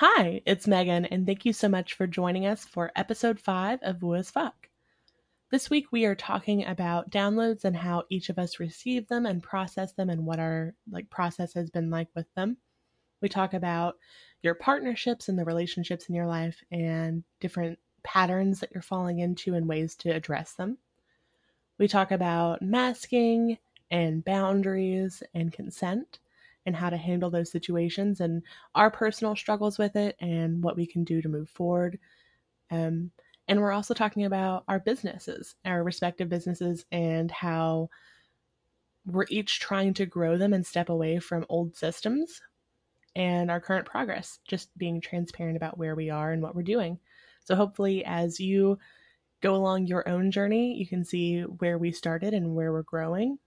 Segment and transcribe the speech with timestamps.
[0.00, 4.02] Hi, it's Megan, and thank you so much for joining us for episode 5 of
[4.02, 4.68] Woo as Fuck.
[5.50, 9.42] This week we are talking about downloads and how each of us receive them and
[9.42, 12.58] process them and what our like process has been like with them.
[13.22, 13.94] We talk about
[14.42, 19.54] your partnerships and the relationships in your life and different patterns that you're falling into
[19.54, 20.76] and ways to address them.
[21.78, 23.56] We talk about masking
[23.90, 26.18] and boundaries and consent
[26.66, 28.42] and how to handle those situations and
[28.74, 31.98] our personal struggles with it and what we can do to move forward.
[32.70, 33.12] Um,
[33.48, 37.88] and we're also talking about our businesses, our respective businesses, and how
[39.06, 42.42] we're each trying to grow them and step away from old systems
[43.14, 46.98] and our current progress, just being transparent about where we are and what we're doing.
[47.44, 48.78] So, hopefully, as you
[49.40, 53.38] go along your own journey, you can see where we started and where we're growing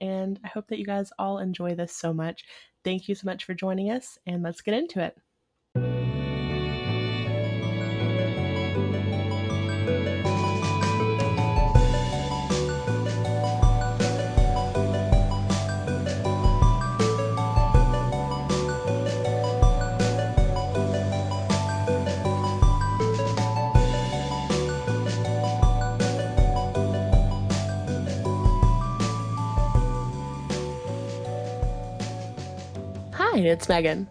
[0.00, 2.44] and I hope that you guys all enjoy this so much.
[2.84, 6.25] Thank you so much for joining us, and let's get into it.
[33.36, 34.08] Hi, it's Megan.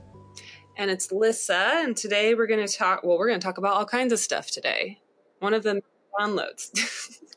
[0.78, 3.04] And it's Lissa, and today we're going to talk.
[3.04, 5.00] Well, we're going to talk about all kinds of stuff today.
[5.40, 5.80] One of them
[6.20, 6.70] downloads.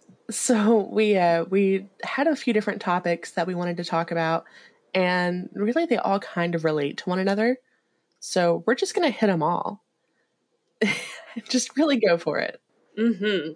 [0.30, 4.44] so we uh, we had a few different topics that we wanted to talk about,
[4.92, 7.56] and really they all kind of relate to one another.
[8.20, 9.82] So we're just going to hit them all.
[11.48, 12.60] just really go for it.
[12.98, 13.52] Mm-hmm.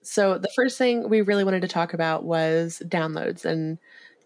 [0.00, 3.76] So the first thing we really wanted to talk about was downloads and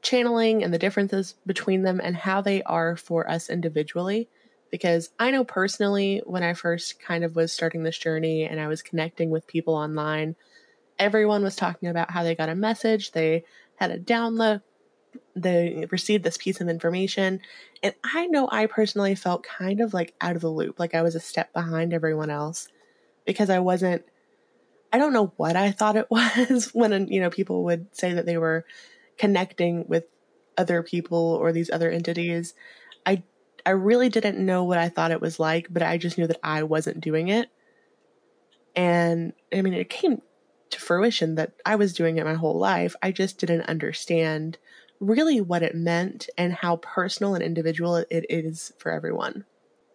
[0.03, 4.29] channeling and the differences between them and how they are for us individually.
[4.71, 8.69] Because I know personally, when I first kind of was starting this journey and I
[8.69, 10.37] was connecting with people online,
[10.99, 13.45] everyone was talking about how they got a message, they
[13.77, 14.63] had a download,
[15.35, 17.41] they received this piece of information.
[17.83, 21.03] And I know I personally felt kind of like out of the loop, like I
[21.03, 22.69] was a step behind everyone else
[23.25, 24.05] because I wasn't.
[24.93, 28.27] I don't know what I thought it was when you know people would say that
[28.27, 28.65] they were
[29.21, 30.05] connecting with
[30.57, 32.55] other people or these other entities.
[33.05, 33.23] I
[33.67, 36.41] I really didn't know what I thought it was like, but I just knew that
[36.43, 37.49] I wasn't doing it.
[38.75, 40.23] And I mean, it came
[40.71, 42.97] to fruition that I was doing it my whole life.
[43.03, 44.57] I just didn't understand
[45.01, 49.45] really what it meant and how personal and individual it is for everyone.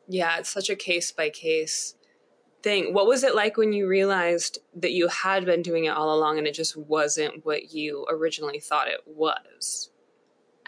[0.07, 1.95] Yeah, it's such a case by case
[2.65, 2.95] thing.
[2.95, 6.39] What was it like when you realized that you had been doing it all along
[6.39, 9.89] and it just wasn't what you originally thought it was?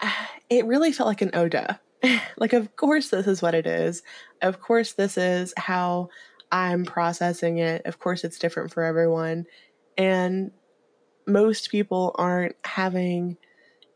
[0.50, 1.78] It really felt like an Oda.
[2.38, 4.02] like, of course, this is what it is.
[4.40, 6.08] Of course, this is how
[6.50, 7.84] I'm processing it.
[7.84, 9.44] Of course, it's different for everyone.
[9.98, 10.52] And
[11.26, 13.36] most people aren't having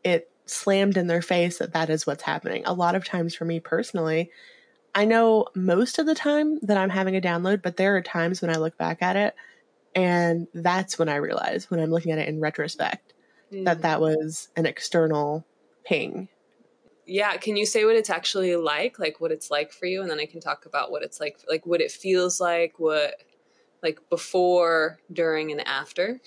[0.03, 2.61] it slammed in their face that that is what's happening.
[2.67, 4.29] A lot of times, for me personally,
[4.95, 8.41] I know most of the time that I'm having a download, but there are times
[8.41, 9.35] when I look back at it
[9.95, 13.13] and that's when I realize when I'm looking at it in retrospect
[13.51, 13.65] mm.
[13.65, 15.45] that that was an external
[15.83, 16.29] ping.
[17.05, 18.99] Yeah, can you say what it's actually like?
[18.99, 21.39] Like what it's like for you and then I can talk about what it's like
[21.49, 23.15] like what it feels like, what
[23.81, 26.21] like before, during and after?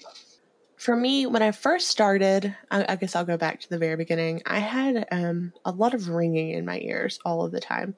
[0.77, 3.97] For me, when I first started, I, I guess I'll go back to the very
[3.97, 4.43] beginning.
[4.45, 7.97] I had um, a lot of ringing in my ears all of the time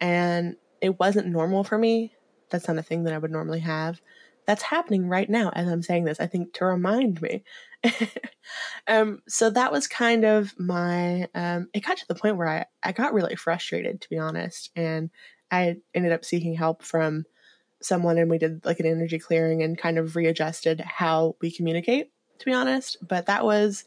[0.00, 2.12] and it wasn't normal for me.
[2.50, 4.00] That's not a thing that I would normally have.
[4.46, 7.44] That's happening right now as I'm saying this, I think to remind me.
[8.86, 12.66] um, so that was kind of my, um, it got to the point where I,
[12.82, 14.70] I got really frustrated, to be honest.
[14.76, 15.10] And
[15.50, 17.24] I ended up seeking help from
[17.80, 22.10] someone and we did like an energy clearing and kind of readjusted how we communicate,
[22.38, 22.96] to be honest.
[23.06, 23.84] But that was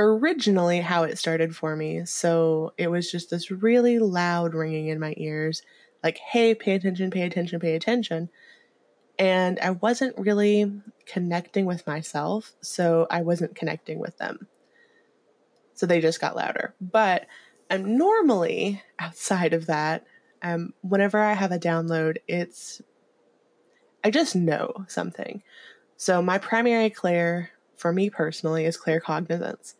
[0.00, 2.06] originally how it started for me.
[2.06, 5.62] So it was just this really loud ringing in my ears,
[6.02, 8.30] like, hey, pay attention, pay attention, pay attention.
[9.18, 10.72] And I wasn't really
[11.04, 14.48] connecting with myself, so I wasn't connecting with them.
[15.74, 16.74] So they just got louder.
[16.80, 17.26] But
[17.70, 20.06] I'm normally outside of that.
[20.42, 22.80] Um, whenever I have a download, it's
[24.02, 25.42] I just know something.
[25.98, 29.74] So my primary clair for me personally is claircognizance.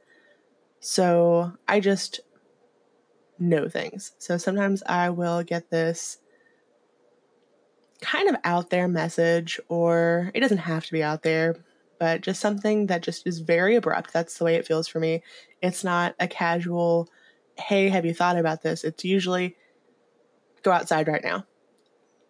[0.80, 2.20] So I just
[3.38, 4.12] know things.
[4.18, 6.18] So sometimes I will get this
[8.00, 11.56] kind of out there message, or it doesn't have to be out there,
[11.98, 14.12] but just something that just is very abrupt.
[14.12, 15.22] That's the way it feels for me.
[15.62, 17.08] It's not a casual,
[17.58, 18.84] hey, have you thought about this?
[18.84, 19.56] It's usually
[20.62, 21.44] go outside right now.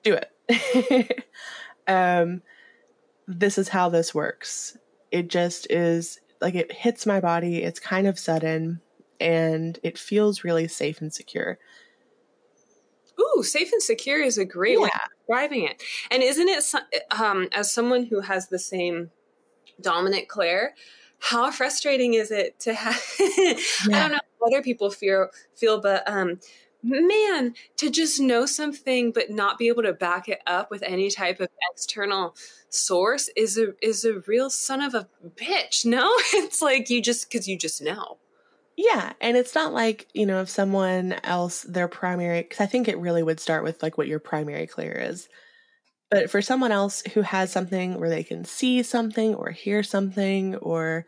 [0.03, 0.19] do
[0.49, 1.25] it.
[1.87, 2.43] um,
[3.29, 4.77] this is how this works.
[5.13, 7.63] It just is like it hits my body.
[7.63, 8.81] It's kind of sudden
[9.21, 11.59] and it feels really safe and secure.
[13.21, 14.85] Ooh, safe and secure is a great yeah.
[14.85, 15.83] way of describing it.
[16.11, 16.65] And isn't it,
[17.11, 19.11] um, as someone who has the same
[19.81, 20.75] dominant clair,
[21.19, 23.03] how frustrating is it to have?
[23.19, 23.55] yeah.
[23.89, 26.41] I don't know other people feel feel, but um,
[26.83, 31.11] man, to just know something but not be able to back it up with any
[31.11, 32.35] type of external
[32.69, 35.85] source is a is a real son of a bitch.
[35.91, 38.19] No, it's like you just because you just know.
[38.77, 42.89] Yeah, and it's not like you know if someone else their primary because I think
[42.89, 45.29] it really would start with like what your primary clair is.
[46.11, 50.57] But for someone else who has something where they can see something or hear something
[50.57, 51.07] or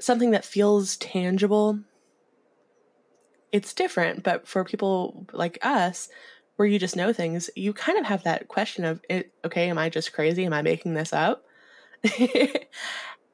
[0.00, 1.80] something that feels tangible,
[3.54, 4.24] it's different.
[4.24, 6.08] But for people like us,
[6.56, 9.00] where you just know things, you kind of have that question of,
[9.44, 10.44] okay, am I just crazy?
[10.44, 11.44] Am I making this up?
[12.02, 12.18] and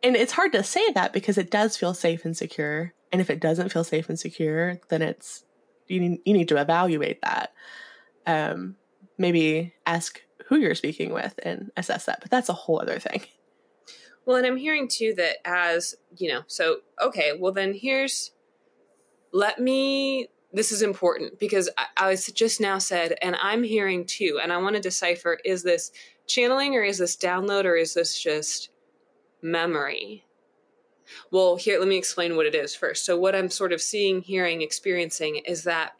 [0.02, 2.92] it's hard to say that because it does feel safe and secure.
[3.10, 5.44] And if it doesn't feel safe and secure, then it's
[5.88, 7.52] you need, you need to evaluate that.
[8.26, 8.76] Um,
[9.16, 12.20] maybe ask who you're speaking with and assess that.
[12.20, 13.22] But that's a whole other thing.
[14.26, 18.32] Well, and I'm hearing too that as you know, so okay, well then here's
[19.32, 24.04] let me this is important because I, I, was just now said and i'm hearing
[24.04, 25.92] too and i want to decipher is this
[26.26, 28.70] channeling or is this download or is this just
[29.42, 30.24] memory?
[31.30, 33.04] Well here let me explain what it is first.
[33.04, 35.92] So what i'm sort of seeing hearing experiencing is that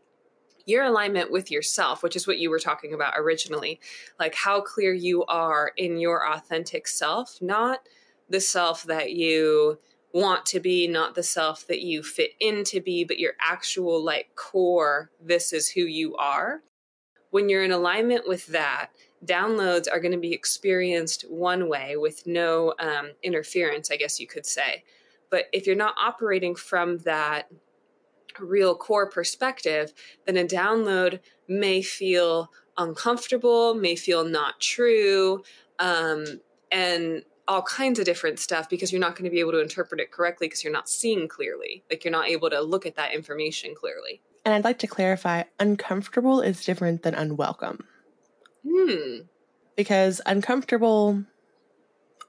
[0.67, 3.81] your alignment with yourself which is what you were talking about originally
[4.21, 7.81] like how clear you are in your authentic self not
[8.29, 9.79] the self that you
[10.12, 14.03] want to be, not the self that you fit in to be, but your actual
[14.03, 16.62] like core, this is who you are.
[17.31, 18.91] When you're in alignment with that,
[19.25, 24.27] downloads are going to be experienced one way with no um, interference, I guess you
[24.27, 24.83] could say.
[25.31, 27.49] But if you're not operating from that
[28.41, 29.93] real core perspective,
[30.27, 35.43] then a download may feel uncomfortable, may feel not true.
[35.79, 36.25] Um,
[36.73, 40.00] and all kinds of different stuff because you're not going to be able to interpret
[40.00, 41.82] it correctly because you're not seeing clearly.
[41.91, 44.23] Like you're not able to look at that information clearly.
[44.44, 47.85] And I'd like to clarify uncomfortable is different than unwelcome.
[48.64, 49.23] Hmm.
[49.76, 51.25] Because uncomfortable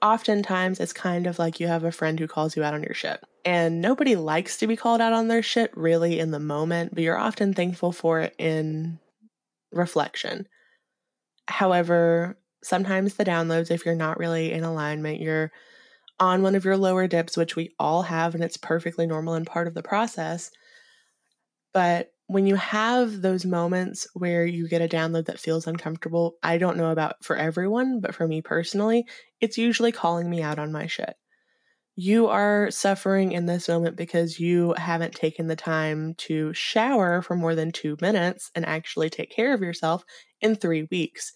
[0.02, 2.94] oftentimes is kind of like you have a friend who calls you out on your
[2.94, 3.22] shit.
[3.44, 7.04] And nobody likes to be called out on their shit really in the moment, but
[7.04, 8.98] you're often thankful for it in
[9.70, 10.48] reflection.
[11.46, 15.50] However, sometimes the downloads, if you're not really in alignment, you're
[16.20, 19.46] on one of your lower dips, which we all have, and it's perfectly normal and
[19.46, 20.50] part of the process.
[21.72, 26.58] But when you have those moments where you get a download that feels uncomfortable, I
[26.58, 29.06] don't know about for everyone, but for me personally,
[29.40, 31.14] it's usually calling me out on my shit.
[31.94, 37.36] You are suffering in this moment because you haven't taken the time to shower for
[37.36, 40.04] more than two minutes and actually take care of yourself
[40.40, 41.34] in three weeks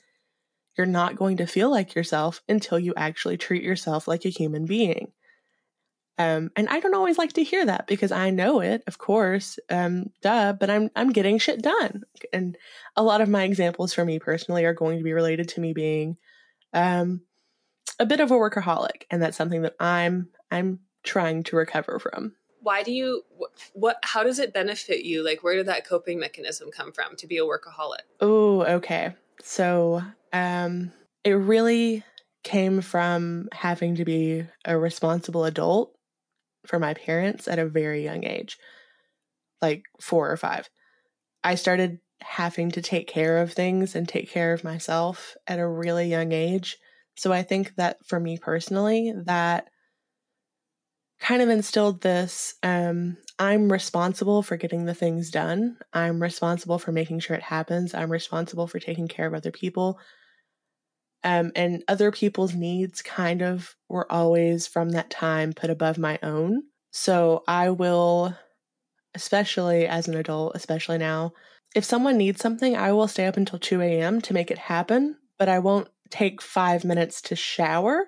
[0.77, 4.67] you're not going to feel like yourself until you actually treat yourself like a human
[4.67, 5.13] being.
[6.19, 9.59] Um, and I don't always like to hear that because I know it, of course,
[9.69, 12.05] um, duh, but I'm I'm getting shit done.
[12.33, 12.57] And
[12.97, 15.75] a lot of my examples for me personally are going to be related to me
[15.75, 16.17] being
[16.73, 17.21] um,
[17.99, 22.35] a bit of a workaholic, and that's something that I'm I'm trying to recover from.
[22.61, 23.23] Why do you
[23.75, 25.23] what how does it benefit you?
[25.23, 28.05] Like where did that coping mechanism come from to be a workaholic?
[28.21, 29.15] Oh, okay.
[29.43, 30.03] So
[30.37, 30.93] um,
[31.25, 32.05] it really
[32.45, 35.93] came from having to be a responsible adult
[36.67, 38.59] for my parents at a very young age,
[39.63, 40.69] like four or five.
[41.43, 45.67] I started having to take care of things and take care of myself at a
[45.67, 46.77] really young age.
[47.17, 49.69] So I think that for me personally, that
[51.19, 55.77] kind of instilled this um, I'm responsible for getting the things done.
[55.93, 57.95] I'm responsible for making sure it happens.
[57.95, 59.99] I'm responsible for taking care of other people.
[61.27, 66.21] Um, and other people's needs kind of were always from that time put above my
[66.23, 66.63] own.
[66.93, 68.37] So I will,
[69.13, 71.33] especially as an adult, especially now,
[71.75, 74.21] if someone needs something, I will stay up until 2 a.m.
[74.21, 78.07] to make it happen, but I won't take five minutes to shower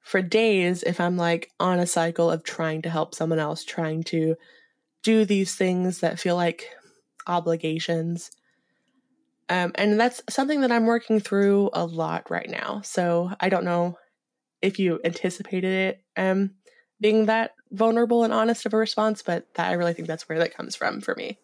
[0.00, 4.02] for days if I'm like on a cycle of trying to help someone else, trying
[4.04, 4.34] to
[5.04, 6.68] do these things that feel like
[7.28, 8.32] obligations.
[9.48, 12.80] Um, and that's something that I'm working through a lot right now.
[12.82, 13.98] So I don't know
[14.60, 16.52] if you anticipated it um,
[17.00, 20.38] being that vulnerable and honest of a response, but that I really think that's where
[20.38, 21.38] that comes from for me.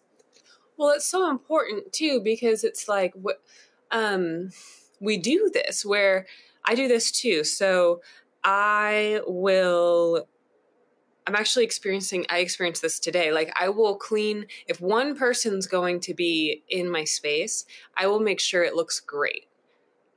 [0.76, 3.40] Well, it's so important too because it's like what
[3.90, 4.50] um,
[5.00, 6.26] we do this where
[6.64, 7.44] I do this too.
[7.44, 8.00] So
[8.42, 10.26] I will
[11.26, 13.32] I'm actually experiencing I experienced this today.
[13.32, 17.64] Like I will clean if one person's going to be in my space,
[17.96, 19.46] I will make sure it looks great.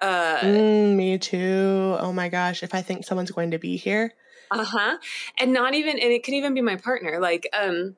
[0.02, 1.96] Uh mm, me too.
[2.00, 4.14] Oh my gosh, if I think someone's going to be here.
[4.52, 4.98] Uh-huh.
[5.40, 7.20] And not even and it can even be my partner.
[7.20, 7.96] Like um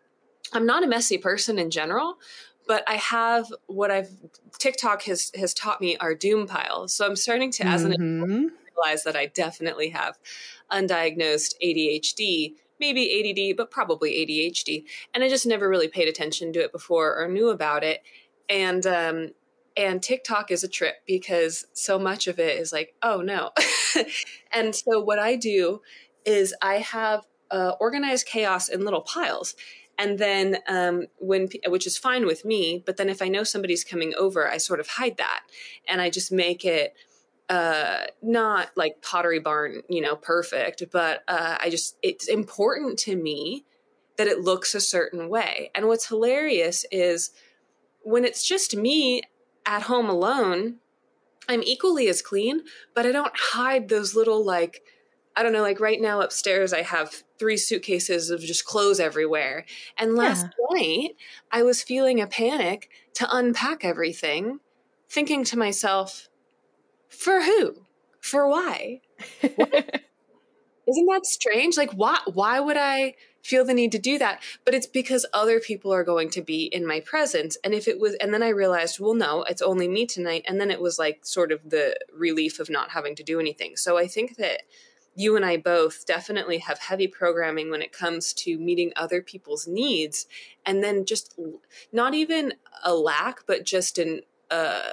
[0.54, 2.18] I'm not a messy person in general,
[2.68, 4.10] but I have what I've
[4.60, 6.94] TikTok has has taught me are doom piles.
[6.94, 8.24] So I'm starting to as mm-hmm.
[8.24, 10.18] an realize that I definitely have
[10.72, 14.86] undiagnosed ADHD maybe ADD, but probably ADHD.
[15.14, 18.02] And I just never really paid attention to it before or knew about it.
[18.50, 19.32] And um,
[19.78, 23.52] and TikTok is a trip because so much of it is like, oh no.
[24.52, 25.82] and so what I do
[26.26, 29.56] is I have uh, organized chaos in little piles.
[30.00, 33.84] And then um, when, which is fine with me, but then if I know somebody's
[33.84, 35.42] coming over, I sort of hide that
[35.88, 36.96] and I just make it
[37.50, 43.16] uh not like pottery barn you know perfect but uh i just it's important to
[43.16, 43.64] me
[44.18, 47.32] that it looks a certain way and what's hilarious is
[48.04, 49.22] when it's just me
[49.66, 50.76] at home alone
[51.48, 52.64] i'm equally as clean
[52.94, 54.82] but i don't hide those little like
[55.38, 59.64] i don't know like right now upstairs i have three suitcases of just clothes everywhere
[59.98, 60.80] and last yeah.
[60.80, 61.16] night
[61.50, 64.60] i was feeling a panic to unpack everything
[65.10, 66.27] thinking to myself
[67.10, 67.76] for who?
[68.20, 69.02] For why?
[69.42, 71.78] Isn't that strange?
[71.78, 74.42] Like why why would I feel the need to do that?
[74.66, 77.58] But it's because other people are going to be in my presence.
[77.64, 80.46] And if it was and then I realized, well no, it's only me tonight.
[80.48, 83.76] And then it was like sort of the relief of not having to do anything.
[83.76, 84.62] So I think that
[85.18, 89.68] you and I both definitely have heavy programming when it comes to meeting other people's
[89.68, 90.28] needs
[90.64, 91.38] and then just
[91.92, 94.22] not even a lack but just an
[94.52, 94.92] uh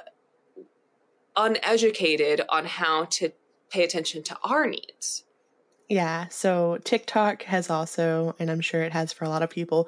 [1.35, 3.31] uneducated on how to
[3.69, 5.23] pay attention to our needs.
[5.89, 9.87] Yeah, so TikTok has also, and I'm sure it has for a lot of people,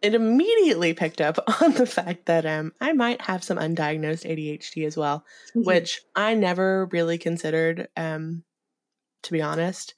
[0.00, 4.86] it immediately picked up on the fact that um, I might have some undiagnosed ADHD
[4.86, 5.64] as well, mm-hmm.
[5.64, 8.44] which I never really considered, um,
[9.22, 9.94] to be honest.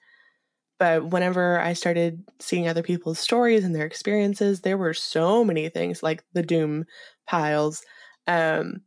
[0.78, 5.68] But whenever I started seeing other people's stories and their experiences, there were so many
[5.68, 6.84] things like the doom
[7.26, 7.82] piles
[8.26, 8.82] um,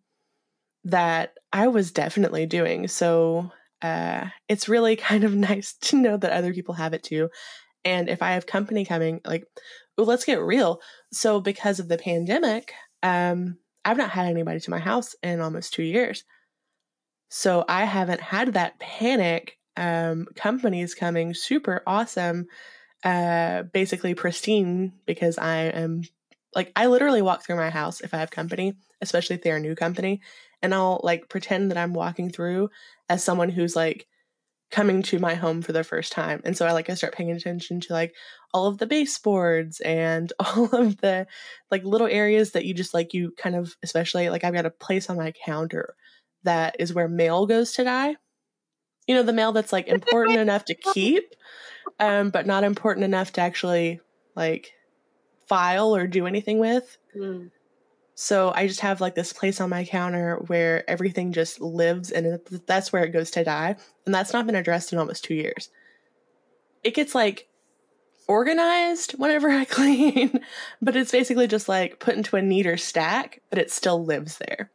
[0.88, 2.88] that I was definitely doing.
[2.88, 3.52] So
[3.82, 7.30] uh, it's really kind of nice to know that other people have it too.
[7.86, 9.46] And if I have company coming, like,
[9.98, 10.82] let's get real.
[11.12, 15.74] So because of the pandemic, um, I've not had anybody to my house in almost
[15.74, 16.24] two years.
[17.30, 19.58] So I haven't had that panic.
[19.76, 22.48] Um, companies coming super awesome,
[23.04, 26.02] uh, basically pristine because I am
[26.56, 29.62] like I literally walk through my house if I have company, especially if they're a
[29.62, 30.22] new company,
[30.62, 32.70] and I'll like pretend that I'm walking through
[33.10, 34.08] as someone who's like
[34.70, 36.42] coming to my home for the first time.
[36.44, 38.14] And so I like I start paying attention to like
[38.54, 41.28] all of the baseboards and all of the
[41.72, 44.72] like little areas that you just like you kind of especially like I've got a
[44.72, 45.96] place on my counter
[46.44, 48.16] that is where mail goes to die.
[49.08, 51.24] You know, the mail that's like important enough to keep,
[52.00, 54.02] um, but not important enough to actually
[54.36, 54.72] like
[55.48, 56.98] file or do anything with.
[57.16, 57.52] Mm.
[58.20, 62.40] So I just have like this place on my counter where everything just lives and
[62.66, 63.76] that's where it goes to die.
[64.08, 65.70] And that's not been addressed in almost two years.
[66.84, 67.48] It gets like
[68.28, 70.40] organized whenever I clean,
[70.82, 74.72] but it's basically just like put into a neater stack, but it still lives there.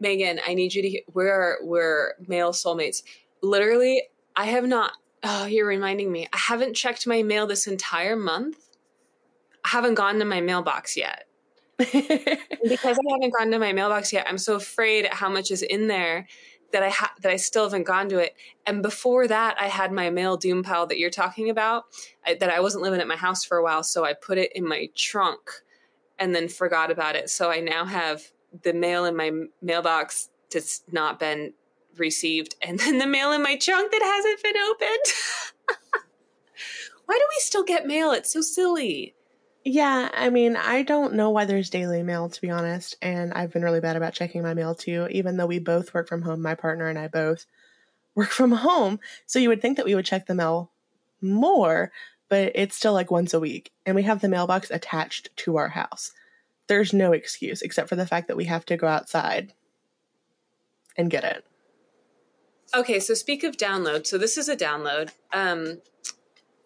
[0.00, 3.02] Megan, I need you to hear, we're, we're mail soulmates.
[3.42, 4.92] Literally, I have not,
[5.24, 6.26] oh, you're reminding me.
[6.32, 8.56] I haven't checked my mail this entire month.
[9.62, 11.27] I haven't gone to my mailbox yet
[11.78, 15.62] because I haven't gone to my mailbox yet, I'm so afraid at how much is
[15.62, 16.26] in there
[16.72, 18.34] that I ha- that I still haven't gone to it.
[18.66, 21.84] And before that, I had my mail doom pile that you're talking about.
[22.26, 24.52] I, that I wasn't living at my house for a while, so I put it
[24.54, 25.50] in my trunk
[26.18, 27.30] and then forgot about it.
[27.30, 28.22] So I now have
[28.62, 29.30] the mail in my
[29.62, 31.52] mailbox that's not been
[31.96, 36.04] received, and then the mail in my trunk that hasn't been opened.
[37.06, 38.10] Why do we still get mail?
[38.10, 39.14] It's so silly.
[39.64, 42.96] Yeah, I mean, I don't know why there's daily mail, to be honest.
[43.02, 46.08] And I've been really bad about checking my mail too, even though we both work
[46.08, 46.40] from home.
[46.40, 47.46] My partner and I both
[48.14, 49.00] work from home.
[49.26, 50.70] So you would think that we would check the mail
[51.20, 51.92] more,
[52.28, 53.72] but it's still like once a week.
[53.84, 56.12] And we have the mailbox attached to our house.
[56.68, 59.52] There's no excuse except for the fact that we have to go outside
[60.96, 61.44] and get it.
[62.74, 64.06] Okay, so speak of download.
[64.06, 65.10] So this is a download.
[65.32, 65.80] Um,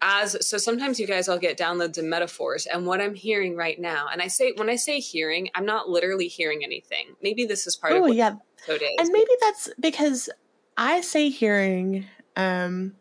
[0.03, 3.81] as so sometimes you guys all get downloads and metaphors and what i'm hearing right
[3.81, 7.15] now and i say when i say hearing i'm not literally hearing anything.
[7.23, 8.35] Maybe this is part oh, of what yeah.
[8.69, 10.29] is and maybe that's because
[10.77, 12.05] i say hearing
[12.37, 12.95] um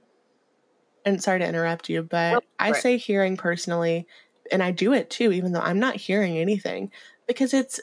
[1.03, 4.07] and sorry to interrupt you but Oh, i say hearing personally
[4.51, 6.91] and i do it too even though i'm not hearing anything
[7.27, 7.79] because it's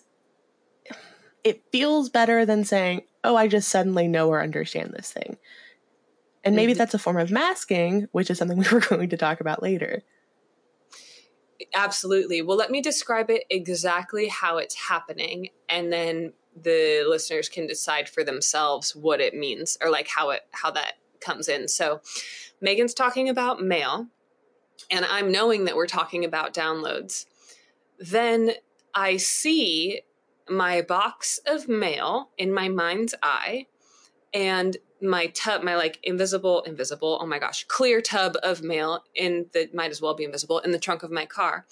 [1.42, 5.36] it feels better than saying oh i just suddenly know or understand this thing
[6.48, 9.40] and maybe that's a form of masking which is something we were going to talk
[9.40, 10.02] about later
[11.74, 12.42] Absolutely.
[12.42, 18.08] Well, let me describe it exactly how it's happening, and then the listeners can decide
[18.08, 21.68] for themselves what it means or like how it how that comes in.
[21.68, 22.00] So,
[22.60, 24.06] Megan's talking about mail,
[24.90, 27.26] and I'm knowing that we're talking about downloads.
[27.98, 28.52] Then
[28.94, 30.02] I see
[30.48, 33.66] my box of mail in my mind's eye,
[34.32, 39.46] and my tub, my like invisible, invisible, oh my gosh, clear tub of mail in
[39.52, 41.66] that might as well be invisible in the trunk of my car.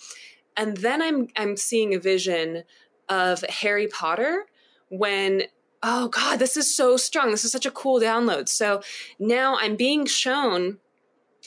[0.56, 2.64] And then I'm I'm seeing a vision
[3.08, 4.46] of Harry Potter
[4.88, 5.42] when
[5.82, 7.30] oh god, this is so strong.
[7.30, 8.48] This is such a cool download.
[8.48, 8.82] So
[9.18, 10.78] now I'm being shown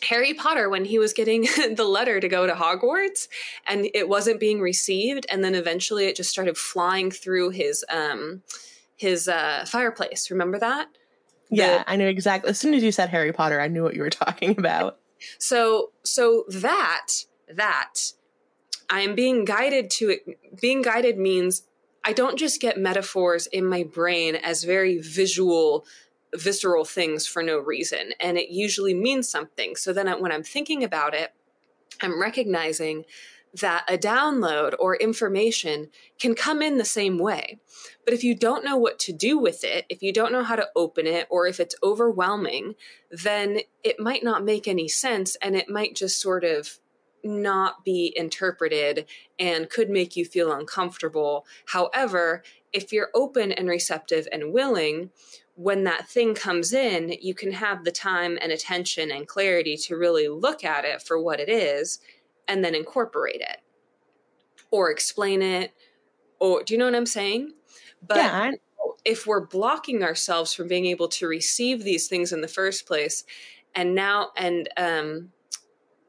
[0.03, 1.41] Harry Potter when he was getting
[1.75, 3.27] the letter to go to Hogwarts
[3.67, 8.43] and it wasn't being received and then eventually it just started flying through his um
[8.95, 10.29] his uh fireplace.
[10.29, 10.87] Remember that?
[11.49, 14.01] Yeah i knew exactly as soon as you said harry potter i knew what you
[14.01, 14.99] were talking about
[15.37, 17.07] So so that
[17.53, 17.93] that
[18.89, 20.59] I am being guided to it.
[20.59, 21.63] Being guided means
[22.03, 25.85] I don't just get metaphors in my brain as very visual,
[26.35, 29.75] visceral things for no reason, and it usually means something.
[29.75, 31.33] So then, I, when I'm thinking about it,
[32.01, 33.05] I'm recognizing
[33.61, 35.89] that a download or information
[36.19, 37.59] can come in the same way.
[38.09, 40.55] But if you don't know what to do with it, if you don't know how
[40.55, 42.73] to open it, or if it's overwhelming,
[43.11, 46.79] then it might not make any sense and it might just sort of
[47.23, 49.05] not be interpreted
[49.37, 51.45] and could make you feel uncomfortable.
[51.67, 52.41] However,
[52.73, 55.11] if you're open and receptive and willing,
[55.53, 59.95] when that thing comes in, you can have the time and attention and clarity to
[59.95, 61.99] really look at it for what it is
[62.47, 63.57] and then incorporate it
[64.71, 65.73] or explain it.
[66.39, 67.53] Or do you know what I'm saying?
[68.05, 68.51] But yeah
[69.05, 73.23] if we're blocking ourselves from being able to receive these things in the first place
[73.75, 75.31] and now and um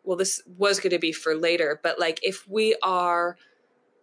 [0.04, 3.36] well this was going to be for later but like if we are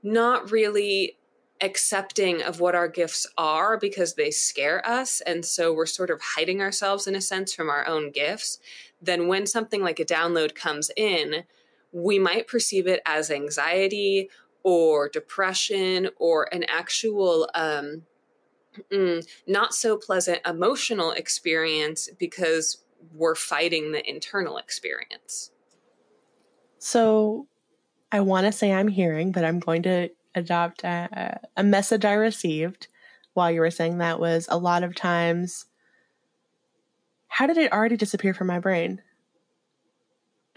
[0.04, 1.18] not really
[1.62, 6.22] accepting of what our gifts are because they scare us and so we're sort of
[6.22, 8.60] hiding ourselves in a sense from our own gifts
[9.02, 11.44] then when something like a download comes in
[11.92, 14.30] we might perceive it as anxiety
[14.68, 18.02] or depression or an actual um,
[18.92, 25.52] mm, not so pleasant emotional experience because we're fighting the internal experience.
[26.80, 27.48] So
[28.12, 32.12] I want to say I'm hearing, but I'm going to adopt a, a message I
[32.12, 32.90] received
[33.36, 35.64] while you were saying that was a lot of times.
[37.30, 39.02] How did it already disappear from my brain?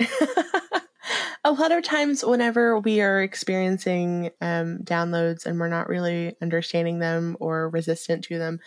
[1.50, 6.98] a lot of times, whenever we are experiencing um, downloads and we're not really understanding
[6.98, 8.60] them or resistant to them,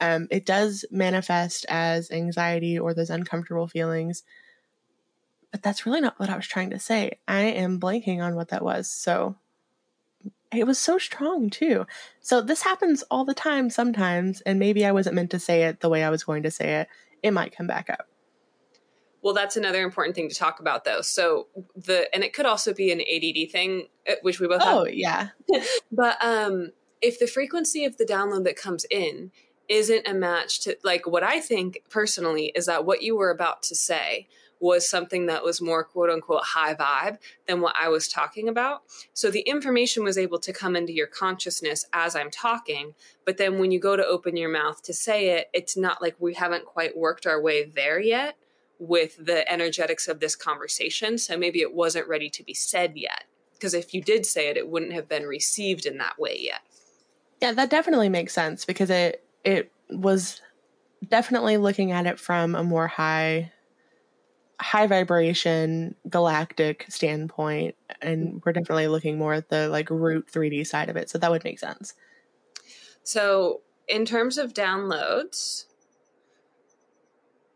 [0.00, 4.24] um, it does manifest as anxiety or those uncomfortable feelings
[5.54, 7.20] but that's really not what I was trying to say.
[7.28, 8.90] I am blanking on what that was.
[8.90, 9.36] So
[10.52, 11.86] it was so strong too.
[12.20, 15.78] So this happens all the time sometimes, and maybe I wasn't meant to say it
[15.78, 16.88] the way I was going to say it.
[17.22, 18.08] It might come back up.
[19.24, 21.00] Well, that's another important thing to talk about, though.
[21.00, 24.84] So the and it could also be an ADD thing, uh, which we both Oh,
[24.84, 24.94] have.
[24.94, 25.28] yeah.
[25.90, 29.32] But um, if the frequency of the download that comes in
[29.66, 33.62] isn't a match to like what I think personally is that what you were about
[33.64, 34.28] to say
[34.60, 38.82] was something that was more quote unquote high vibe than what I was talking about.
[39.14, 43.58] So the information was able to come into your consciousness as I'm talking, but then
[43.58, 46.66] when you go to open your mouth to say it, it's not like we haven't
[46.66, 48.36] quite worked our way there yet
[48.86, 51.18] with the energetics of this conversation.
[51.18, 53.24] So maybe it wasn't ready to be said yet.
[53.52, 56.60] Because if you did say it, it wouldn't have been received in that way yet.
[57.40, 60.40] Yeah, that definitely makes sense because it it was
[61.06, 63.52] definitely looking at it from a more high
[64.60, 70.88] high vibration galactic standpoint and we're definitely looking more at the like root 3D side
[70.88, 71.10] of it.
[71.10, 71.94] So that would make sense.
[73.02, 75.66] So, in terms of downloads,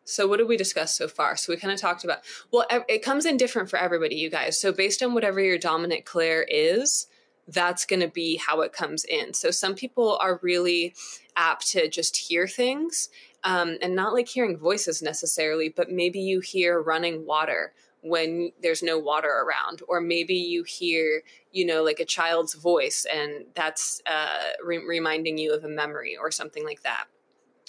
[0.09, 1.37] so what did we discuss so far?
[1.37, 4.59] So we kind of talked about well, it comes in different for everybody, you guys.
[4.59, 7.07] So based on whatever your dominant clair is,
[7.47, 9.35] that's going to be how it comes in.
[9.35, 10.95] So some people are really
[11.37, 13.11] apt to just hear things
[13.45, 18.83] um, and not like hearing voices necessarily, but maybe you hear running water when there's
[18.83, 24.01] no water around or maybe you hear you know like a child's voice and that's
[24.07, 27.07] uh, re- reminding you of a memory or something like that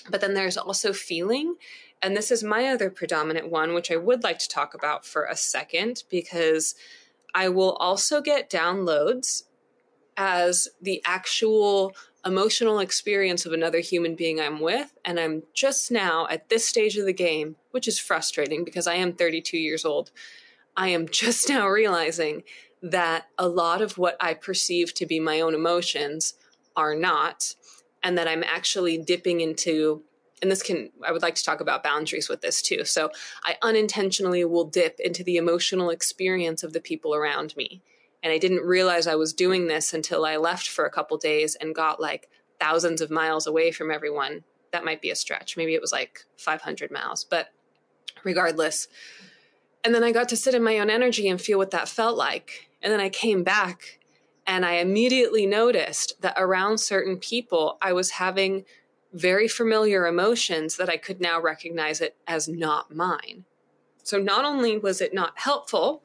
[0.10, 1.56] but then there's also feeling
[2.02, 5.26] and this is my other predominant one which i would like to talk about for
[5.26, 6.76] a second because
[7.34, 9.44] i will also get downloads
[10.18, 11.94] as the actual
[12.26, 14.94] emotional experience of another human being I'm with.
[15.06, 18.96] And I'm just now at this stage of the game, which is frustrating because I
[18.96, 20.12] am 32 years old.
[20.76, 22.44] I am just now realizing
[22.82, 26.36] that a lot of what I perceive to be my own emotions
[26.76, 27.56] are not,
[28.04, 30.04] and that I'm actually dipping into.
[30.42, 32.86] And this can, I would like to talk about boundaries with this too.
[32.86, 33.12] So
[33.44, 37.82] I unintentionally will dip into the emotional experience of the people around me.
[38.24, 41.56] And I didn't realize I was doing this until I left for a couple days
[41.56, 44.44] and got like thousands of miles away from everyone.
[44.72, 45.58] That might be a stretch.
[45.58, 47.50] Maybe it was like 500 miles, but
[48.24, 48.88] regardless.
[49.84, 52.18] And then I got to sit in my own energy and feel what that felt
[52.18, 52.70] like.
[52.82, 54.00] And then I came back
[54.46, 58.66] and I immediately noticed that around certain people, I was having
[59.14, 63.46] very familiar emotions that I could now recognize it as not mine.
[64.04, 66.04] So not only was it not helpful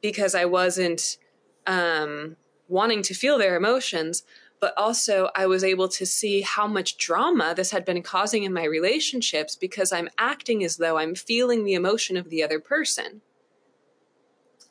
[0.00, 1.18] because I wasn't
[1.66, 2.36] um,
[2.68, 4.22] wanting to feel their emotions,
[4.60, 8.52] but also I was able to see how much drama this had been causing in
[8.52, 13.20] my relationships because I'm acting as though I'm feeling the emotion of the other person.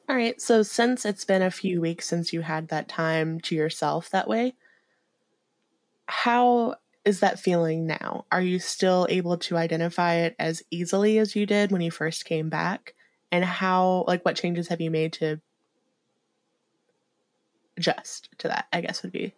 [0.07, 3.55] All right, so since it's been a few weeks since you had that time to
[3.55, 4.53] yourself that way,
[6.07, 8.25] how is that feeling now?
[8.31, 12.25] Are you still able to identify it as easily as you did when you first
[12.25, 12.95] came back?
[13.31, 15.41] And how, like, what changes have you made to
[17.77, 19.33] adjust to that, I guess would be.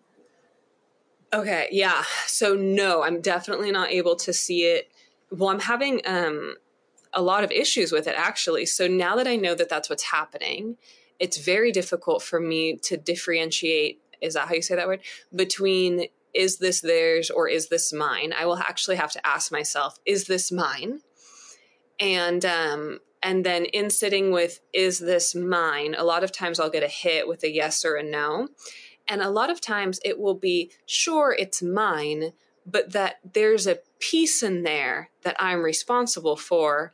[1.34, 2.04] Okay, yeah.
[2.26, 4.92] So no, I'm definitely not able to see it.
[5.32, 6.56] Well, I'm having um
[7.14, 8.66] a lot of issues with it actually.
[8.66, 10.78] So now that I know that that's what's happening,
[11.20, 15.02] it's very difficult for me to differentiate is that how you say that word
[15.36, 18.34] between is this theirs or is this mine?
[18.38, 21.00] I will actually have to ask myself, is this mine?
[22.00, 25.96] And um and then in sitting with, is this mine?
[25.98, 28.50] A lot of times I'll get a hit with a yes or a no.
[29.08, 32.34] And a lot of times it will be, sure, it's mine,
[32.66, 36.92] but that there's a piece in there that I'm responsible for,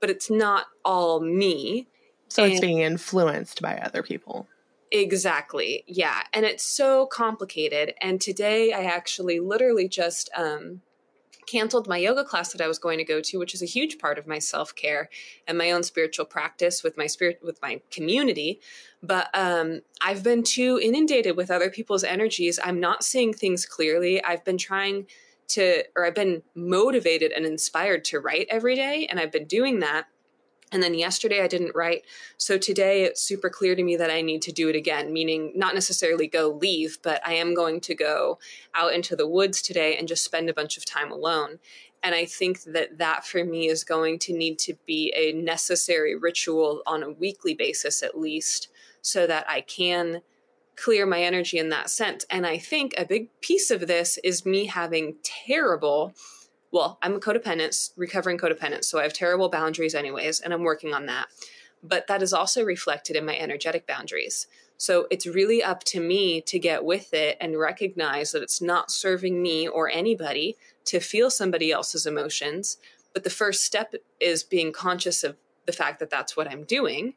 [0.00, 1.88] but it's not all me.
[2.28, 4.48] So and it's being influenced by other people.
[4.92, 5.84] Exactly.
[5.86, 6.22] Yeah.
[6.34, 7.94] And it's so complicated.
[8.02, 10.82] And today I actually literally just um,
[11.46, 13.98] canceled my yoga class that I was going to go to, which is a huge
[13.98, 15.08] part of my self care
[15.48, 18.60] and my own spiritual practice with my spirit with my community.
[19.02, 22.60] But um, I've been too inundated with other people's energies.
[22.62, 24.22] I'm not seeing things clearly.
[24.22, 25.06] I've been trying
[25.48, 29.80] to, or I've been motivated and inspired to write every day, and I've been doing
[29.80, 30.04] that.
[30.72, 32.04] And then yesterday I didn't write.
[32.38, 35.52] So today it's super clear to me that I need to do it again, meaning
[35.54, 38.38] not necessarily go leave, but I am going to go
[38.74, 41.58] out into the woods today and just spend a bunch of time alone.
[42.02, 46.16] And I think that that for me is going to need to be a necessary
[46.16, 48.68] ritual on a weekly basis, at least,
[49.02, 50.22] so that I can
[50.74, 52.24] clear my energy in that sense.
[52.30, 56.14] And I think a big piece of this is me having terrible
[56.72, 60.94] well, I'm a codependent, recovering codependent, so I have terrible boundaries anyways, and I'm working
[60.94, 61.26] on that.
[61.82, 64.46] But that is also reflected in my energetic boundaries.
[64.78, 68.90] So it's really up to me to get with it and recognize that it's not
[68.90, 70.56] serving me or anybody
[70.86, 72.78] to feel somebody else's emotions.
[73.12, 77.14] But the first step is being conscious of the fact that that's what I'm doing.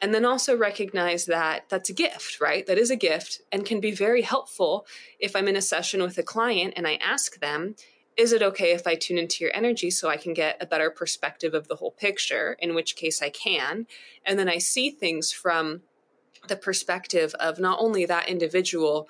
[0.00, 2.66] And then also recognize that that's a gift, right?
[2.66, 4.84] That is a gift and can be very helpful
[5.20, 7.76] if I'm in a session with a client and I ask them,
[8.16, 10.90] is it okay if I tune into your energy so I can get a better
[10.90, 12.56] perspective of the whole picture?
[12.60, 13.86] In which case I can.
[14.24, 15.82] And then I see things from
[16.48, 19.08] the perspective of not only that individual,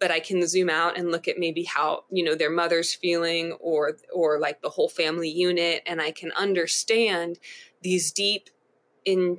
[0.00, 3.52] but I can zoom out and look at maybe how, you know, their mother's feeling
[3.60, 7.38] or or like the whole family unit and I can understand
[7.82, 8.50] these deep
[9.04, 9.38] in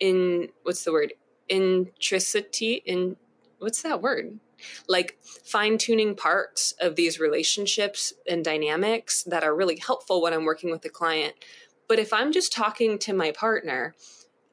[0.00, 1.12] in what's the word?
[1.48, 3.16] intricity in
[3.58, 4.38] what's that word?
[4.88, 10.44] Like fine tuning parts of these relationships and dynamics that are really helpful when I'm
[10.44, 11.34] working with a client.
[11.88, 13.94] But if I'm just talking to my partner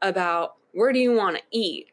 [0.01, 1.87] about where do you want to eat?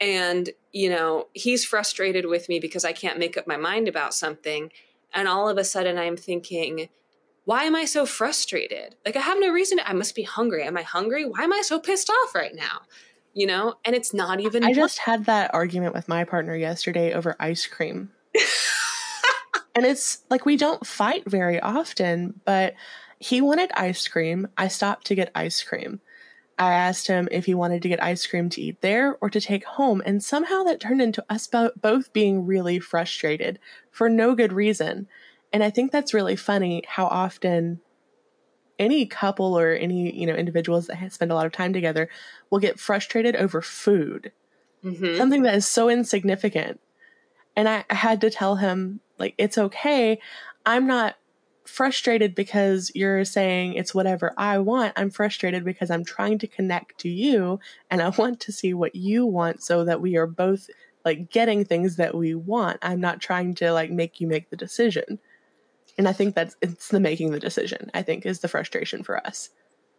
[0.00, 4.14] And, you know, he's frustrated with me because I can't make up my mind about
[4.14, 4.72] something.
[5.12, 6.88] And all of a sudden I'm thinking,
[7.44, 8.94] why am I so frustrated?
[9.04, 9.78] Like, I have no reason.
[9.78, 10.62] To, I must be hungry.
[10.62, 11.24] Am I hungry?
[11.24, 12.82] Why am I so pissed off right now?
[13.34, 14.64] You know, and it's not even.
[14.64, 18.10] I just had that argument with my partner yesterday over ice cream.
[19.74, 22.74] and it's like we don't fight very often, but
[23.18, 24.48] he wanted ice cream.
[24.56, 26.00] I stopped to get ice cream.
[26.58, 29.40] I asked him if he wanted to get ice cream to eat there or to
[29.40, 33.58] take home, and somehow that turned into us both being really frustrated
[33.90, 35.08] for no good reason.
[35.52, 37.80] And I think that's really funny how often
[38.80, 42.08] any couple or any you know individuals that spend a lot of time together
[42.48, 44.32] will get frustrated over food,
[44.82, 45.16] mm-hmm.
[45.16, 46.80] something that is so insignificant.
[47.54, 50.18] And I, I had to tell him like it's okay.
[50.66, 51.16] I'm not
[51.64, 54.94] frustrated because you're saying it's whatever I want.
[54.96, 58.96] I'm frustrated because I'm trying to connect to you and I want to see what
[58.96, 60.68] you want so that we are both
[61.04, 62.78] like getting things that we want.
[62.82, 65.18] I'm not trying to like make you make the decision.
[65.98, 69.24] And I think that's it's the making the decision, I think, is the frustration for
[69.26, 69.50] us.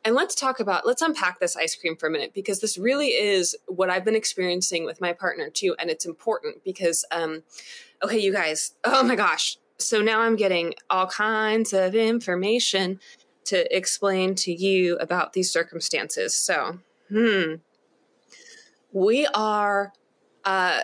[0.04, 3.10] And let's talk about, let's unpack this ice cream for a minute because this really
[3.10, 5.75] is what I've been experiencing with my partner too.
[5.77, 7.43] And it's important because, um,
[8.04, 12.99] okay, you guys, oh my gosh, so now I'm getting all kinds of information
[13.45, 16.34] to explain to you about these circumstances.
[16.34, 17.56] So, hmm.
[18.93, 19.93] We are,
[20.43, 20.82] uh,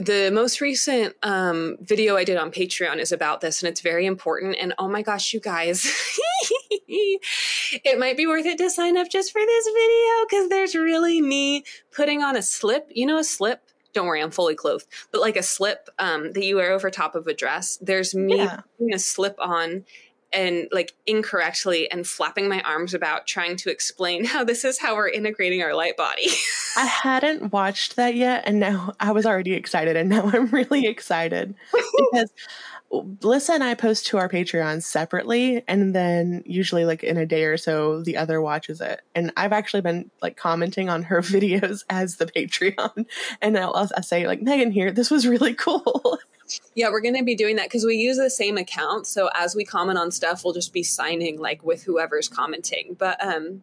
[0.00, 4.06] the most recent um, video I did on Patreon is about this, and it's very
[4.06, 4.56] important.
[4.60, 5.84] And oh my gosh, you guys,
[6.88, 11.20] it might be worth it to sign up just for this video because there's really
[11.20, 12.90] me putting on a slip.
[12.94, 16.44] You know, a slip don't worry, I'm fully clothed, but like a slip um, that
[16.44, 17.76] you wear over top of a dress.
[17.80, 18.60] There's me yeah.
[18.78, 19.84] putting a slip on
[20.32, 24.94] and like incorrectly and flapping my arms about trying to explain how this is how
[24.94, 26.28] we're integrating our light body.
[26.76, 30.86] I hadn't watched that yet and now I was already excited and now I'm really
[30.86, 32.30] excited because
[32.90, 37.44] Lissa and I post to our Patreon separately, and then usually like in a day
[37.44, 39.00] or so, the other watches it.
[39.14, 43.06] And I've actually been like commenting on her videos as the Patreon,
[43.40, 46.18] and I'll, I'll say like Megan here, this was really cool.
[46.74, 49.06] Yeah, we're going to be doing that because we use the same account.
[49.06, 52.96] So as we comment on stuff, we'll just be signing like with whoever's commenting.
[52.98, 53.62] But um,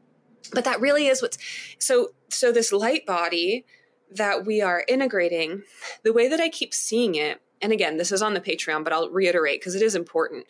[0.53, 1.37] but that really is what's
[1.79, 3.65] so so this light body
[4.11, 5.63] that we are integrating.
[6.03, 8.93] The way that I keep seeing it and again, this is on the Patreon, but
[8.93, 10.45] I'll reiterate because it is important.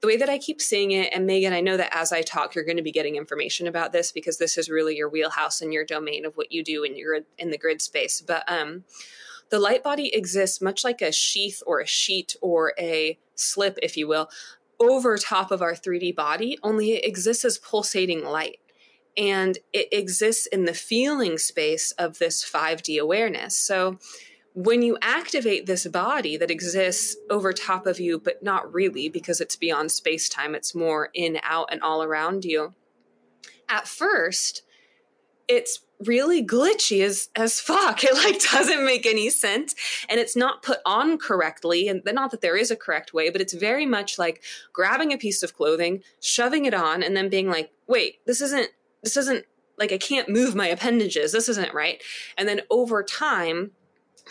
[0.00, 2.54] The way that I keep seeing it, and Megan, I know that as I talk,
[2.54, 5.72] you're going to be getting information about this because this is really your wheelhouse and
[5.72, 8.20] your domain of what you do and you're in the grid space.
[8.20, 8.84] But um,
[9.50, 13.96] the light body exists much like a sheath or a sheet or a slip, if
[13.96, 14.28] you will,
[14.80, 18.60] over top of our 3D body, only it exists as pulsating light.
[19.16, 23.56] And it exists in the feeling space of this 5D awareness.
[23.56, 23.98] So
[24.54, 29.40] when you activate this body that exists over top of you, but not really because
[29.40, 32.74] it's beyond space time, it's more in, out, and all around you.
[33.68, 34.62] At first,
[35.48, 38.02] it's really glitchy as as fuck.
[38.08, 39.74] It like doesn't make any sense
[40.08, 43.40] and it's not put on correctly and not that there is a correct way, but
[43.40, 47.48] it's very much like grabbing a piece of clothing, shoving it on and then being
[47.48, 48.70] like, "Wait, this isn't
[49.02, 49.44] this isn't
[49.78, 51.32] like I can't move my appendages.
[51.32, 52.02] This isn't right."
[52.36, 53.72] And then over time,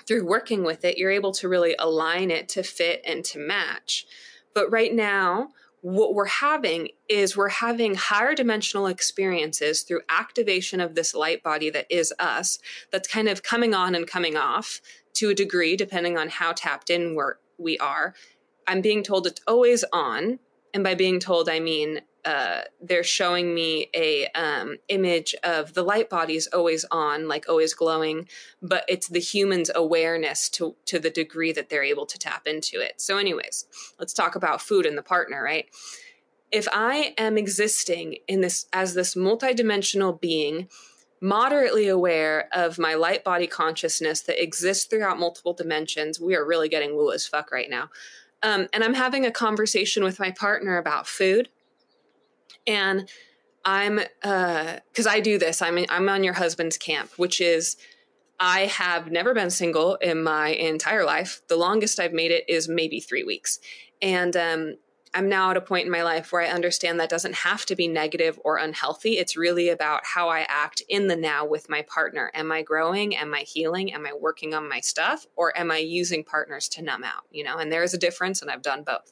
[0.06, 4.06] through working with it, you're able to really align it to fit and to match.
[4.54, 5.50] But right now,
[5.88, 11.70] what we're having is we're having higher dimensional experiences through activation of this light body
[11.70, 12.60] that is us,
[12.92, 14.82] that's kind of coming on and coming off
[15.14, 18.14] to a degree, depending on how tapped in we're, we are.
[18.68, 20.40] I'm being told it's always on.
[20.74, 25.82] And by being told, I mean uh, they're showing me a um, image of the
[25.82, 28.28] light bodies always on, like always glowing,
[28.62, 32.82] but it's the human's awareness to to the degree that they're able to tap into
[32.82, 33.00] it.
[33.00, 33.66] So, anyways,
[33.98, 35.68] let's talk about food and the partner, right?
[36.52, 40.68] If I am existing in this as this multidimensional being,
[41.22, 46.68] moderately aware of my light body consciousness that exists throughout multiple dimensions, we are really
[46.68, 47.88] getting woo as fuck right now.
[48.44, 51.48] Um, and I'm having a conversation with my partner about food
[52.68, 53.10] and
[53.66, 55.62] I'm uh cuz I do this.
[55.62, 57.78] I'm I'm on your husband's camp, which is
[58.40, 61.42] I have never been single in my entire life.
[61.48, 63.60] The longest I've made it is maybe 3 weeks.
[64.02, 64.76] And um
[65.14, 67.76] I'm now at a point in my life where I understand that doesn't have to
[67.76, 69.18] be negative or unhealthy.
[69.18, 72.30] It's really about how I act in the now with my partner.
[72.36, 73.16] Am I growing?
[73.16, 73.94] Am I healing?
[73.94, 75.26] Am I working on my stuff?
[75.36, 77.24] Or am I using partners to numb out?
[77.32, 79.12] You know, and there is a difference, and I've done both.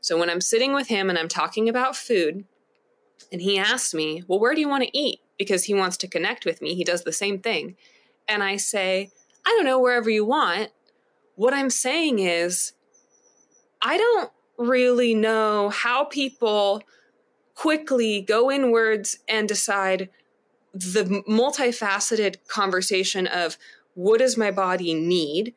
[0.00, 2.44] So when I'm sitting with him and I'm talking about food,
[3.32, 5.20] and he asked me, Well, where do you want to eat?
[5.38, 6.74] Because he wants to connect with me.
[6.74, 7.76] He does the same thing.
[8.28, 9.10] And I say,
[9.46, 10.70] I don't know, wherever you want.
[11.36, 12.72] What I'm saying is,
[13.82, 16.82] I don't really know how people
[17.54, 20.10] quickly go inwards and decide
[20.72, 23.56] the multifaceted conversation of
[23.94, 25.54] what does my body need?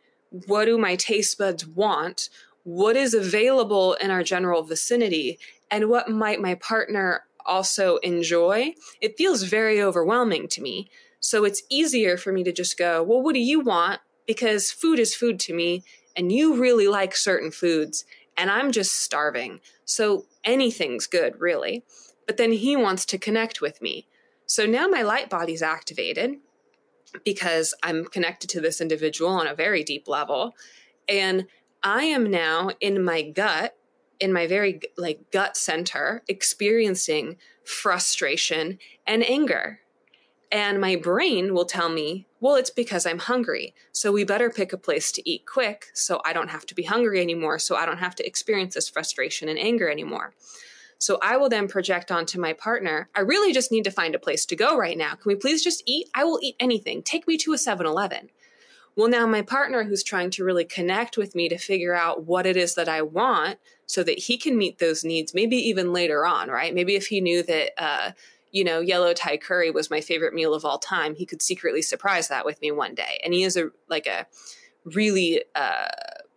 [0.48, 2.30] What do my taste buds want?
[2.64, 5.38] What is available in our general vicinity?
[5.70, 10.90] And what might my partner also enjoy, it feels very overwhelming to me.
[11.20, 14.02] So it's easier for me to just go, well, what do you want?
[14.28, 15.84] Because food is food to me,
[16.16, 18.06] and you really like certain foods,
[18.38, 19.60] and I'm just starving.
[19.86, 21.84] So anything's good, really.
[22.26, 24.08] But then he wants to connect with me.
[24.46, 26.38] So now my light body's activated
[27.24, 30.56] because I'm connected to this individual on a very deep level.
[31.08, 31.48] And
[31.84, 33.76] I am now in my gut,
[34.20, 39.80] in my very like gut center, experiencing frustration and anger.
[40.52, 43.74] And my brain will tell me, well, it's because I'm hungry.
[43.92, 46.84] So we better pick a place to eat quick so I don't have to be
[46.84, 47.58] hungry anymore.
[47.58, 50.36] So I don't have to experience this frustration and anger anymore.
[51.00, 54.20] So I will then project onto my partner, I really just need to find a
[54.20, 55.16] place to go right now.
[55.16, 56.08] Can we please just eat?
[56.14, 57.02] I will eat anything.
[57.02, 58.30] Take me to a 7 Eleven.
[58.96, 62.46] Well, now my partner who's trying to really connect with me to figure out what
[62.46, 66.26] it is that I want so that he can meet those needs, maybe even later
[66.26, 66.74] on, right?
[66.74, 68.12] Maybe if he knew that, uh,
[68.52, 71.82] you know, yellow Thai curry was my favorite meal of all time, he could secretly
[71.82, 73.20] surprise that with me one day.
[73.24, 74.28] And he is a, like a
[74.86, 75.88] really, uh,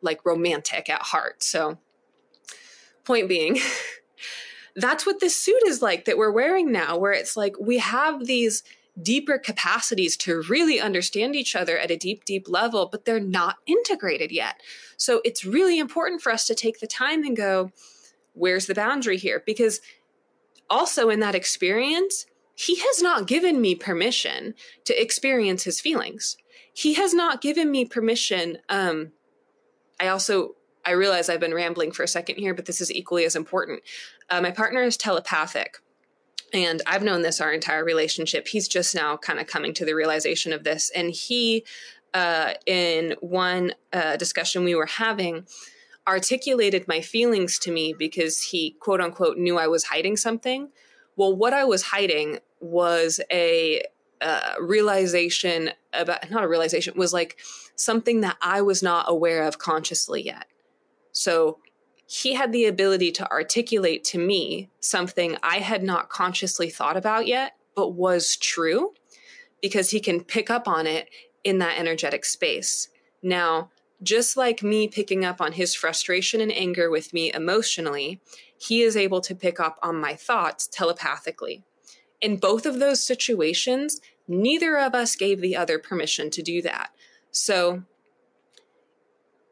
[0.01, 1.42] like romantic at heart.
[1.42, 1.79] So,
[3.05, 3.59] point being,
[4.77, 8.27] that's what this suit is like that we're wearing now, where it's like we have
[8.27, 8.62] these
[9.03, 13.57] deeper capacities to really understand each other at a deep, deep level, but they're not
[13.67, 14.61] integrated yet.
[14.97, 17.71] So it's really important for us to take the time and go,
[18.33, 19.43] where's the boundary here?
[19.45, 19.81] Because
[20.71, 24.55] also in that experience, he has not given me permission
[24.85, 26.39] to experience his feelings.
[26.73, 28.59] He has not given me permission.
[28.69, 29.13] Um,
[30.01, 30.57] I also
[30.87, 33.83] I realize I've been rambling for a second here, but this is equally as important.
[34.31, 35.79] Uh, my partner is telepathic.
[36.53, 38.49] And I've known this our entire relationship.
[38.49, 40.91] He's just now kind of coming to the realization of this.
[40.95, 41.65] And he,
[42.15, 45.47] uh, in one uh, discussion we were having,
[46.07, 50.71] articulated my feelings to me because he, quote unquote, knew I was hiding something.
[51.17, 53.83] Well, what I was hiding was a
[54.21, 57.39] uh, realization about, not a realization, was like
[57.75, 60.47] something that I was not aware of consciously yet.
[61.13, 61.59] So
[62.07, 67.27] he had the ability to articulate to me something I had not consciously thought about
[67.27, 68.95] yet, but was true
[69.61, 71.09] because he can pick up on it
[71.42, 72.88] in that energetic space.
[73.23, 73.71] Now,
[74.03, 78.21] just like me picking up on his frustration and anger with me emotionally,
[78.57, 81.64] he is able to pick up on my thoughts telepathically.
[82.21, 86.90] In both of those situations, neither of us gave the other permission to do that.
[87.31, 87.83] So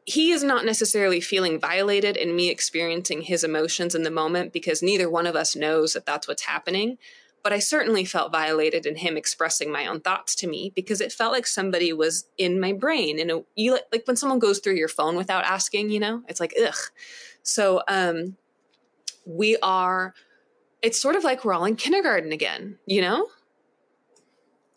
[0.05, 4.83] he is not necessarily feeling violated in me experiencing his emotions in the moment because
[4.83, 6.99] neither one of us knows that that's what's happening.
[7.43, 11.11] But I certainly felt violated in him expressing my own thoughts to me because it
[11.11, 13.19] felt like somebody was in my brain.
[13.19, 16.53] And you like when someone goes through your phone without asking, you know, it's like
[16.59, 16.75] ugh.
[17.41, 18.35] So um,
[19.25, 20.13] we are.
[20.81, 23.27] It's sort of like we're all in kindergarten again, you know.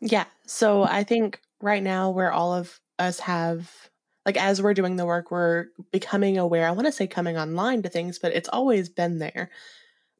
[0.01, 0.25] Yeah.
[0.47, 3.71] So I think right now where all of us have
[4.29, 6.69] like as we're doing the work, we're becoming aware.
[6.69, 9.49] I want to say coming online to things, but it's always been there.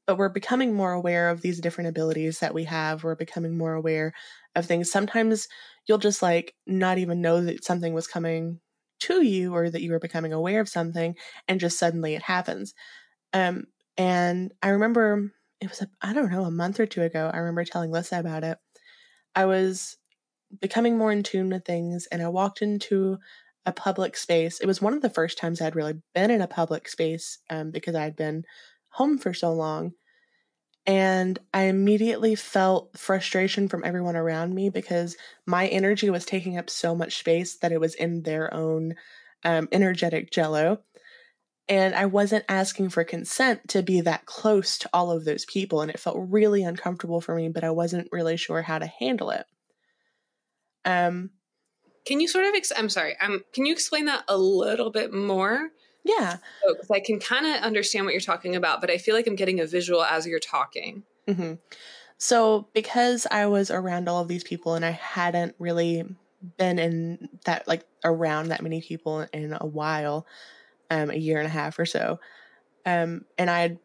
[0.07, 3.05] But we're becoming more aware of these different abilities that we have.
[3.05, 4.15] We're becoming more aware
[4.57, 4.91] of things.
[4.91, 5.47] Sometimes
[5.85, 8.61] you'll just like not even know that something was coming
[9.01, 11.15] to you or that you were becoming aware of something
[11.47, 12.73] and just suddenly it happens.
[13.35, 13.65] Um,
[13.99, 17.67] and I remember it was, I don't know, a month or two ago, I remember
[17.67, 18.57] telling Lissa about it.
[19.35, 19.99] I was
[20.63, 23.19] becoming more in tune with things and I walked into
[23.67, 24.61] a public space.
[24.61, 27.71] It was one of the first times I'd really been in a public space um,
[27.71, 28.45] because I'd been
[28.91, 29.93] home for so long.
[30.87, 35.17] And I immediately felt frustration from everyone around me because
[35.47, 38.95] my energy was taking up so much space that it was in their own
[39.45, 40.81] um, energetic jello.
[41.69, 45.83] And I wasn't asking for consent to be that close to all of those people.
[45.83, 49.29] And it felt really uncomfortable for me, but I wasn't really sure how to handle
[49.29, 49.45] it.
[50.87, 51.31] Um,
[52.09, 52.55] can you sort of?
[52.55, 53.17] Ex- I'm sorry.
[53.21, 55.69] Um, can you explain that a little bit more?
[56.05, 59.15] Yeah, because so, I can kind of understand what you're talking about, but I feel
[59.15, 61.03] like I'm getting a visual as you're talking.
[61.27, 61.55] Mm-hmm.
[62.17, 66.05] So, because I was around all of these people and I hadn't really
[66.57, 70.27] been in that like around that many people in a while,
[70.91, 72.21] um, a year and a half or so,
[72.87, 73.79] um, and I'd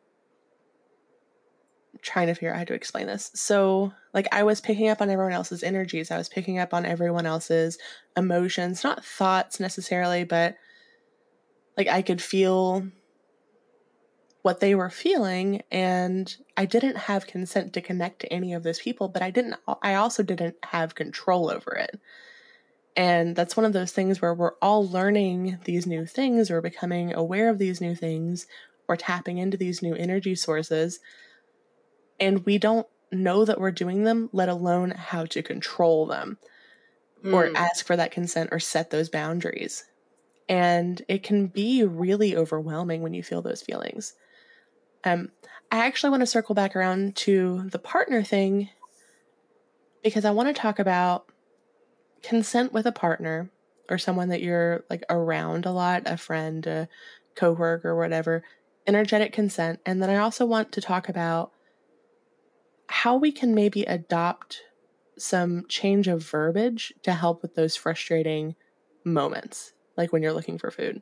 [2.04, 3.32] trying to figure out how to explain this.
[3.34, 6.12] So, like, I was picking up on everyone else's energies.
[6.12, 7.78] I was picking up on everyone else's
[8.16, 10.56] emotions, not thoughts necessarily, but
[11.78, 12.88] like I could feel
[14.42, 15.64] what they were feeling.
[15.72, 19.56] And I didn't have consent to connect to any of those people, but I didn't,
[19.82, 22.00] I also didn't have control over it.
[22.96, 27.14] And that's one of those things where we're all learning these new things, we're becoming
[27.14, 28.46] aware of these new things,
[28.88, 31.00] we're tapping into these new energy sources
[32.20, 36.38] and we don't know that we're doing them, let alone how to control them
[37.24, 37.34] mm.
[37.34, 39.86] or ask for that consent or set those boundaries.
[40.50, 44.14] And it can be really overwhelming when you feel those feelings.
[45.04, 45.32] Um,
[45.72, 48.70] I actually want to circle back around to the partner thing
[50.04, 51.26] because I want to talk about
[52.22, 53.50] consent with a partner
[53.90, 56.88] or someone that you're like around a lot, a friend, a
[57.36, 58.44] coworker, or whatever,
[58.86, 59.80] energetic consent.
[59.86, 61.52] And then I also want to talk about
[62.94, 64.62] how we can maybe adopt
[65.18, 68.56] some change of verbiage to help with those frustrating
[69.04, 71.02] moments, like when you're looking for food.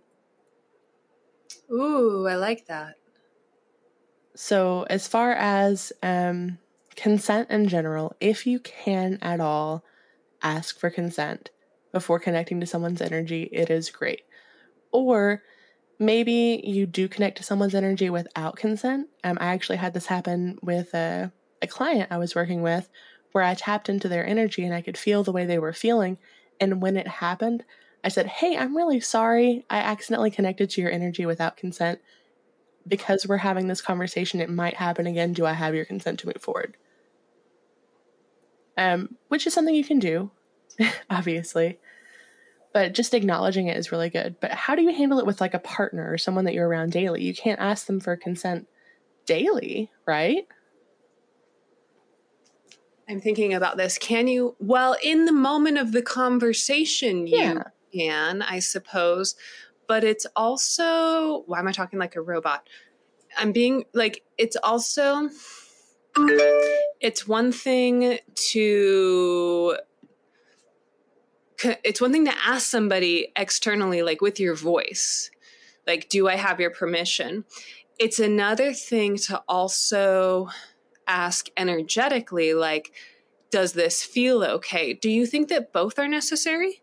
[1.70, 2.96] Ooh, I like that.
[4.38, 6.60] So, as far as um,
[6.96, 9.84] consent in general, if you can at all
[10.42, 11.52] ask for consent
[11.92, 14.22] before connecting to someone's energy, it is great.
[14.94, 15.44] Or
[16.00, 19.10] maybe you do connect to someone's energy without consent.
[19.26, 22.90] Um, I actually had this happen with a, a client I was working with
[23.32, 26.18] where I tapped into their energy and I could feel the way they were feeling.
[26.60, 27.64] And when it happened,
[28.04, 29.66] I said, Hey, I'm really sorry.
[29.70, 32.00] I accidentally connected to your energy without consent.
[32.88, 35.34] Because we're having this conversation, it might happen again.
[35.34, 36.78] Do I have your consent to move forward?
[38.76, 40.32] Um, which is something you can do,
[41.10, 41.80] obviously.
[42.74, 44.38] But just acknowledging it is really good.
[44.40, 46.92] But how do you handle it with like a partner or someone that you're around
[46.92, 47.22] daily?
[47.22, 48.68] You can't ask them for consent
[49.26, 50.48] daily, right?
[53.10, 53.98] I'm thinking about this.
[53.98, 57.64] Can you, well, in the moment of the conversation, you yeah.
[57.94, 59.36] can, I suppose,
[59.88, 62.70] but it's also, why am I talking like a robot?
[63.38, 65.30] I'm being like, it's also,
[67.02, 68.20] it's one thing
[68.52, 69.78] to,
[71.84, 75.30] it's one thing to ask somebody externally, like with your voice,
[75.86, 77.44] like, do I have your permission?
[78.00, 80.48] It's another thing to also,
[81.08, 82.92] ask energetically, like,
[83.50, 84.94] does this feel okay?
[84.94, 86.82] Do you think that both are necessary?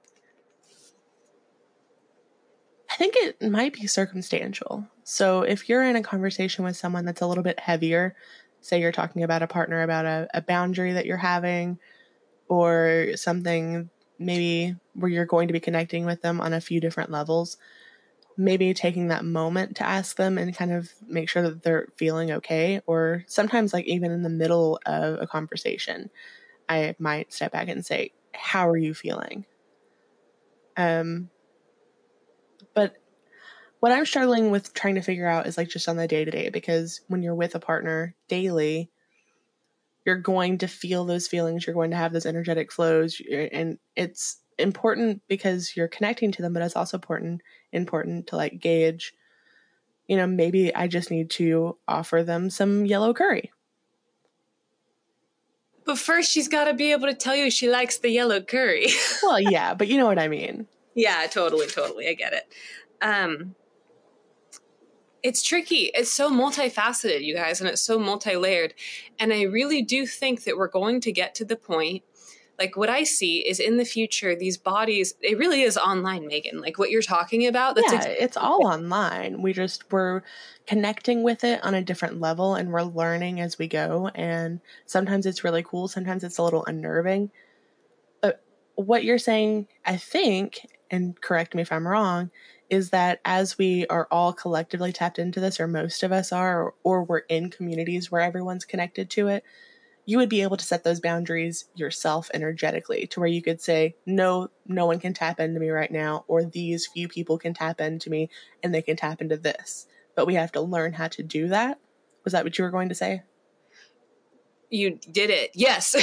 [2.90, 4.86] I think it might be circumstantial.
[5.04, 8.14] So if you're in a conversation with someone that's a little bit heavier,
[8.60, 11.78] say you're talking about a partner about a, a boundary that you're having,
[12.48, 17.10] or something maybe where you're going to be connecting with them on a few different
[17.10, 17.56] levels,
[18.38, 22.30] maybe taking that moment to ask them and kind of make sure that they're feeling
[22.30, 26.08] okay or sometimes like even in the middle of a conversation
[26.68, 29.44] i might step back and say how are you feeling?
[30.76, 31.28] Um
[32.74, 32.94] but
[33.80, 36.30] what i'm struggling with trying to figure out is like just on the day to
[36.30, 38.90] day because when you're with a partner daily
[40.06, 43.20] you're going to feel those feelings you're going to have those energetic flows
[43.52, 47.42] and it's important because you're connecting to them, but it's also important
[47.72, 49.14] important to like gauge,
[50.06, 53.52] you know, maybe I just need to offer them some yellow curry.
[55.84, 58.88] But first she's got to be able to tell you she likes the yellow curry.
[59.22, 60.66] well, yeah, but you know what I mean.
[60.94, 62.08] Yeah, totally, totally.
[62.08, 62.52] I get it.
[63.00, 63.54] Um
[65.22, 65.90] it's tricky.
[65.94, 68.74] It's so multifaceted, you guys, and it's so multi-layered.
[69.18, 72.04] And I really do think that we're going to get to the point
[72.58, 76.60] like what I see is in the future, these bodies, it really is online, Megan.
[76.60, 77.76] Like what you're talking about.
[77.76, 79.42] That's yeah, ex- it's all online.
[79.42, 80.22] We just, we're
[80.66, 84.10] connecting with it on a different level and we're learning as we go.
[84.14, 85.86] And sometimes it's really cool.
[85.86, 87.30] Sometimes it's a little unnerving.
[88.20, 88.42] But
[88.74, 92.30] what you're saying, I think, and correct me if I'm wrong,
[92.70, 96.64] is that as we are all collectively tapped into this, or most of us are,
[96.64, 99.44] or, or we're in communities where everyone's connected to it,
[100.08, 103.94] you would be able to set those boundaries yourself energetically to where you could say,
[104.06, 107.78] no, no one can tap into me right now, or these few people can tap
[107.78, 108.30] into me
[108.62, 109.86] and they can tap into this.
[110.16, 111.78] But we have to learn how to do that.
[112.24, 113.20] Was that what you were going to say?
[114.70, 115.50] You did it.
[115.54, 115.94] Yes.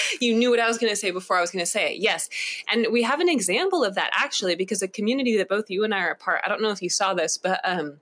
[0.20, 2.00] you knew what I was going to say before I was going to say it.
[2.00, 2.28] Yes.
[2.68, 5.94] And we have an example of that actually, because a community that both you and
[5.94, 8.00] I are a part, I don't know if you saw this, but um,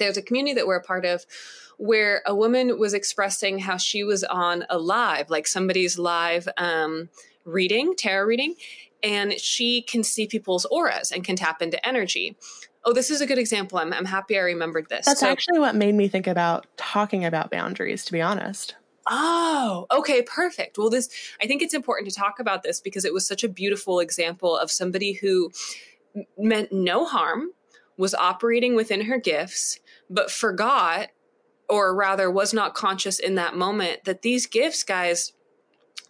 [0.00, 1.24] there's a community that we're a part of
[1.78, 7.08] where a woman was expressing how she was on a live, like somebody's live um,
[7.44, 8.54] reading, tarot reading,
[9.02, 12.36] and she can see people's auras and can tap into energy.
[12.84, 13.78] Oh, this is a good example.
[13.78, 15.06] I'm, I'm happy I remembered this.
[15.06, 18.74] That's so, actually what made me think about talking about boundaries, to be honest.
[19.08, 20.76] Oh, okay, perfect.
[20.76, 21.08] Well, this,
[21.42, 24.56] I think it's important to talk about this because it was such a beautiful example
[24.56, 25.50] of somebody who
[26.36, 27.50] meant no harm,
[27.96, 29.78] was operating within her gifts,
[30.10, 31.08] but forgot
[31.68, 35.32] or rather was not conscious in that moment that these gifts, guys,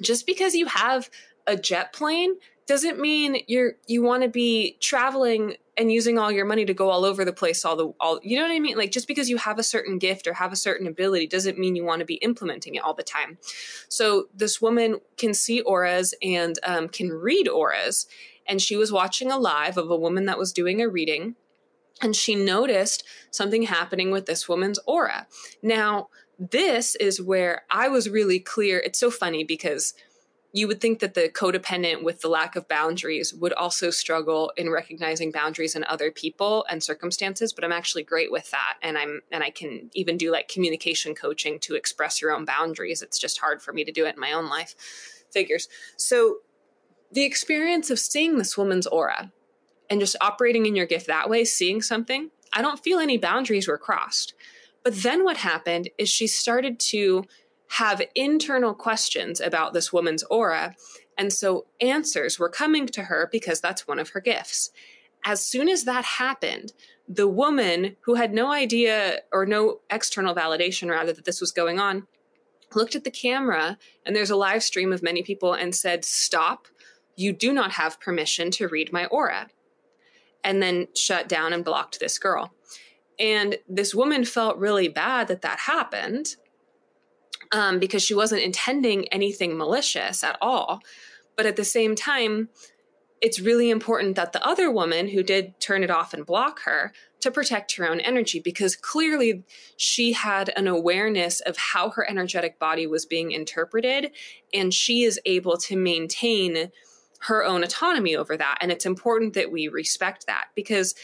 [0.01, 1.11] just because you have
[1.47, 2.37] a jet plane
[2.67, 6.89] doesn't mean you're you want to be traveling and using all your money to go
[6.89, 8.77] all over the place all the all you know what i mean?
[8.77, 11.75] Like just because you have a certain gift or have a certain ability doesn't mean
[11.75, 13.39] you want to be implementing it all the time.
[13.89, 18.07] So this woman can see auras and um, can read auras
[18.47, 21.35] and she was watching a live of a woman that was doing a reading
[22.03, 25.27] and she noticed something happening with this woman's aura.
[25.63, 28.79] Now this is where i was really clear.
[28.79, 29.95] It's so funny because
[30.53, 34.69] you would think that the codependent with the lack of boundaries would also struggle in
[34.69, 39.21] recognizing boundaries in other people and circumstances but i'm actually great with that and i'm
[39.31, 43.03] and i can even do like communication coaching to express your own boundaries.
[43.03, 44.75] It's just hard for me to do it in my own life
[45.31, 45.69] figures.
[45.97, 46.39] So
[47.13, 49.33] the experience of seeing this woman's aura
[49.91, 53.69] and just operating in your gift that way seeing something i don't feel any boundaries
[53.69, 54.35] were crossed
[54.83, 57.25] but then what happened is she started to
[57.71, 60.75] have internal questions about this woman's aura.
[61.17, 64.71] And so answers were coming to her because that's one of her gifts.
[65.25, 66.73] As soon as that happened,
[67.07, 71.79] the woman who had no idea or no external validation, rather, that this was going
[71.79, 72.07] on,
[72.75, 76.67] looked at the camera and there's a live stream of many people and said, Stop,
[77.17, 79.49] you do not have permission to read my aura.
[80.43, 82.53] And then shut down and blocked this girl.
[83.19, 86.37] And this woman felt really bad that that happened
[87.53, 90.81] um, because she wasn't intending anything malicious at all.
[91.37, 92.49] But at the same time,
[93.21, 96.93] it's really important that the other woman who did turn it off and block her
[97.21, 99.45] to protect her own energy because clearly
[99.77, 104.11] she had an awareness of how her energetic body was being interpreted
[104.55, 106.71] and she is able to maintain
[107.21, 110.95] her own autonomy over that and it's important that we respect that because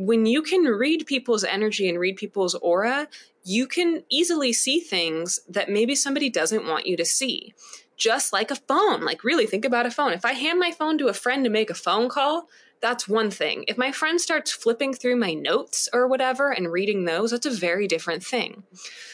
[0.00, 3.06] when you can read people's energy and read people's aura,
[3.44, 7.52] you can easily see things that maybe somebody doesn't want you to see.
[7.98, 9.02] Just like a phone.
[9.02, 10.12] Like, really, think about a phone.
[10.12, 12.48] If I hand my phone to a friend to make a phone call,
[12.80, 13.66] that's one thing.
[13.68, 17.50] If my friend starts flipping through my notes or whatever and reading those, that's a
[17.50, 18.62] very different thing.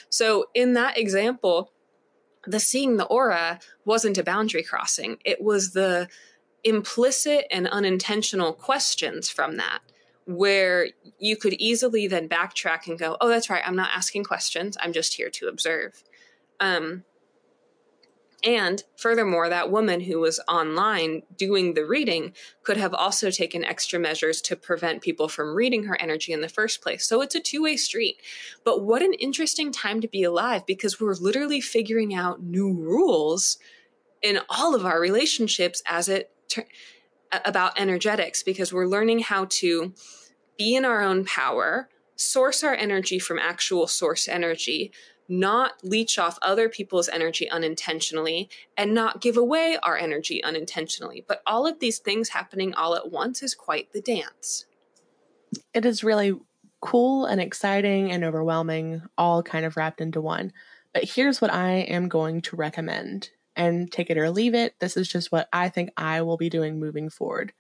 [0.09, 1.73] So, in that example,
[2.47, 6.07] the seeing the aura wasn't a boundary crossing, it was the
[6.67, 9.81] implicit and unintentional questions from that
[10.27, 10.89] where
[11.21, 14.93] you could easily then backtrack and go, oh, that's right, I'm not asking questions, I'm
[14.93, 16.03] just here to observe.
[16.59, 17.05] Um,
[18.43, 22.33] and furthermore, that woman who was online doing the reading
[22.65, 26.49] could have also taken extra measures to prevent people from reading her energy in the
[26.49, 27.07] first place.
[27.07, 28.21] So it's a two way street.
[28.63, 33.59] But what an interesting time to be alive because we're literally figuring out new rules
[34.23, 36.67] in all of our relationships as it ter-
[37.45, 39.93] about energetics because we're learning how to
[40.59, 44.93] be in our own power, source our energy from actual source energy,
[45.29, 51.25] not leech off other people's energy unintentionally, and not give away our energy unintentionally.
[51.27, 54.67] But all of these things happening all at once is quite the dance.
[55.75, 56.35] It is really
[56.81, 60.53] cool and exciting and overwhelming, all kind of wrapped into one.
[60.93, 64.75] But here's what I am going to recommend and take it or leave it.
[64.81, 67.53] This is just what I think I will be doing moving forward.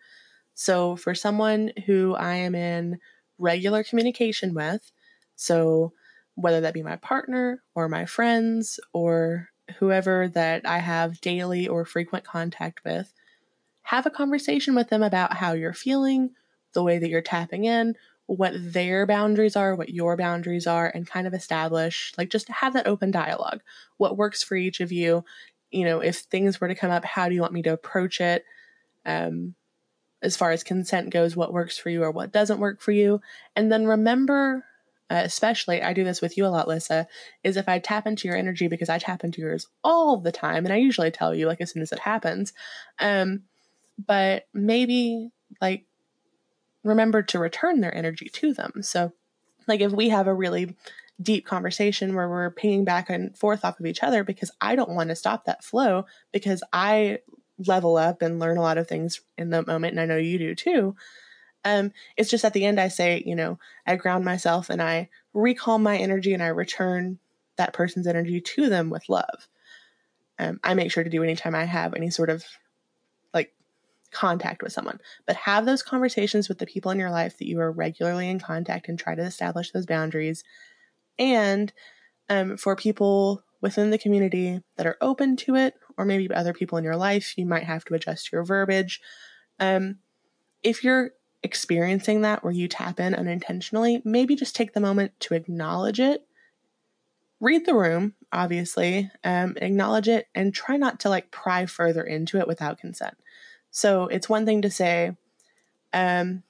[0.55, 2.99] So, for someone who I am in
[3.39, 4.93] regular communication with,
[5.37, 5.93] so
[6.35, 11.85] whether that be my partner or my friends or whoever that I have daily or
[11.85, 13.13] frequent contact with,
[13.83, 16.31] have a conversation with them about how you're feeling,
[16.73, 17.95] the way that you're tapping in,
[18.27, 22.73] what their boundaries are, what your boundaries are, and kind of establish, like, just have
[22.73, 23.63] that open dialogue.
[23.99, 25.25] What works for each of you?
[25.71, 28.21] You know, if things were to come up, how do you want me to approach
[28.21, 28.45] it?
[29.05, 29.55] Um,
[30.23, 33.21] as far as consent goes, what works for you or what doesn't work for you.
[33.55, 34.64] And then remember,
[35.11, 37.07] uh, especially, I do this with you a lot, Lissa,
[37.45, 40.64] is if I tap into your energy because I tap into yours all the time,
[40.64, 42.53] and I usually tell you like as soon as it happens.
[42.99, 43.43] Um,
[44.05, 45.85] but maybe like
[46.83, 48.83] remember to return their energy to them.
[48.83, 49.12] So,
[49.69, 50.75] like if we have a really
[51.21, 54.91] deep conversation where we're pinging back and forth off of each other because I don't
[54.91, 57.21] want to stop that flow because I
[57.59, 60.39] level up and learn a lot of things in the moment and I know you
[60.39, 60.95] do too.
[61.64, 65.09] Um, it's just at the end I say, you know, I ground myself and I
[65.33, 67.19] recall my energy and I return
[67.57, 69.49] that person's energy to them with love.
[70.39, 72.45] Um, I make sure to do anytime I have any sort of
[73.33, 73.55] like
[74.12, 75.01] contact with someone.
[75.27, 78.39] But have those conversations with the people in your life that you are regularly in
[78.39, 80.45] contact and try to establish those boundaries
[81.19, 81.73] and
[82.29, 86.77] um, for people within the community that are open to it, or maybe other people
[86.79, 89.01] in your life, you might have to adjust your verbiage.
[89.59, 89.99] Um,
[90.62, 91.12] if you're
[91.43, 96.27] experiencing that where you tap in unintentionally, maybe just take the moment to acknowledge it.
[97.41, 102.39] Read the room, obviously, um, acknowledge it, and try not to like pry further into
[102.39, 103.17] it without consent.
[103.71, 105.17] So it's one thing to say,
[105.93, 106.43] um,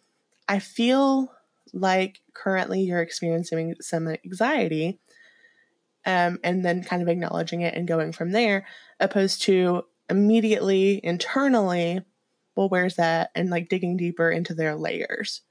[0.48, 1.32] I feel
[1.76, 4.98] like currently you're experiencing some anxiety
[6.06, 8.66] um, and then kind of acknowledging it and going from there,
[9.00, 12.00] opposed to immediately internally,
[12.54, 13.30] well, where's that?
[13.34, 15.42] And like digging deeper into their layers.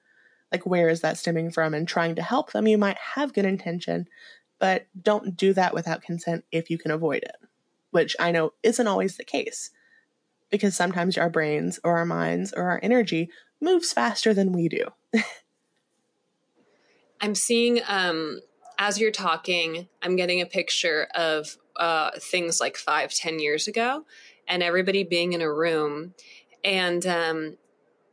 [0.52, 1.74] Like, where is that stemming from?
[1.74, 2.68] And trying to help them.
[2.68, 4.08] You might have good intention,
[4.60, 7.36] but don't do that without consent if you can avoid it,
[7.92, 9.72] which I know isn't always the case
[10.50, 14.86] because sometimes our brains or our minds or our energy moves faster than we do.
[17.22, 18.42] I'm seeing um,
[18.78, 24.06] as you're talking, I'm getting a picture of uh, things like five, ten years ago,
[24.48, 26.14] and everybody being in a room,
[26.64, 27.58] and um,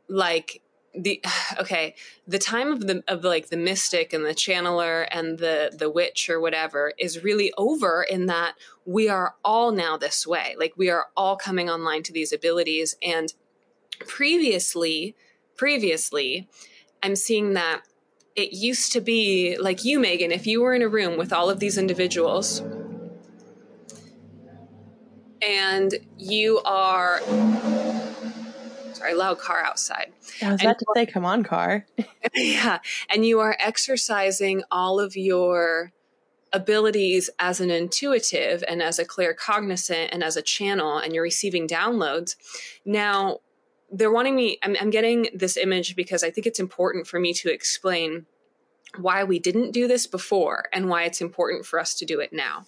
[0.07, 0.61] like
[0.93, 1.21] the
[1.59, 1.95] okay,
[2.27, 6.29] the time of the of like the mystic and the channeler and the the witch
[6.29, 8.03] or whatever is really over.
[8.03, 12.13] In that we are all now this way, like we are all coming online to
[12.13, 13.33] these abilities, and
[13.99, 15.15] previously,
[15.55, 16.47] previously,
[17.01, 17.83] I'm seeing that
[18.35, 21.49] it used to be like you, Megan, if you were in a room with all
[21.49, 22.61] of these individuals
[25.41, 27.19] and you are
[28.93, 30.11] sorry, loud car outside.
[30.41, 31.85] I was about to say, come on, car.
[32.35, 32.79] yeah.
[33.09, 35.91] And you are exercising all of your
[36.53, 41.67] abilities as an intuitive and as a claircognizant and as a channel, and you're receiving
[41.67, 42.35] downloads.
[42.85, 43.39] Now,
[43.95, 47.33] they're wanting me I'm, I'm getting this image because i think it's important for me
[47.35, 48.25] to explain
[48.97, 52.31] why we didn't do this before and why it's important for us to do it
[52.31, 52.65] now.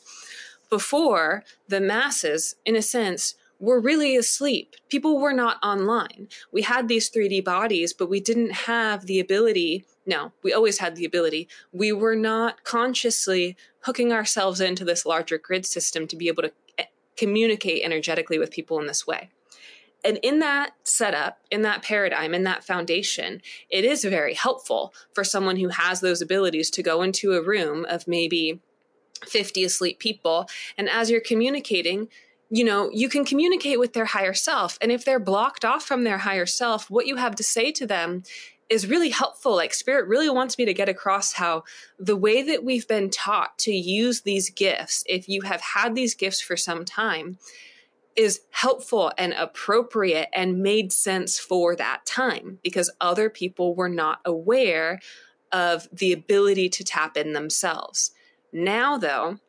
[0.70, 4.76] Before the masses in a sense were really asleep.
[4.90, 6.28] People were not online.
[6.52, 10.96] We had these 3d bodies but we didn't have the ability no we always had
[10.96, 11.48] the ability.
[11.72, 16.52] We were not consciously hooking ourselves into this larger grid system to be able to
[16.78, 19.30] eh, communicate energetically with people in this way
[20.06, 25.24] and in that setup, in that paradigm, in that foundation, it is very helpful for
[25.24, 28.62] someone who has those abilities to go into a room of maybe
[29.26, 30.48] 50 asleep people.
[30.78, 32.08] And as you're communicating,
[32.50, 34.78] you know, you can communicate with their higher self.
[34.80, 37.88] And if they're blocked off from their higher self, what you have to say to
[37.88, 38.24] them
[38.70, 39.56] is really helpful.
[39.56, 41.64] Like, Spirit really wants me to get across how
[42.00, 46.16] the way that we've been taught to use these gifts, if you have had these
[46.16, 47.38] gifts for some time,
[48.16, 54.20] is helpful and appropriate and made sense for that time because other people were not
[54.26, 55.00] aware
[55.52, 58.12] of the ability to tap in themselves.
[58.52, 59.40] Now, though,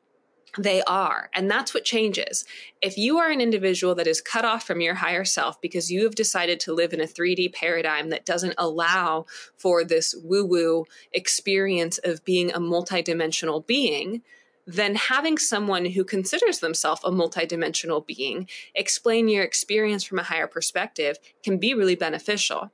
[0.58, 1.30] they are.
[1.34, 2.44] And that's what changes.
[2.80, 6.04] If you are an individual that is cut off from your higher self because you
[6.04, 10.86] have decided to live in a 3D paradigm that doesn't allow for this woo woo
[11.12, 14.22] experience of being a multidimensional being,
[14.66, 20.46] then having someone who considers themselves a multidimensional being explain your experience from a higher
[20.48, 22.72] perspective can be really beneficial.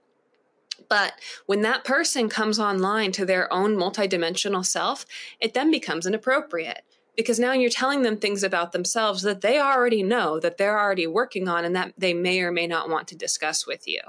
[0.88, 1.14] But
[1.46, 5.06] when that person comes online to their own multidimensional self,
[5.40, 6.82] it then becomes inappropriate
[7.16, 11.06] because now you're telling them things about themselves that they already know, that they're already
[11.06, 14.00] working on, and that they may or may not want to discuss with you.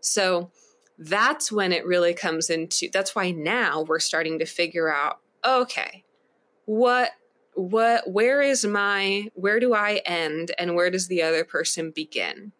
[0.00, 0.50] So
[0.98, 6.04] that's when it really comes into that's why now we're starting to figure out okay,
[6.64, 7.10] what
[7.54, 12.52] what where is my where do i end and where does the other person begin?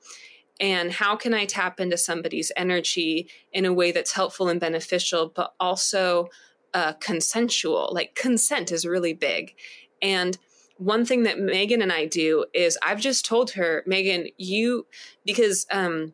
[0.60, 5.32] And how can i tap into somebody's energy in a way that's helpful and beneficial
[5.34, 6.28] but also
[6.74, 7.90] uh, consensual?
[7.92, 9.54] Like consent is really big.
[10.00, 10.38] And
[10.78, 14.86] one thing that megan and i do is i've just told her megan you
[15.24, 16.12] because um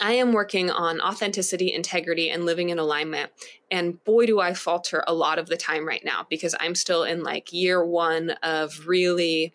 [0.00, 3.30] I am working on authenticity, integrity, and living in alignment.
[3.70, 7.02] And boy, do I falter a lot of the time right now because I'm still
[7.02, 9.54] in like year one of really.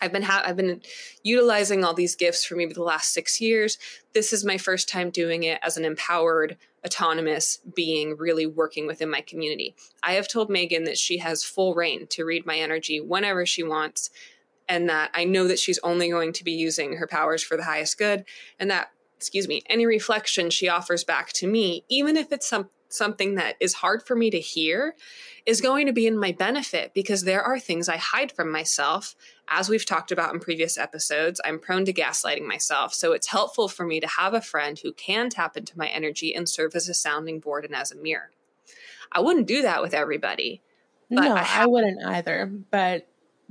[0.00, 0.80] I've been ha- I've been
[1.22, 3.76] utilizing all these gifts for maybe the last six years.
[4.14, 9.10] This is my first time doing it as an empowered, autonomous being, really working within
[9.10, 9.76] my community.
[10.02, 13.62] I have told Megan that she has full rein to read my energy whenever she
[13.62, 14.08] wants,
[14.66, 17.64] and that I know that she's only going to be using her powers for the
[17.64, 18.24] highest good,
[18.58, 18.90] and that
[19.22, 23.54] excuse me, any reflection she offers back to me, even if it's some, something that
[23.60, 24.96] is hard for me to hear,
[25.46, 29.14] is going to be in my benefit because there are things I hide from myself.
[29.46, 32.94] As we've talked about in previous episodes, I'm prone to gaslighting myself.
[32.94, 36.34] So it's helpful for me to have a friend who can tap into my energy
[36.34, 38.32] and serve as a sounding board and as a mirror.
[39.12, 40.62] I wouldn't do that with everybody.
[41.10, 42.50] no, I, I wouldn't either.
[42.72, 43.06] But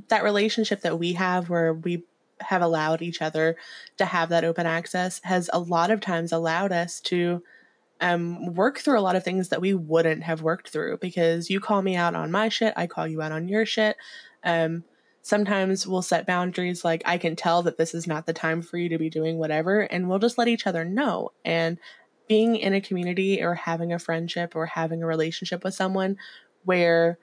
[0.09, 2.03] that relationship that we have where we
[2.41, 3.55] have allowed each other
[3.97, 7.41] to have that open access has a lot of times allowed us to
[8.01, 11.59] um, work through a lot of things that we wouldn't have worked through because you
[11.59, 13.95] call me out on my shit, I call you out on your shit.
[14.43, 14.83] Um,
[15.21, 18.77] sometimes we'll set boundaries like I can tell that this is not the time for
[18.77, 21.31] you to be doing whatever, and we'll just let each other know.
[21.45, 21.77] And
[22.27, 26.17] being in a community or having a friendship or having a relationship with someone
[26.63, 27.19] where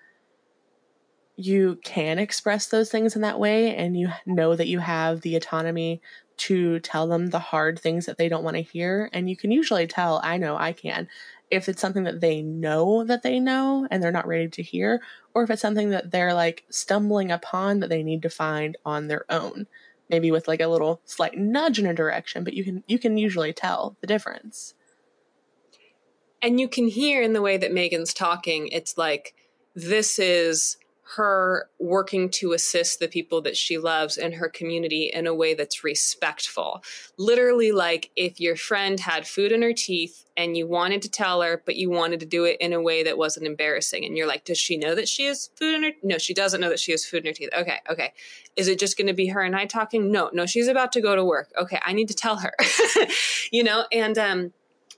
[1.38, 5.36] you can express those things in that way and you know that you have the
[5.36, 6.02] autonomy
[6.36, 9.52] to tell them the hard things that they don't want to hear and you can
[9.52, 11.06] usually tell i know i can
[11.48, 15.00] if it's something that they know that they know and they're not ready to hear
[15.32, 19.06] or if it's something that they're like stumbling upon that they need to find on
[19.06, 19.66] their own
[20.10, 23.16] maybe with like a little slight nudge in a direction but you can you can
[23.16, 24.74] usually tell the difference.
[26.40, 29.34] And you can hear in the way that megan's talking it's like
[29.74, 30.76] this is
[31.16, 35.54] her working to assist the people that she loves in her community in a way
[35.54, 36.82] that's respectful.
[37.16, 41.40] Literally, like if your friend had food in her teeth and you wanted to tell
[41.40, 44.04] her, but you wanted to do it in a way that wasn't embarrassing.
[44.04, 45.90] And you're like, does she know that she has food in her?
[46.02, 47.50] No, she doesn't know that she has food in her teeth.
[47.56, 48.12] Okay, okay.
[48.56, 50.12] Is it just going to be her and I talking?
[50.12, 51.48] No, no, she's about to go to work.
[51.58, 52.52] Okay, I need to tell her,
[53.50, 54.52] you know, and, um,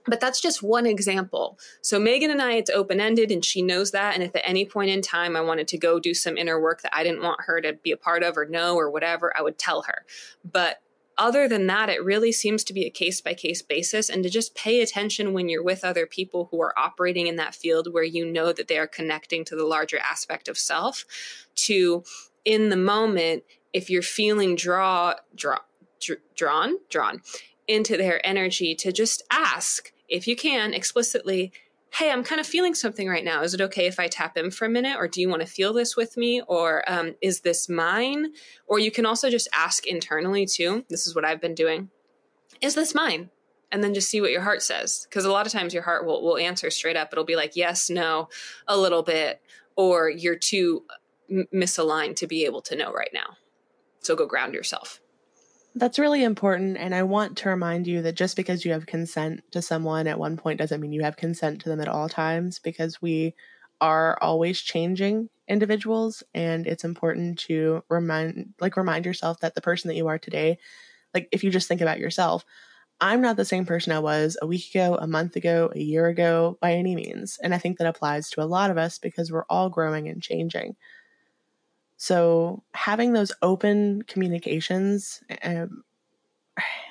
[0.07, 1.59] but that's just one example.
[1.83, 4.15] So Megan and I, it's open ended, and she knows that.
[4.15, 6.83] And if at any point in time I wanted to go do some inner work
[6.83, 9.43] that I didn't want her to be a part of or know or whatever, I
[9.43, 10.05] would tell her.
[10.45, 10.81] But
[11.21, 14.31] other than that, it really seems to be a case by case basis and to
[14.31, 18.03] just pay attention when you're with other people who are operating in that field where
[18.03, 21.05] you know that they are connecting to the larger aspect of self
[21.55, 22.03] to
[22.47, 23.45] in the moment
[23.75, 25.59] if you're feeling draw draw
[26.35, 27.21] drawn drawn
[27.71, 31.53] into their energy to just ask, if you can, explicitly,
[31.95, 33.43] hey, I'm kind of feeling something right now.
[33.43, 34.97] Is it okay if I tap in for a minute?
[34.99, 36.43] Or do you want to feel this with me?
[36.49, 38.33] Or um, is this mine?
[38.67, 40.85] Or you can also just ask internally too.
[40.89, 41.91] This is what I've been doing.
[42.61, 43.31] Is this mine?
[43.73, 45.07] And then just see what your heart says.
[45.09, 47.11] Because a lot of times your heart will, will answer straight up.
[47.13, 48.29] It'll be like, yes, no,
[48.67, 49.41] a little bit.
[49.77, 50.85] Or you're too
[51.55, 53.37] misaligned to be able to know right now.
[54.01, 55.01] So go ground yourself.
[55.75, 56.77] That's really important.
[56.79, 60.19] And I want to remind you that just because you have consent to someone at
[60.19, 63.35] one point doesn't mean you have consent to them at all times because we
[63.81, 69.89] are always changing individuals and it's important to remind like remind yourself that the person
[69.89, 70.59] that you are today
[71.15, 72.45] like if you just think about yourself
[73.01, 76.07] i'm not the same person i was a week ago a month ago a year
[76.09, 79.33] ago by any means and i think that applies to a lot of us because
[79.33, 80.77] we're all growing and changing
[82.03, 85.85] so having those open communications, um,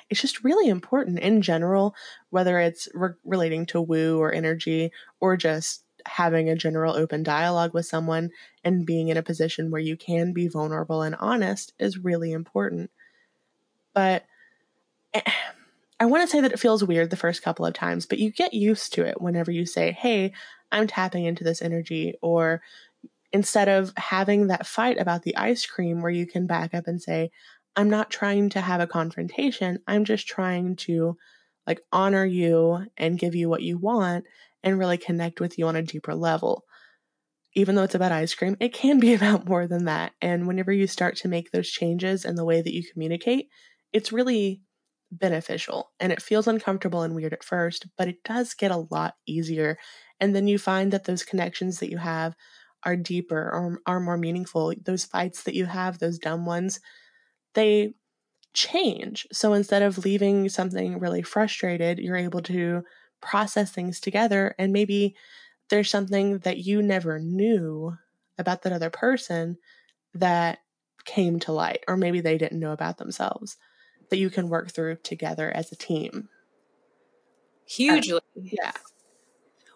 [0.08, 1.96] it's just really important in general,
[2.30, 7.74] whether it's re- relating to woo or energy or just having a general open dialogue
[7.74, 8.30] with someone
[8.62, 12.88] and being in a position where you can be vulnerable and honest is really important.
[13.92, 14.26] But
[15.12, 15.22] eh,
[15.98, 18.30] I want to say that it feels weird the first couple of times, but you
[18.30, 20.34] get used to it whenever you say, Hey,
[20.70, 22.62] I'm tapping into this energy, or
[23.32, 27.00] instead of having that fight about the ice cream where you can back up and
[27.00, 27.30] say,
[27.76, 29.78] I'm not trying to have a confrontation.
[29.86, 31.16] I'm just trying to
[31.66, 34.24] like honor you and give you what you want
[34.62, 36.64] and really connect with you on a deeper level.
[37.54, 40.12] Even though it's about ice cream, it can be about more than that.
[40.20, 43.48] And whenever you start to make those changes in the way that you communicate,
[43.92, 44.62] it's really
[45.12, 49.14] beneficial and it feels uncomfortable and weird at first, but it does get a lot
[49.26, 49.76] easier.
[50.20, 52.34] And then you find that those connections that you have
[52.84, 54.72] are deeper or are more meaningful.
[54.82, 56.80] Those fights that you have, those dumb ones,
[57.54, 57.94] they
[58.52, 59.26] change.
[59.32, 62.82] So instead of leaving something really frustrated, you're able to
[63.20, 65.14] process things together and maybe
[65.68, 67.96] there's something that you never knew
[68.38, 69.58] about that other person
[70.14, 70.58] that
[71.04, 73.56] came to light or maybe they didn't know about themselves
[74.10, 76.28] that you can work through together as a team.
[77.66, 78.16] Hugely.
[78.16, 78.72] Uh, yeah.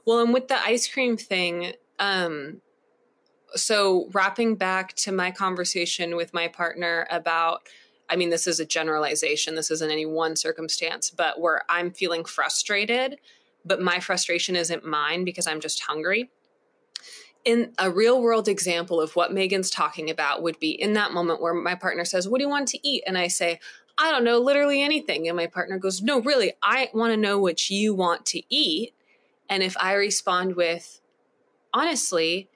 [0.04, 2.60] Well, and with the ice cream thing, um,
[3.56, 7.68] so wrapping back to my conversation with my partner about
[8.08, 9.54] I mean, this is a generalization.
[9.54, 13.18] This isn't any one circumstance, but where I'm feeling frustrated,
[13.64, 16.30] but my frustration isn't mine because I'm just hungry.
[17.44, 21.40] In a real world example of what Megan's talking about would be in that moment
[21.40, 23.02] where my partner says, What do you want to eat?
[23.06, 23.58] And I say,
[23.96, 25.28] I don't know, literally anything.
[25.28, 28.94] And my partner goes, No, really, I want to know what you want to eat.
[29.48, 31.00] And if I respond with,
[31.72, 32.48] Honestly,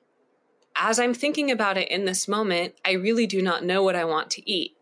[0.79, 4.05] as I'm thinking about it in this moment, I really do not know what I
[4.05, 4.77] want to eat.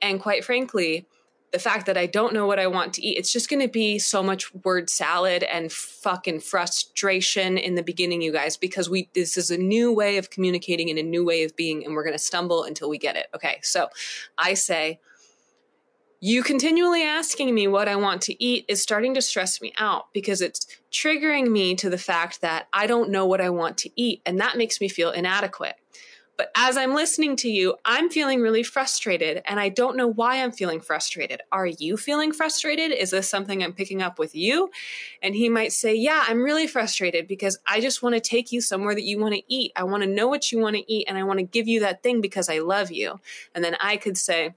[0.00, 1.06] And quite frankly,
[1.52, 3.68] the fact that I don't know what I want to eat, it's just going to
[3.68, 9.08] be so much word salad and fucking frustration in the beginning, you guys, because we
[9.14, 12.04] this is a new way of communicating and a new way of being, and we're
[12.04, 13.26] going to stumble until we get it.
[13.34, 13.88] Okay, so
[14.38, 15.00] I say,
[16.20, 20.12] you continually asking me what I want to eat is starting to stress me out
[20.12, 23.90] because it's triggering me to the fact that I don't know what I want to
[23.96, 25.76] eat, and that makes me feel inadequate.
[26.36, 30.42] But as I'm listening to you, I'm feeling really frustrated and I don't know why
[30.42, 31.42] I'm feeling frustrated.
[31.52, 32.92] Are you feeling frustrated?
[32.92, 34.70] Is this something I'm picking up with you?
[35.22, 38.62] And he might say, Yeah, I'm really frustrated because I just want to take you
[38.62, 39.72] somewhere that you want to eat.
[39.76, 41.80] I want to know what you want to eat and I want to give you
[41.80, 43.20] that thing because I love you.
[43.54, 44.54] And then I could say,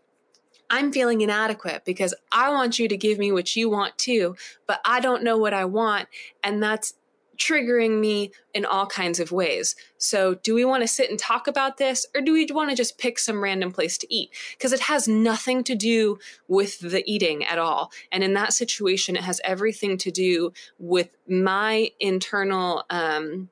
[0.73, 4.81] I'm feeling inadequate because I want you to give me what you want too, but
[4.83, 6.07] I don't know what I want.
[6.43, 6.95] And that's
[7.37, 9.75] triggering me in all kinds of ways.
[9.99, 12.75] So, do we want to sit and talk about this or do we want to
[12.75, 14.31] just pick some random place to eat?
[14.57, 16.17] Because it has nothing to do
[16.47, 17.91] with the eating at all.
[18.11, 23.49] And in that situation, it has everything to do with my internal um,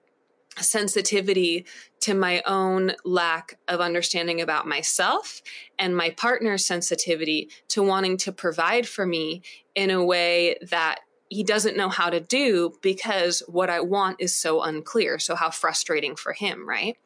[0.60, 1.66] sensitivity
[2.02, 5.42] to my own lack of understanding about myself
[5.80, 9.42] and my partner's sensitivity to wanting to provide for me
[9.76, 11.00] in a way that
[11.30, 15.18] he doesn't know how to do because what I want is so unclear.
[15.18, 16.98] So, how frustrating for him, right?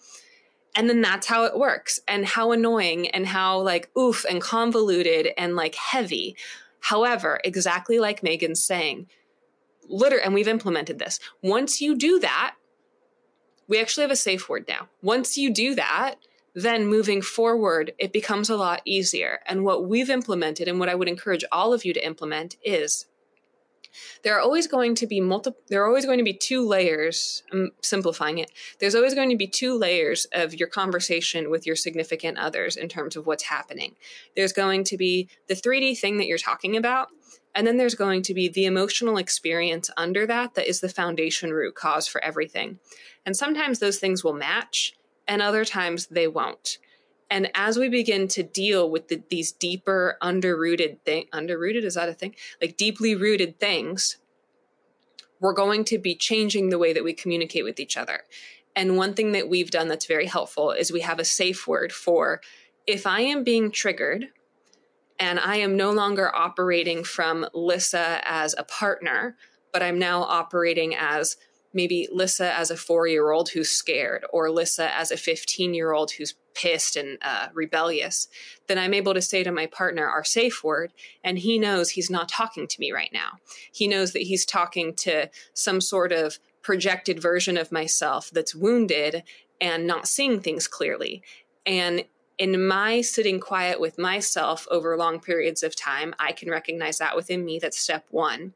[0.76, 5.30] And then that's how it works, and how annoying, and how like oof and convoluted
[5.38, 6.36] and like heavy.
[6.80, 9.08] However, exactly like Megan's saying,
[9.88, 11.20] literally, and we've implemented this.
[11.44, 12.56] Once you do that,
[13.68, 14.88] we actually have a safe word now.
[15.02, 16.16] Once you do that,
[16.54, 19.40] then moving forward, it becomes a lot easier.
[19.46, 23.08] And what we've implemented and what I would encourage all of you to implement is
[24.24, 27.44] there are always going to be multiple there are always going to be two layers
[27.54, 28.52] i'm simplifying it
[28.82, 32.90] there's always going to be two layers of your conversation with your significant others in
[32.90, 33.96] terms of what's happening
[34.36, 37.08] there's going to be the 3d thing that you're talking about
[37.56, 41.54] and then there's going to be the emotional experience under that that is the foundation
[41.54, 42.80] root cause for everything.
[43.26, 44.94] And sometimes those things will match,
[45.28, 46.78] and other times they won't.
[47.30, 52.10] And as we begin to deal with the, these deeper, underrooted thing, underrooted is that
[52.10, 52.36] a thing?
[52.62, 54.18] Like deeply rooted things,
[55.40, 58.22] we're going to be changing the way that we communicate with each other.
[58.76, 61.92] And one thing that we've done that's very helpful is we have a safe word
[61.92, 62.42] for
[62.86, 64.28] if I am being triggered
[65.20, 69.38] and I am no longer operating from Lissa as a partner,
[69.72, 71.38] but I'm now operating as
[71.76, 75.92] maybe Lissa as a four year old who's scared, or Lissa as a 15 year
[75.92, 78.28] old who's pissed and uh, rebellious,
[78.68, 82.10] then I'm able to say to my partner our safe word, and he knows he's
[82.10, 83.34] not talking to me right now.
[83.72, 89.24] He knows that he's talking to some sort of projected version of myself that's wounded
[89.62, 91.22] and not seeing things clearly.
[91.66, 92.06] And
[92.38, 97.16] in my sitting quiet with myself over long periods of time, I can recognize that
[97.16, 97.60] within me.
[97.60, 98.54] That's step one.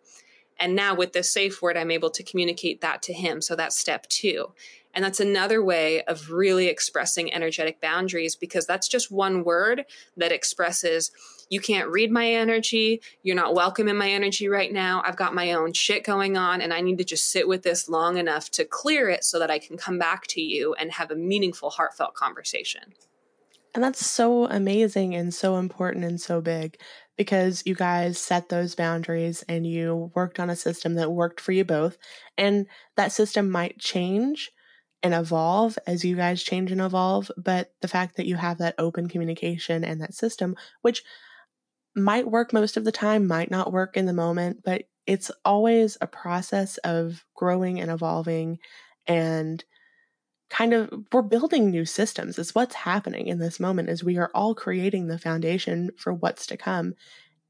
[0.59, 3.41] And now with the safe word, I'm able to communicate that to him.
[3.41, 4.51] So that's step two.
[4.93, 9.85] And that's another way of really expressing energetic boundaries because that's just one word
[10.17, 11.11] that expresses
[11.49, 13.01] you can't read my energy.
[13.23, 15.01] You're not welcome in my energy right now.
[15.05, 17.89] I've got my own shit going on and I need to just sit with this
[17.89, 21.09] long enough to clear it so that I can come back to you and have
[21.09, 22.93] a meaningful, heartfelt conversation.
[23.73, 26.79] And that's so amazing and so important and so big
[27.19, 31.51] because you guys set those boundaries and you worked on a system that worked for
[31.51, 31.97] you both.
[32.37, 32.65] And
[32.95, 34.51] that system might change
[35.03, 37.29] and evolve as you guys change and evolve.
[37.35, 41.03] But the fact that you have that open communication and that system, which
[41.93, 45.97] might work most of the time, might not work in the moment, but it's always
[45.99, 48.59] a process of growing and evolving
[49.07, 49.65] and
[50.49, 54.31] kind of we're building new systems is what's happening in this moment is we are
[54.33, 56.95] all creating the foundation for what's to come.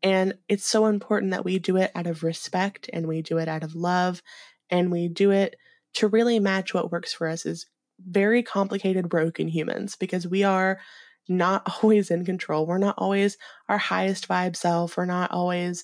[0.04, 3.47] And it's so important that we do it out of respect and we do it
[3.47, 4.22] out of love
[4.70, 5.56] and we do it
[5.95, 7.66] to really match what works for us as
[8.00, 10.80] very complicated broken humans because we are
[11.28, 12.66] not always in control.
[12.66, 13.38] We're not always
[13.68, 14.97] our highest vibe self.
[14.97, 15.84] We're not always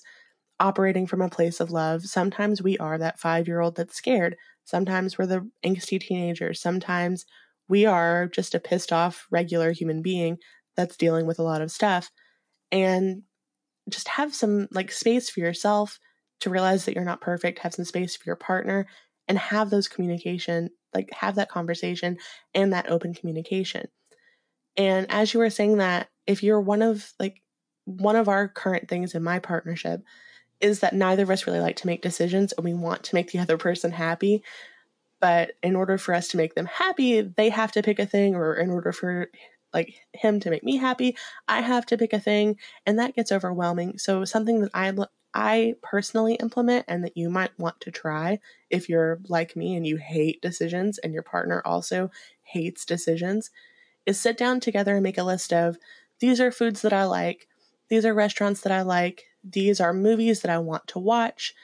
[0.58, 2.02] operating from a place of love.
[2.02, 4.36] Sometimes we are that 5 year old that's scared
[4.66, 6.52] Sometimes we're the angsty teenager.
[6.52, 7.24] Sometimes
[7.68, 10.38] we are just a pissed off regular human being
[10.76, 12.10] that's dealing with a lot of stuff.
[12.70, 13.22] And
[13.88, 15.98] just have some like space for yourself
[16.40, 18.86] to realize that you're not perfect, have some space for your partner,
[19.28, 22.18] and have those communication, like have that conversation
[22.52, 23.86] and that open communication.
[24.76, 27.40] And as you were saying that, if you're one of like
[27.84, 30.02] one of our current things in my partnership
[30.60, 33.30] is that neither of us really like to make decisions and we want to make
[33.30, 34.42] the other person happy.
[35.20, 38.34] But in order for us to make them happy, they have to pick a thing,
[38.34, 39.30] or in order for
[39.72, 41.16] like him to make me happy,
[41.48, 43.98] I have to pick a thing, and that gets overwhelming.
[43.98, 44.92] So something that I
[45.34, 48.40] I personally implement and that you might want to try
[48.70, 52.10] if you're like me and you hate decisions and your partner also
[52.42, 53.50] hates decisions
[54.06, 55.76] is sit down together and make a list of
[56.20, 57.48] these are foods that I like,
[57.90, 61.54] these are restaurants that I like, these are movies that I want to watch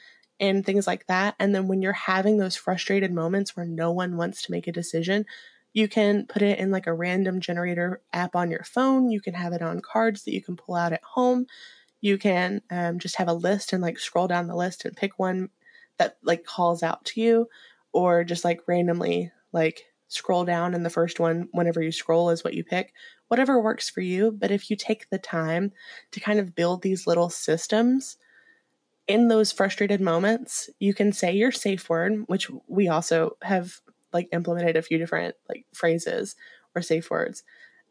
[0.41, 1.35] and things like that.
[1.39, 4.73] And then when you're having those frustrated moments where no one wants to make a
[4.73, 5.27] decision,
[5.75, 9.11] You can put it in like a random generator app on your phone.
[9.11, 11.47] You can have it on cards that you can pull out at home.
[12.01, 15.19] You can um, just have a list and like scroll down the list and pick
[15.19, 15.51] one
[15.99, 17.49] that like calls out to you,
[17.93, 22.45] or just like randomly like scroll down and the first one, whenever you scroll, is
[22.45, 22.93] what you pick.
[23.33, 24.31] Whatever works for you.
[24.31, 25.73] But if you take the time
[26.11, 28.19] to kind of build these little systems,
[29.09, 33.81] in those frustrated moments, you can say your safe word, which we also have
[34.13, 36.37] like implemented a few different like phrases
[36.75, 37.43] or safe words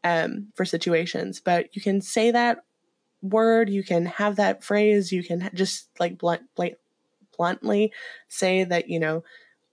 [0.04, 1.40] um, for situations.
[1.44, 2.58] But you can say that
[3.20, 6.74] word, you can have that phrase, you can just like blunt, blunt
[7.36, 7.90] bluntly
[8.28, 9.24] say that you know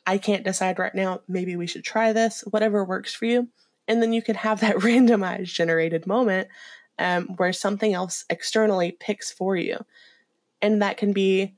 [0.08, 1.22] I can't decide right now.
[1.28, 2.44] Maybe we should try this.
[2.50, 3.50] Whatever works for you,
[3.90, 6.48] and then you can have that randomized generated moment
[6.98, 9.78] um, where something else externally picks for you,
[10.62, 11.56] and that can be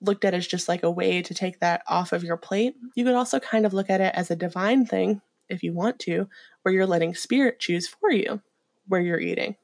[0.00, 2.76] looked at as just like a way to take that off of your plate.
[2.94, 5.98] You could also kind of look at it as a divine thing if you want
[6.00, 6.28] to,
[6.62, 8.42] where you're letting spirit choose for you
[8.88, 9.56] where you're eating.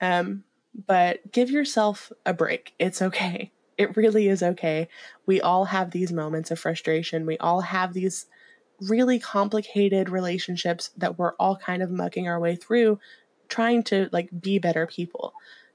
[0.00, 0.44] Um,
[0.86, 2.74] but give yourself a break.
[2.78, 3.52] It's okay.
[3.76, 4.88] It really is okay.
[5.26, 7.26] We all have these moments of frustration.
[7.26, 8.26] We all have these
[8.80, 12.98] really complicated relationships that we're all kind of mucking our way through
[13.48, 15.32] trying to like be better people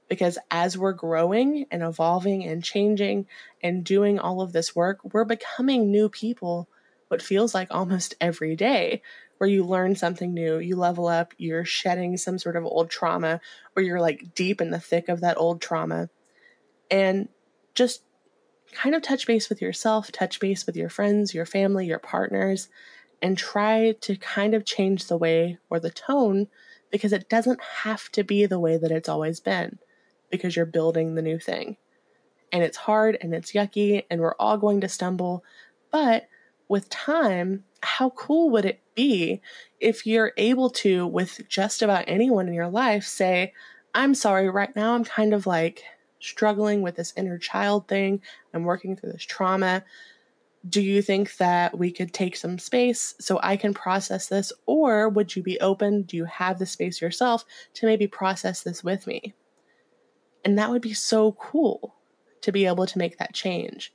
[0.08, 3.26] because as we're growing and evolving and changing
[3.62, 6.68] and doing all of this work, we're becoming new people
[7.08, 9.02] what feels like almost every day,
[9.38, 13.40] where you learn something new, you level up, you're shedding some sort of old trauma,
[13.76, 16.08] or you're like deep in the thick of that old trauma.
[16.90, 17.28] And
[17.74, 18.02] just
[18.72, 22.68] kind of touch base with yourself, touch base with your friends, your family, your partners,
[23.24, 26.46] and try to kind of change the way or the tone
[26.90, 29.78] because it doesn't have to be the way that it's always been
[30.30, 31.78] because you're building the new thing.
[32.52, 35.42] And it's hard and it's yucky and we're all going to stumble.
[35.90, 36.28] But
[36.68, 39.40] with time, how cool would it be
[39.80, 43.54] if you're able to, with just about anyone in your life, say,
[43.94, 45.82] I'm sorry, right now I'm kind of like
[46.20, 48.20] struggling with this inner child thing.
[48.52, 49.82] I'm working through this trauma.
[50.66, 54.52] Do you think that we could take some space so I can process this?
[54.66, 56.02] Or would you be open?
[56.02, 57.44] Do you have the space yourself
[57.74, 59.34] to maybe process this with me?
[60.44, 61.94] And that would be so cool
[62.42, 63.92] to be able to make that change.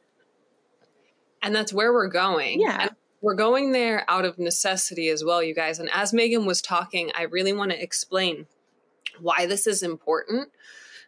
[1.42, 2.60] And that's where we're going.
[2.62, 2.82] Yeah.
[2.82, 2.92] And
[3.22, 5.80] we're going there out of necessity as well, you guys.
[5.80, 8.48] And as Megan was talking, I really want to explain
[9.20, 10.50] why this is important.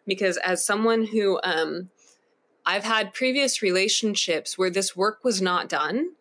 [0.07, 1.89] Because as someone who, um,
[2.65, 6.11] I've had previous relationships where this work was not done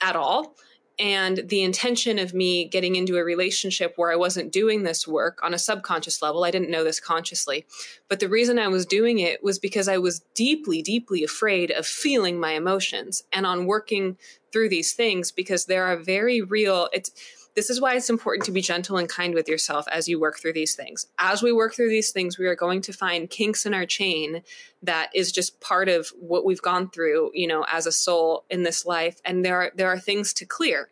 [0.00, 0.54] at all
[0.98, 5.40] and the intention of me getting into a relationship where I wasn't doing this work
[5.42, 7.66] on a subconscious level, I didn't know this consciously.
[8.08, 11.86] But the reason I was doing it was because I was deeply, deeply afraid of
[11.86, 14.16] feeling my emotions and on working
[14.52, 17.10] through these things because there are very real, it's,
[17.54, 20.38] this is why it's important to be gentle and kind with yourself as you work
[20.38, 21.06] through these things.
[21.18, 24.42] As we work through these things, we are going to find kinks in our chain
[24.82, 28.64] that is just part of what we've gone through, you know, as a soul in
[28.64, 29.20] this life.
[29.24, 30.90] And there are, there are things to clear.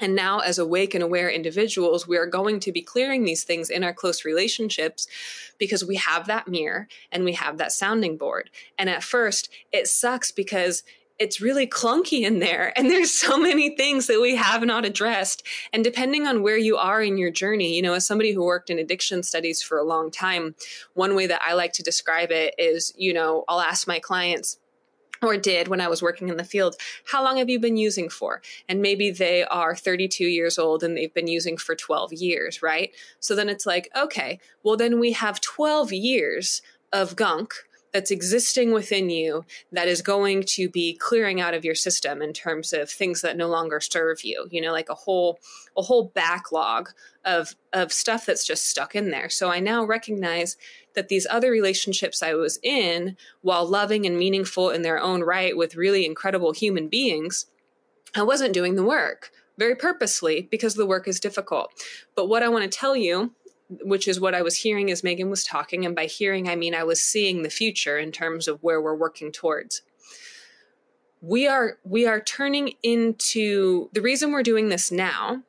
[0.00, 3.68] And now, as awake and aware individuals, we are going to be clearing these things
[3.68, 5.08] in our close relationships
[5.58, 8.50] because we have that mirror and we have that sounding board.
[8.78, 10.84] And at first, it sucks because
[11.18, 15.46] it's really clunky in there and there's so many things that we have not addressed
[15.72, 18.70] and depending on where you are in your journey you know as somebody who worked
[18.70, 20.54] in addiction studies for a long time
[20.94, 24.58] one way that i like to describe it is you know i'll ask my clients
[25.22, 28.08] or did when I was working in the field, how long have you been using
[28.08, 28.40] for?
[28.68, 32.92] And maybe they are 32 years old and they've been using for 12 years, right?
[33.20, 36.62] So then it's like, okay, well, then we have 12 years
[36.92, 37.54] of gunk
[37.92, 42.32] that's existing within you that is going to be clearing out of your system in
[42.32, 45.38] terms of things that no longer serve you you know like a whole
[45.76, 46.90] a whole backlog
[47.24, 49.28] of of stuff that's just stuck in there.
[49.28, 50.56] So i now recognize
[50.94, 55.56] that these other relationships i was in while loving and meaningful in their own right
[55.56, 57.46] with really incredible human beings
[58.14, 61.72] i wasn't doing the work very purposely because the work is difficult.
[62.14, 63.32] But what i want to tell you
[63.68, 65.84] which is what I was hearing as Megan was talking.
[65.84, 68.94] And by hearing, I mean I was seeing the future in terms of where we're
[68.94, 69.82] working towards.
[71.20, 75.42] We are we are turning into the reason we're doing this now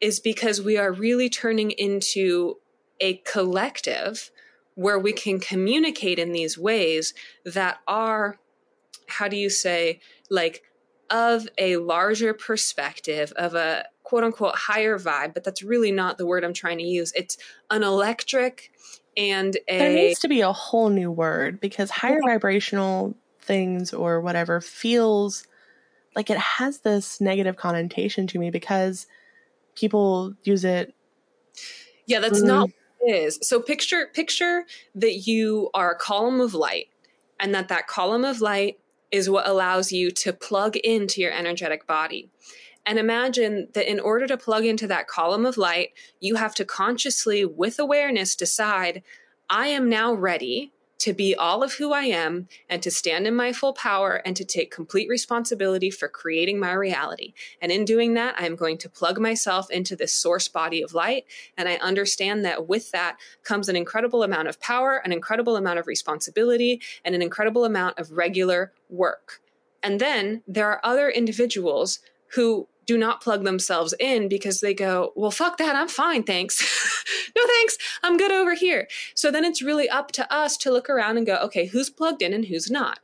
[0.00, 2.56] is because we are really turning into
[3.00, 4.30] a collective
[4.74, 8.38] where we can communicate in these ways that are
[9.08, 10.00] how do you say
[10.30, 10.62] like
[11.10, 16.26] of a larger perspective of a quote unquote higher vibe, but that's really not the
[16.26, 17.14] word I'm trying to use.
[17.16, 17.38] It's
[17.70, 18.70] an electric
[19.16, 19.78] and a.
[19.78, 22.32] There needs to be a whole new word because higher yeah.
[22.32, 25.46] vibrational things or whatever feels
[26.14, 29.06] like it has this negative connotation to me because
[29.76, 30.94] people use it.
[32.04, 32.48] Yeah, that's mm.
[32.48, 33.38] not what it is.
[33.40, 36.88] So picture picture that you are a column of light
[37.40, 38.78] and that that column of light
[39.10, 42.28] is what allows you to plug into your energetic body.
[42.84, 46.64] And imagine that in order to plug into that column of light, you have to
[46.64, 49.02] consciously, with awareness, decide
[49.48, 50.72] I am now ready
[51.02, 54.36] to be all of who I am and to stand in my full power and
[54.36, 57.34] to take complete responsibility for creating my reality.
[57.60, 61.24] And in doing that, I'm going to plug myself into this source body of light.
[61.56, 65.80] And I understand that with that comes an incredible amount of power, an incredible amount
[65.80, 69.40] of responsibility, and an incredible amount of regular work.
[69.82, 71.98] And then there are other individuals
[72.34, 75.76] who do not plug themselves in because they go, well, fuck that.
[75.76, 76.22] I'm fine.
[76.22, 76.60] Thanks.
[77.36, 77.78] no, thanks.
[78.02, 78.88] I'm good over here.
[79.14, 82.22] So then it's really up to us to look around and go, okay, who's plugged
[82.22, 83.00] in and who's not?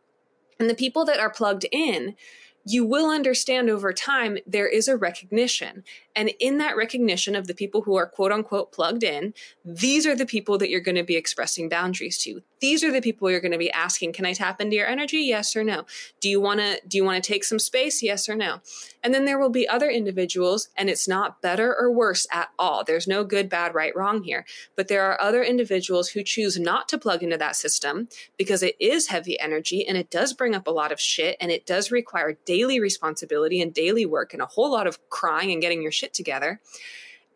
[0.58, 2.16] And the people that are plugged in,
[2.64, 5.84] you will understand over time there is a recognition.
[6.18, 10.16] And in that recognition of the people who are quote unquote plugged in, these are
[10.16, 12.42] the people that you're going to be expressing boundaries to.
[12.60, 15.18] These are the people you're going to be asking, can I tap into your energy?
[15.18, 15.86] Yes or no.
[16.20, 18.02] Do you want to do you want to take some space?
[18.02, 18.60] Yes or no.
[19.04, 22.82] And then there will be other individuals and it's not better or worse at all.
[22.82, 24.44] There's no good, bad, right, wrong here.
[24.74, 28.74] But there are other individuals who choose not to plug into that system because it
[28.80, 31.92] is heavy energy and it does bring up a lot of shit and it does
[31.92, 35.92] require daily responsibility and daily work and a whole lot of crying and getting your
[35.92, 36.60] shit together.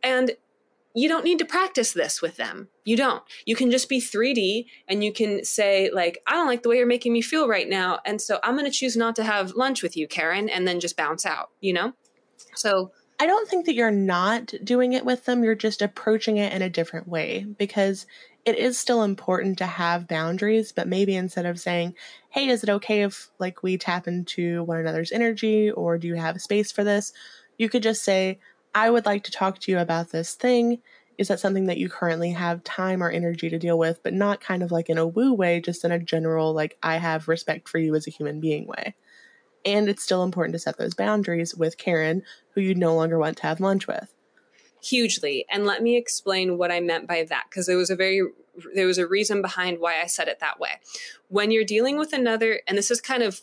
[0.02, 0.32] And
[0.94, 2.68] you don't need to practice this with them.
[2.84, 3.22] You don't.
[3.46, 6.76] You can just be 3D and you can say, like, I don't like the way
[6.76, 8.00] you're making me feel right now.
[8.04, 10.80] And so I'm going to choose not to have lunch with you, Karen, and then
[10.80, 11.94] just bounce out, you know?
[12.54, 15.42] So I don't think that you're not doing it with them.
[15.42, 18.04] You're just approaching it in a different way because
[18.44, 21.94] it is still important to have boundaries, but maybe instead of saying,
[22.30, 26.16] Hey, is it okay if like we tap into one another's energy or do you
[26.16, 27.12] have space for this?
[27.58, 28.40] You could just say,
[28.74, 30.80] I would like to talk to you about this thing.
[31.18, 34.40] Is that something that you currently have time or energy to deal with, but not
[34.40, 37.68] kind of like in a woo way, just in a general, like, I have respect
[37.68, 38.94] for you as a human being way?
[39.64, 42.22] And it's still important to set those boundaries with Karen,
[42.54, 44.12] who you no longer want to have lunch with.
[44.82, 45.44] Hugely.
[45.50, 48.22] And let me explain what I meant by that, because there was a very
[48.74, 50.80] there was a reason behind why I said it that way.
[51.28, 53.42] When you're dealing with another, and this is kind of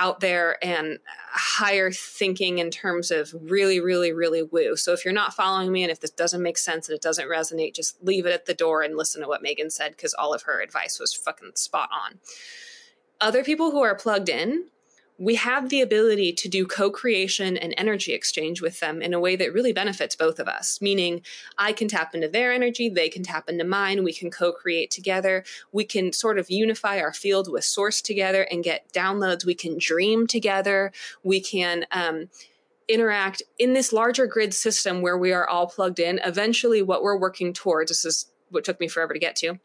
[0.00, 0.98] out there and
[1.30, 4.74] higher thinking in terms of really, really, really woo.
[4.74, 7.28] So if you're not following me and if this doesn't make sense and it doesn't
[7.28, 10.32] resonate, just leave it at the door and listen to what Megan said because all
[10.32, 12.18] of her advice was fucking spot on.
[13.20, 14.68] Other people who are plugged in
[15.20, 19.20] we have the ability to do co creation and energy exchange with them in a
[19.20, 20.80] way that really benefits both of us.
[20.80, 21.20] Meaning,
[21.58, 24.90] I can tap into their energy, they can tap into mine, we can co create
[24.90, 29.54] together, we can sort of unify our field with source together and get downloads, we
[29.54, 30.90] can dream together,
[31.22, 31.86] we can.
[31.92, 32.30] Um,
[32.88, 37.16] interact in this larger grid system where we are all plugged in eventually what we're
[37.16, 39.60] working towards this is what took me forever to get to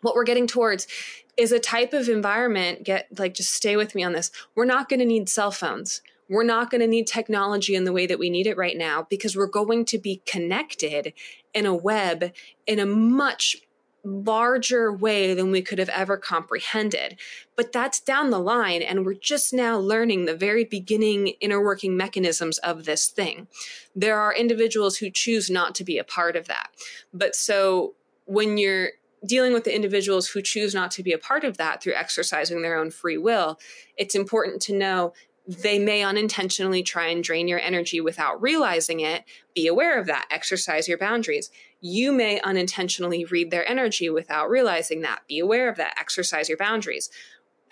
[0.00, 0.88] what we're getting towards
[1.36, 4.88] is a type of environment get like just stay with me on this we're not
[4.88, 8.18] going to need cell phones we're not going to need technology in the way that
[8.18, 11.12] we need it right now because we're going to be connected
[11.52, 12.32] in a web
[12.66, 13.56] in a much
[14.04, 17.16] larger way than we could have ever comprehended.
[17.56, 21.96] But that's down the line, and we're just now learning the very beginning inner working
[21.96, 23.48] mechanisms of this thing.
[23.96, 26.68] There are individuals who choose not to be a part of that.
[27.12, 27.94] But so
[28.26, 28.90] when you're
[29.26, 32.62] dealing with the individuals who choose not to be a part of that through exercising
[32.62, 33.58] their own free will,
[33.96, 35.12] it's important to know
[35.46, 39.24] they may unintentionally try and drain your energy without realizing it.
[39.54, 40.26] Be aware of that.
[40.30, 41.50] Exercise your boundaries.
[41.80, 45.20] You may unintentionally read their energy without realizing that.
[45.28, 45.98] Be aware of that.
[45.98, 47.10] Exercise your boundaries.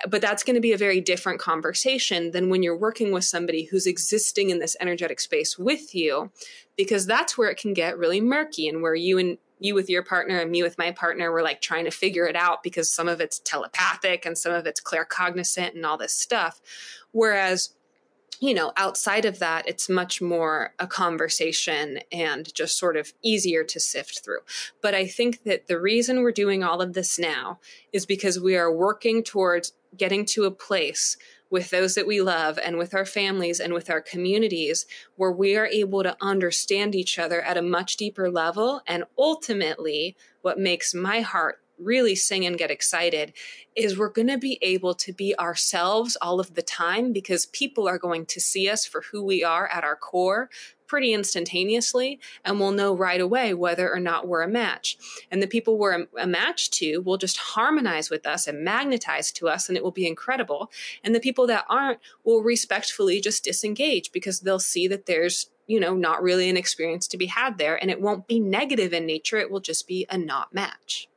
[0.07, 3.65] But that's going to be a very different conversation than when you're working with somebody
[3.65, 6.31] who's existing in this energetic space with you,
[6.77, 10.02] because that's where it can get really murky and where you and you with your
[10.02, 13.09] partner and me with my partner we're like trying to figure it out because some
[13.09, 16.60] of it's telepathic and some of it's claircognizant and all this stuff.
[17.12, 17.74] Whereas
[18.40, 23.62] you know outside of that it's much more a conversation and just sort of easier
[23.62, 24.40] to sift through.
[24.80, 27.60] But i think that the reason we're doing all of this now
[27.93, 31.16] is because we are working towards getting to a place
[31.53, 35.55] with those that we love and with our families and with our communities where we
[35.55, 38.81] are able to understand each other at a much deeper level.
[38.87, 43.35] And ultimately, what makes my heart really sing and get excited
[43.77, 47.87] is we're going to be able to be ourselves all of the time because people
[47.87, 50.49] are going to see us for who we are at our core
[50.93, 54.98] pretty instantaneously and we'll know right away whether or not we're a match.
[55.31, 59.48] And the people we're a match to will just harmonize with us and magnetize to
[59.48, 60.70] us and it will be incredible.
[61.02, 65.81] And the people that aren't will respectfully just disengage because they'll see that there's you
[65.81, 67.81] know, not really an experience to be had there.
[67.81, 71.09] And it won't be negative in nature, it will just be a not match.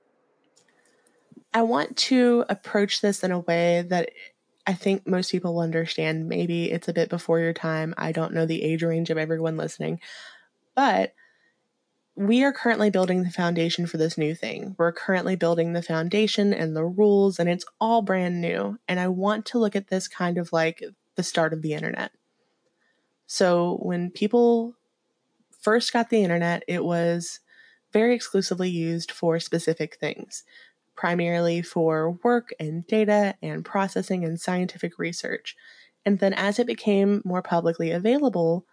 [1.54, 4.12] I want to approach this in a way that
[4.68, 6.28] I think most people will understand.
[6.28, 7.94] Maybe it's a bit before your time.
[7.98, 10.00] I don't know the age range of everyone listening,
[10.76, 11.14] but
[12.16, 14.76] we are currently building the foundation for this new thing.
[14.78, 18.80] We're currently building the foundation and the rules, and it's all brand new.
[18.88, 20.82] And I want to look at this kind of like
[21.16, 22.12] the start of the internet.
[23.28, 24.76] So, when people
[25.60, 27.40] first got the internet, it was
[27.92, 30.44] very exclusively used for specific things,
[30.96, 35.56] primarily for work and data and processing and scientific research.
[36.06, 38.66] And then, as it became more publicly available,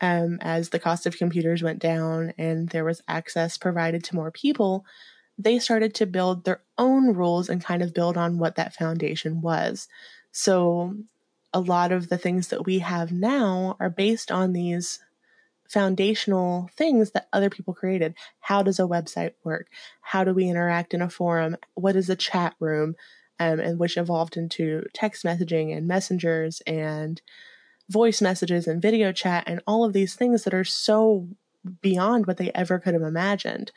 [0.00, 4.30] um, as the cost of computers went down and there was access provided to more
[4.30, 4.84] people,
[5.38, 9.40] they started to build their own rules and kind of build on what that foundation
[9.40, 9.88] was.
[10.32, 10.96] So,
[11.52, 14.98] a lot of the things that we have now are based on these
[15.74, 18.14] foundational things that other people created.
[18.38, 19.66] How does a website work?
[20.00, 21.56] How do we interact in a forum?
[21.74, 22.94] What is a chat room?
[23.40, 27.20] Um, and which evolved into text messaging and messengers and
[27.90, 31.26] voice messages and video chat and all of these things that are so
[31.82, 33.72] beyond what they ever could have imagined.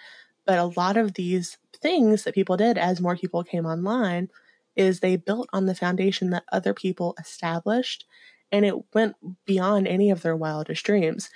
[0.45, 4.29] But a lot of these things that people did as more people came online
[4.75, 8.05] is they built on the foundation that other people established
[8.51, 9.15] and it went
[9.45, 11.29] beyond any of their wildest dreams.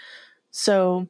[0.51, 1.07] So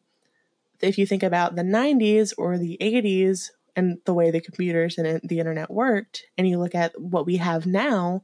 [0.80, 5.22] if you think about the 90s or the 80s and the way the computers and
[5.24, 8.24] the internet worked, and you look at what we have now,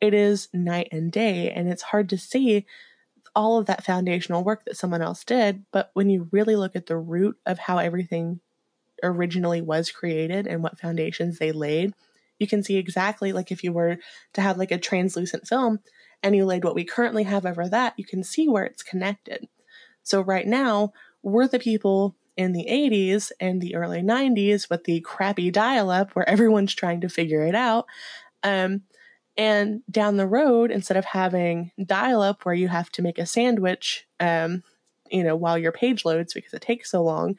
[0.00, 1.50] it is night and day.
[1.50, 2.66] And it's hard to see
[3.34, 5.64] all of that foundational work that someone else did.
[5.70, 8.40] But when you really look at the root of how everything
[9.02, 11.92] originally was created and what foundations they laid,
[12.38, 13.98] you can see exactly like if you were
[14.34, 15.80] to have like a translucent film
[16.22, 19.48] and you laid what we currently have over that, you can see where it's connected.
[20.06, 20.92] So right now,
[21.24, 26.12] we're the people in the 80s and the early 90s with the crappy dial up
[26.12, 27.86] where everyone's trying to figure it out.
[28.44, 28.82] Um,
[29.36, 33.26] and down the road, instead of having dial up where you have to make a
[33.26, 34.62] sandwich, um,
[35.10, 37.34] you know, while your page loads because it takes so long.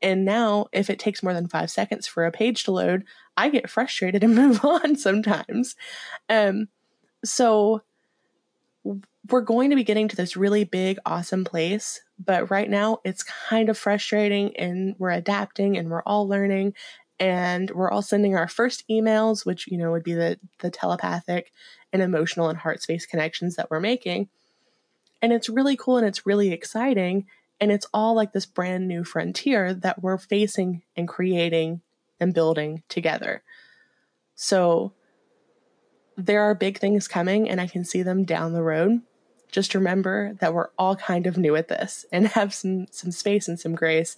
[0.00, 3.04] And now, if it takes more than five seconds for a page to load,
[3.36, 5.76] I get frustrated and move on sometimes.
[6.30, 6.68] Um,
[7.22, 7.82] so,
[9.30, 12.00] we're going to be getting to this really big, awesome place.
[12.18, 16.74] But right now, it's kind of frustrating and we're adapting and we're all learning
[17.20, 21.52] and we're all sending our first emails which you know would be the the telepathic
[21.92, 24.28] and emotional and heart space connections that we're making
[25.20, 27.26] and it's really cool and it's really exciting
[27.60, 31.80] and it's all like this brand new frontier that we're facing and creating
[32.20, 33.42] and building together
[34.34, 34.92] so
[36.18, 39.00] there are big things coming and i can see them down the road.
[39.50, 43.48] Just remember that we're all kind of new at this and have some some space
[43.48, 44.16] and some grace.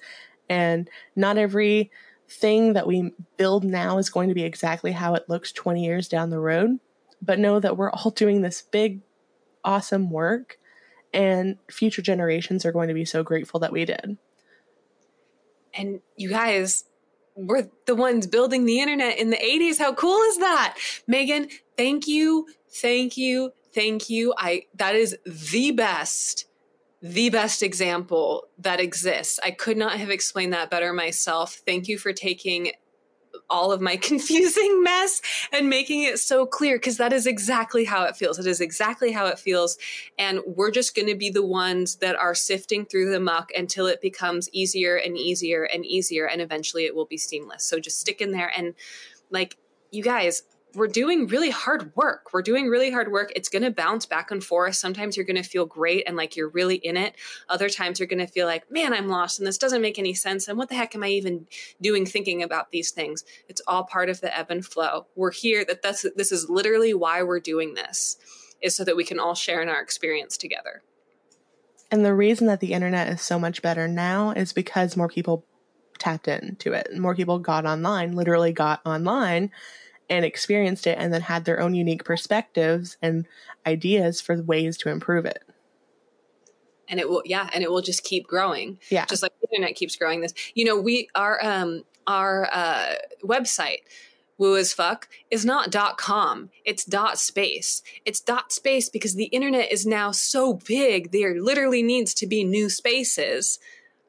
[0.49, 1.93] And not every
[2.29, 6.09] thing that we build now is going to be exactly how it looks 20 years
[6.09, 6.79] down the road,
[7.21, 9.03] but know that we're all doing this big,
[9.63, 10.59] awesome work,
[11.13, 14.17] and future generations are going to be so grateful that we did.
[15.75, 16.85] And you guys,
[17.35, 19.78] we're the ones building the internet in the 80s.
[19.78, 20.77] How cool is that?
[21.07, 24.35] Megan, thank you, thank you, thank you.
[24.36, 26.47] I that is the best
[27.02, 29.40] the best example that exists.
[29.43, 31.62] I could not have explained that better myself.
[31.65, 32.73] Thank you for taking
[33.51, 35.21] all of my confusing mess
[35.53, 38.39] and making it so clear because that is exactly how it feels.
[38.39, 39.77] It is exactly how it feels.
[40.19, 43.87] And we're just going to be the ones that are sifting through the muck until
[43.87, 46.27] it becomes easier and easier and easier.
[46.27, 47.65] And eventually it will be seamless.
[47.65, 48.75] So just stick in there and
[49.31, 49.57] like,
[49.91, 50.43] you guys,
[50.75, 52.33] we're doing really hard work.
[52.33, 53.33] We're doing really hard work.
[53.35, 54.77] It's going to bounce back and forth.
[54.77, 57.17] Sometimes you're going to feel great and like you're really in it.
[57.49, 60.15] Other times you're going to feel like, man, I'm lost and this doesn't make any
[60.15, 60.49] sense.
[60.49, 61.47] And what the heck am I even
[61.81, 63.25] doing thinking about these things?
[63.49, 65.07] It's all part of the ebb and flow.
[65.15, 68.17] We're here that that's, this is literally why we're doing this
[68.61, 70.83] is so that we can all share in our experience together.
[71.91, 75.45] And the reason that the internet is so much better now is because more people
[75.99, 76.97] tapped into it.
[76.97, 79.51] More people got online, literally got online
[80.11, 83.27] and experienced it and then had their own unique perspectives and
[83.65, 85.43] ideas for ways to improve it.
[86.89, 88.78] And it will yeah and it will just keep growing.
[88.91, 89.07] Yeah.
[89.07, 90.35] Just like the internet keeps growing this.
[90.55, 93.82] You know we our um our uh website
[94.39, 96.51] woo as fuck is not dot com.
[96.65, 97.82] It's dot space.
[98.05, 102.43] It's dot space because the internet is now so big there literally needs to be
[102.43, 103.61] new spaces.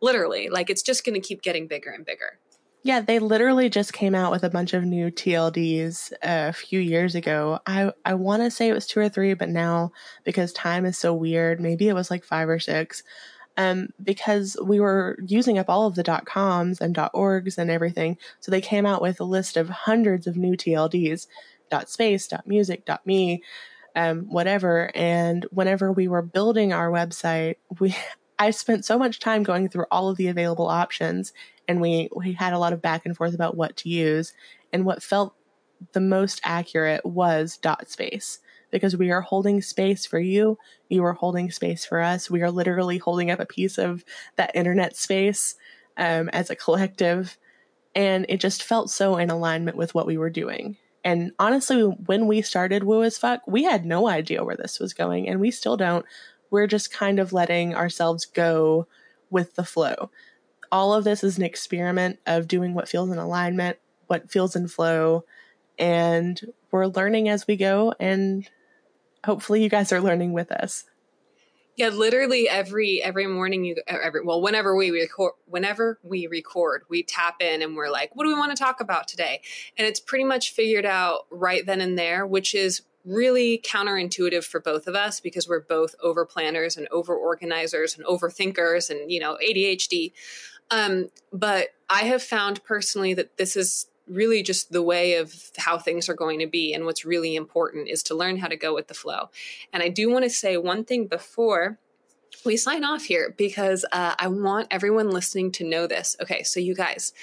[0.02, 2.40] Literally like it's just going to keep getting bigger and bigger
[2.84, 7.14] yeah, they literally just came out with a bunch of new TLDs a few years
[7.16, 7.60] ago.
[7.68, 9.92] I I want to say it was two or three, but now
[10.24, 13.04] because time is so weird, maybe it was like five or six.
[13.58, 18.18] um, because we were using up all of the .coms and .orgs and everything.
[18.42, 21.28] So they came out with a list of hundreds of new TLDs,
[21.88, 23.44] .space, .music, .me,
[23.96, 24.92] um, whatever.
[24.96, 27.96] And whenever we were building our website, we
[28.40, 31.32] I spent so much time going through all of the available options,
[31.68, 34.34] and we we had a lot of back and forth about what to use.
[34.74, 35.36] And what felt
[35.94, 38.40] the most accurate was dot space
[38.72, 40.58] because we are holding space for you.
[40.90, 42.30] You are holding space for us.
[42.30, 44.06] We are literally holding up a piece of
[44.38, 45.56] that internet space
[45.98, 47.38] um, as a collective.
[47.94, 50.78] And it just felt so in alignment with what we were doing.
[51.04, 54.94] And honestly, when we started Woo as Fuck, we had no idea where this was
[54.94, 56.06] going, and we still don't.
[56.52, 58.88] We're just kind of letting ourselves go
[59.30, 60.12] with the flow.
[60.72, 63.78] All of this is an experiment of doing what feels in alignment,
[64.08, 65.26] what feels in flow,
[65.78, 66.40] and
[66.72, 67.94] we're learning as we go.
[68.00, 68.48] And
[69.26, 70.86] hopefully, you guys are learning with us.
[71.78, 77.02] Yeah, literally every every morning you every well whenever we record whenever we record we
[77.02, 79.42] tap in and we're like what do we want to talk about today
[79.78, 84.60] and it's pretty much figured out right then and there which is really counterintuitive for
[84.60, 89.20] both of us because we're both over planners and over organizers and overthinkers and you
[89.20, 90.12] know ADHD
[90.72, 95.78] um, but I have found personally that this is really just the way of how
[95.78, 96.74] things are going to be.
[96.74, 99.30] And what's really important is to learn how to go with the flow.
[99.72, 101.78] And I do want to say one thing before
[102.46, 106.16] we sign off here because uh, I want everyone listening to know this.
[106.22, 107.14] Okay, so you guys,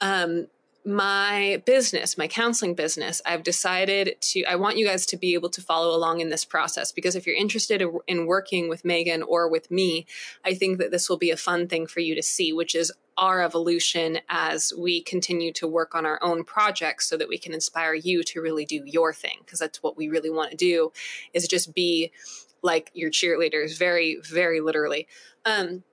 [0.00, 0.48] um,
[0.84, 5.48] my business, my counseling business, I've decided to, I want you guys to be able
[5.50, 9.48] to follow along in this process because if you're interested in working with Megan or
[9.48, 10.06] with me,
[10.44, 12.92] I think that this will be a fun thing for you to see, which is
[13.16, 17.54] our evolution as we continue to work on our own projects so that we can
[17.54, 19.38] inspire you to really do your thing.
[19.44, 20.92] Because that's what we really want to do
[21.32, 22.10] is just be
[22.62, 25.06] like your cheerleaders very very literally.
[25.44, 25.84] Um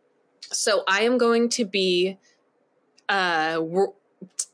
[0.52, 2.18] so i am going to be
[3.08, 3.60] uh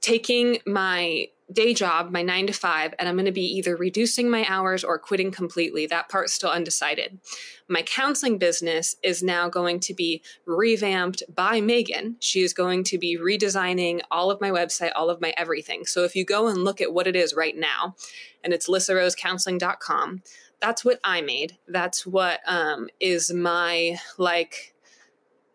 [0.06, 4.30] taking my day job, my nine to five, and I'm going to be either reducing
[4.30, 5.88] my hours or quitting completely.
[5.88, 7.20] That part's still undecided.
[7.68, 12.18] My counseling business is now going to be revamped by Megan.
[12.20, 15.88] She is going to be redesigning all of my website, all of my everything.
[15.88, 17.96] So if you go and look at what it is right now,
[18.44, 20.22] and it's lissarosecounseling.com,
[20.62, 21.58] that's what I made.
[21.68, 24.75] That's what um, is my like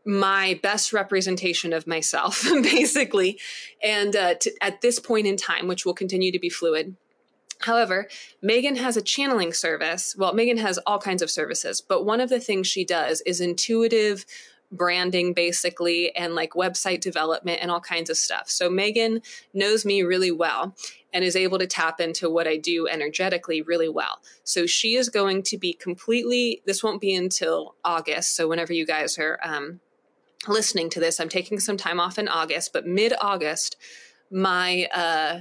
[0.05, 3.39] my best representation of myself, basically.
[3.83, 6.97] And uh, to, at this point in time, which will continue to be fluid.
[7.61, 8.09] However,
[8.41, 10.17] Megan has a channeling service.
[10.17, 13.41] Well, Megan has all kinds of services, but one of the things she does is
[13.41, 14.25] intuitive
[14.73, 18.49] branding, basically, and like website development and all kinds of stuff.
[18.49, 19.21] So Megan
[19.53, 20.75] knows me really well
[21.13, 24.21] and is able to tap into what I do energetically really well.
[24.45, 28.37] So she is going to be completely, this won't be until August.
[28.37, 29.81] So whenever you guys are, um,
[30.49, 33.77] listening to this, I'm taking some time off in August, but mid August,
[34.31, 35.41] my uh,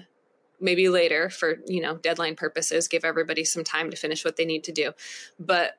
[0.60, 4.46] maybe later for you know deadline purposes, give everybody some time to finish what they
[4.46, 4.92] need to do.
[5.40, 5.78] But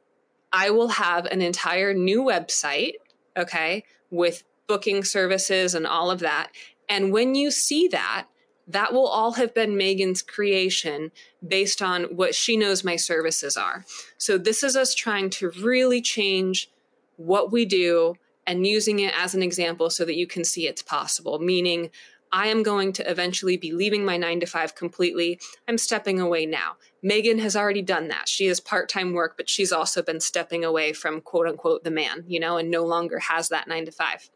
[0.52, 2.94] I will have an entire new website,
[3.36, 6.51] okay, with booking services and all of that.
[6.88, 8.26] And when you see that,
[8.66, 11.10] that will all have been Megan's creation
[11.47, 13.84] based on what she knows my services are.
[14.16, 16.70] So this is us trying to really change
[17.16, 18.14] what we do
[18.46, 21.38] and using it as an example so that you can see it's possible.
[21.38, 21.90] Meaning,
[22.32, 25.40] I am going to eventually be leaving my nine to five completely.
[25.66, 26.76] I'm stepping away now.
[27.02, 28.28] Megan has already done that.
[28.28, 31.90] She has part time work, but she's also been stepping away from quote unquote the
[31.90, 34.30] man, you know, and no longer has that nine to five.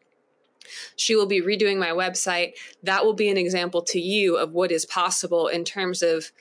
[0.96, 2.54] She will be redoing my website.
[2.82, 6.32] That will be an example to you of what is possible in terms of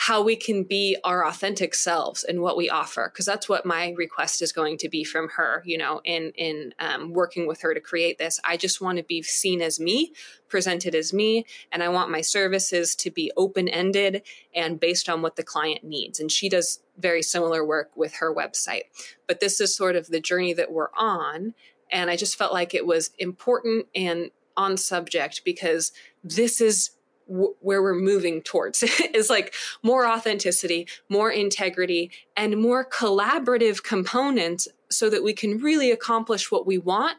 [0.00, 3.92] how we can be our authentic selves and what we offer because that's what my
[3.98, 7.74] request is going to be from her you know in in um, working with her
[7.74, 8.40] to create this.
[8.42, 10.14] I just want to be seen as me
[10.48, 14.22] presented as me and i want my services to be open-ended
[14.54, 16.18] and based on what the client needs.
[16.18, 18.84] And she does very similar work with her website.
[19.28, 21.52] But this is sort of the journey that we're on
[21.92, 25.92] and i just felt like it was important and on subject because
[26.24, 26.90] this is
[27.30, 28.82] where we're moving towards
[29.14, 35.90] is like more authenticity, more integrity, and more collaborative components so that we can really
[35.90, 37.16] accomplish what we want.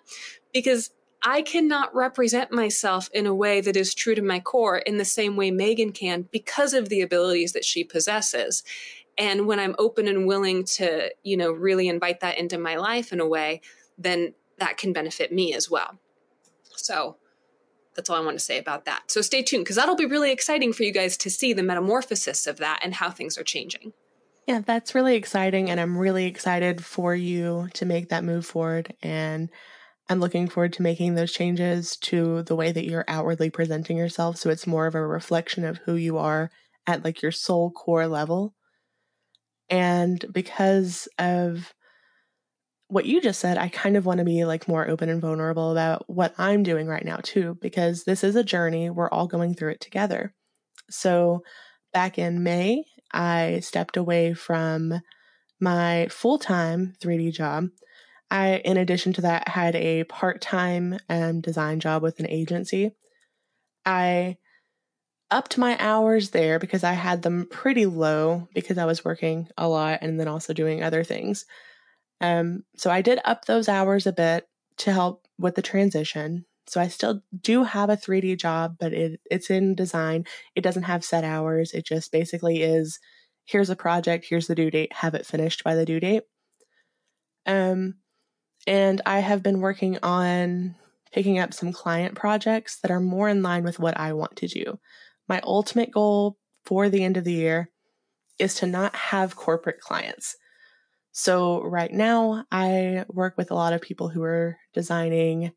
[0.54, 0.92] Because
[1.24, 5.06] I cannot represent myself in a way that is true to my core in the
[5.06, 8.64] same way Megan can because of the abilities that she possesses.
[9.18, 13.14] And when I'm open and willing to, you know, really invite that into my life
[13.14, 13.62] in a way,
[13.98, 16.00] then that can benefit me as well.
[16.76, 17.18] So
[17.96, 19.04] that's all I want to say about that.
[19.12, 22.48] So stay tuned because that'll be really exciting for you guys to see the metamorphosis
[22.48, 23.94] of that and how things are changing.
[24.48, 25.70] Yeah, that's really exciting.
[25.70, 28.94] And I'm really excited for you to make that move forward.
[29.04, 29.50] And
[30.10, 34.38] I'm looking forward to making those changes to the way that you're outwardly presenting yourself.
[34.38, 36.50] So it's more of a reflection of who you are
[36.88, 38.54] at like your soul core level.
[39.70, 41.74] And because of
[42.92, 45.72] what you just said, I kind of want to be like more open and vulnerable
[45.72, 48.90] about what I'm doing right now too, because this is a journey.
[48.90, 50.34] We're all going through it together.
[50.90, 51.42] So
[51.94, 55.00] back in May, I stepped away from
[55.62, 57.68] my full time 3D job.
[58.30, 62.92] I, in addition to that, had a part time um, design job with an agency.
[63.86, 64.36] I
[65.30, 69.70] upped my hours there because I had them pretty low because I was working a
[69.70, 71.46] lot and then also doing other things.
[72.22, 76.46] Um, so I did up those hours a bit to help with the transition.
[76.68, 80.26] So I still do have a 3D job, but it, it's in design.
[80.56, 81.74] It doesn't have set hours.
[81.74, 83.00] It just basically is
[83.46, 86.24] here's a project, here's the due date, have it finished by the due date.
[87.46, 87.96] Um,
[88.68, 90.76] and I have been working on
[91.12, 94.48] picking up some client projects that are more in line with what I want to
[94.48, 94.80] do.
[95.28, 97.72] My ultimate goal for the end of the year
[98.40, 100.36] is to not have corporate clients.
[101.12, 105.52] So, right now, I work with a lot of people who are designing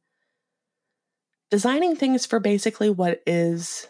[1.50, 3.86] designing things for basically what is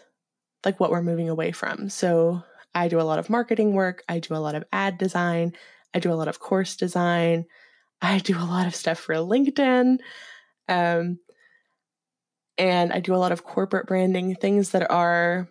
[0.63, 1.89] like what we're moving away from.
[1.89, 2.43] So,
[2.75, 5.53] I do a lot of marketing work, I do a lot of ad design,
[5.93, 7.45] I do a lot of course design,
[8.01, 9.97] I do a lot of stuff for LinkedIn.
[10.67, 11.19] Um,
[12.57, 15.49] and I do a lot of corporate branding, things that are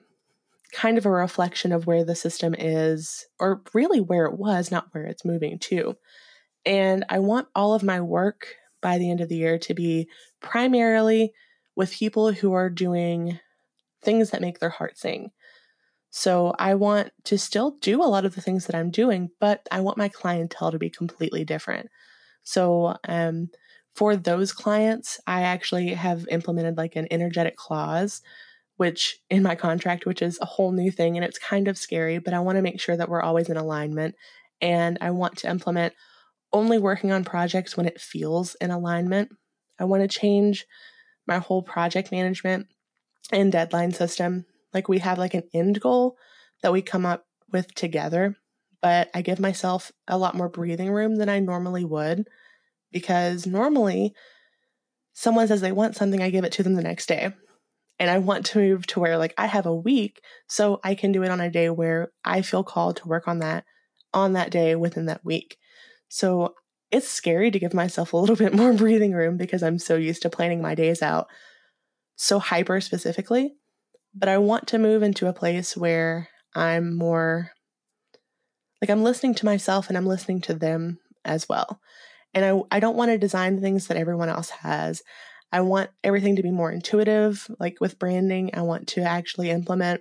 [0.75, 4.89] kind of a reflection of where the system is, or really where it was, not
[4.93, 5.97] where it's moving to.
[6.67, 8.49] And I want all of my work
[8.83, 10.09] by the end of the year to be
[10.41, 11.33] primarily
[11.77, 13.39] with people who are doing
[14.03, 15.31] things that make their heart sing.
[16.11, 19.67] So I want to still do a lot of the things that I'm doing, but
[19.71, 21.89] I want my clientele to be completely different.
[22.43, 23.49] So um,
[23.95, 28.23] for those clients, I actually have implemented like an energetic clause
[28.77, 32.19] which in my contract, which is a whole new thing and it's kind of scary,
[32.19, 34.15] but I want to make sure that we're always in alignment.
[34.61, 35.95] And I want to implement
[36.53, 39.31] only working on projects when it feels in alignment.
[39.79, 40.67] I want to change
[41.27, 42.67] my whole project management
[43.33, 44.47] and deadline system.
[44.73, 46.17] Like we have like an end goal
[46.63, 48.37] that we come up with together,
[48.83, 52.27] but I give myself a lot more breathing room than I normally would
[52.93, 54.15] because normally
[55.13, 57.33] someone says they want something, I give it to them the next day.
[57.99, 61.13] And I want to move to where like I have a week so I can
[61.13, 63.65] do it on a day where I feel called to work on that
[64.13, 65.59] on that day within that week.
[66.09, 66.55] So
[66.91, 70.23] it's scary to give myself a little bit more breathing room because I'm so used
[70.23, 71.29] to planning my days out
[72.17, 73.55] so hyper specifically.
[74.15, 77.51] But I want to move into a place where I'm more
[78.81, 81.81] like I'm listening to myself and I'm listening to them as well.
[82.33, 85.03] And I, I don't want to design things that everyone else has.
[85.55, 88.51] I want everything to be more intuitive, like with branding.
[88.55, 90.01] I want to actually implement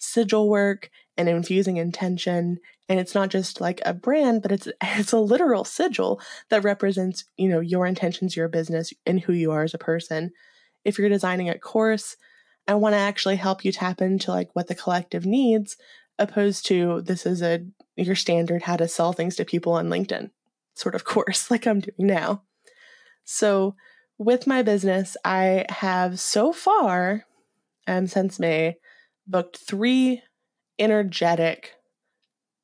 [0.00, 2.58] sigil work and infusing intention.
[2.88, 7.24] And it's not just like a brand, but it's it's a literal sigil that represents,
[7.36, 10.32] you know, your intentions, your business, and who you are as a person.
[10.84, 12.16] If you're designing a course,
[12.66, 15.76] I want to actually help you tap into like what the collective needs,
[16.18, 17.64] opposed to this is a
[17.94, 20.30] your standard how to sell things to people on LinkedIn
[20.74, 22.42] sort of course, like I'm doing now.
[23.24, 23.76] So
[24.20, 27.24] with my business, I have so far,
[27.86, 28.76] um, since May,
[29.26, 30.22] booked three
[30.78, 31.72] energetic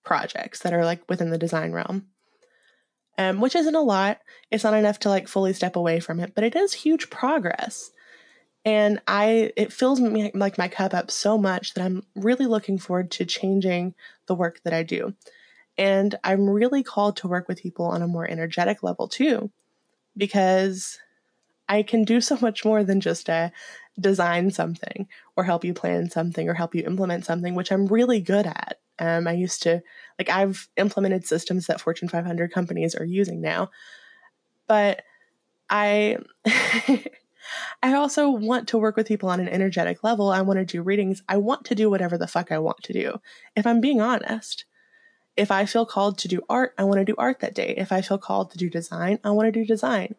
[0.04, 2.08] projects that are like within the design realm.
[3.16, 4.18] Um, which isn't a lot.
[4.50, 7.90] It's not enough to like fully step away from it, but it is huge progress.
[8.66, 12.76] And I, it fills me like my cup up so much that I'm really looking
[12.76, 13.94] forward to changing
[14.26, 15.14] the work that I do.
[15.78, 19.50] And I'm really called to work with people on a more energetic level too,
[20.14, 20.98] because
[21.68, 23.50] I can do so much more than just uh,
[23.98, 28.20] design something or help you plan something or help you implement something, which I'm really
[28.20, 28.78] good at.
[28.98, 29.82] Um, I used to,
[30.18, 33.70] like, I've implemented systems that Fortune 500 companies are using now.
[34.66, 35.02] But
[35.70, 36.18] I.
[37.82, 40.30] I also want to work with people on an energetic level.
[40.30, 41.22] I want to do readings.
[41.28, 43.20] I want to do whatever the fuck I want to do.
[43.54, 44.64] If I'm being honest,
[45.36, 47.74] if I feel called to do art, I want to do art that day.
[47.76, 50.14] If I feel called to do design, I want to do design.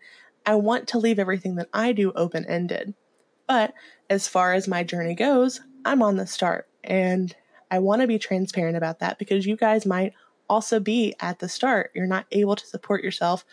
[0.48, 2.96] I want to leave everything that I do open ended.
[3.48, 3.74] But
[4.10, 6.70] as far as my journey goes, I'm on the start.
[6.86, 7.36] And
[7.70, 10.14] I want to be transparent about that because you guys might
[10.50, 11.92] also be at the start.
[11.94, 13.46] You're not able to support yourself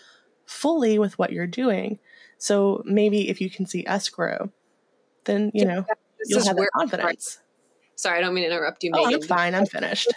[0.46, 1.98] fully with what you're doing.
[2.38, 4.50] So maybe if you can see us grow,
[5.24, 5.84] then, you know,
[6.26, 7.40] you'll have that confidence.
[7.96, 8.92] Sorry, I don't mean to interrupt you.
[8.92, 9.10] Megan.
[9.10, 9.54] Oh, I'm fine.
[9.56, 10.12] I'm finished.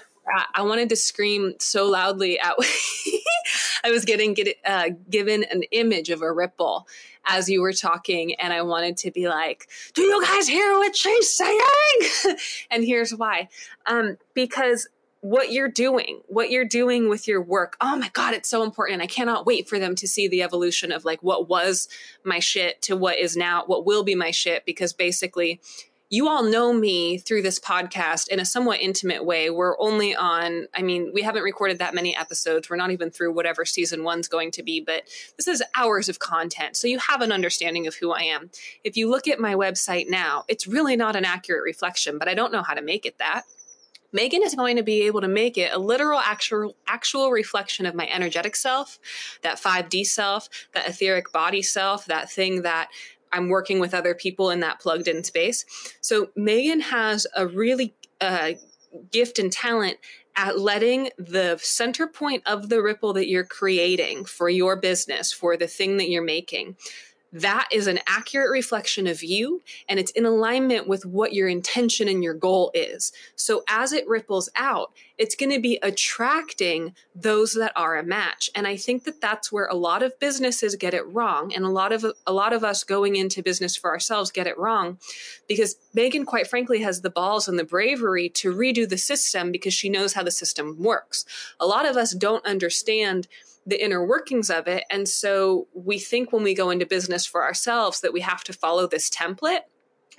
[0.54, 2.56] I wanted to scream so loudly at.
[3.88, 6.88] I was getting get, uh, given an image of a ripple
[7.26, 10.96] as you were talking, and I wanted to be like, "Do you guys hear what
[10.96, 12.38] she's saying?"
[12.72, 13.48] and here's why:
[13.86, 14.90] um, because
[15.22, 17.78] what you're doing, what you're doing with your work.
[17.82, 19.02] Oh my God, it's so important.
[19.02, 21.88] I cannot wait for them to see the evolution of like what was
[22.24, 25.60] my shit to what is now, what will be my shit, because basically
[26.10, 29.50] you all know me through this podcast in a somewhat intimate way.
[29.50, 32.70] We're only on, I mean, we haven't recorded that many episodes.
[32.70, 35.04] We're not even through whatever season one's going to be, but
[35.36, 36.78] this is hours of content.
[36.78, 38.50] So you have an understanding of who I am.
[38.86, 42.34] If you look at my website now, it's really not an accurate reflection, but I
[42.34, 43.44] don't know how to make it that.
[44.14, 47.94] Megan is going to be able to make it a literal actual actual reflection of
[47.94, 49.00] my energetic self,
[49.42, 52.90] that 5D self, that etheric body self, that thing that
[53.32, 55.66] I'm working with other people in that plugged in space.
[56.02, 58.54] So Megan has a really uh,
[59.12, 59.98] gift and talent
[60.36, 65.58] at letting the center point of the ripple that you're creating for your business, for
[65.58, 66.78] the thing that you're making,
[67.34, 72.08] that is an accurate reflection of you and it's in alignment with what your intention
[72.08, 73.12] and your goal is.
[73.36, 78.50] So as it ripples out, it's going to be attracting those that are a match.
[78.56, 81.70] And I think that that's where a lot of businesses get it wrong and a
[81.70, 85.00] lot of a lot of us going into business for ourselves get it wrong
[85.48, 89.74] because Megan quite frankly has the balls and the bravery to redo the system because
[89.74, 91.26] she knows how the system works.
[91.60, 93.28] A lot of us don't understand
[93.68, 94.86] the inner workings of it.
[94.90, 98.54] And so we think when we go into business for ourselves that we have to
[98.54, 99.62] follow this template.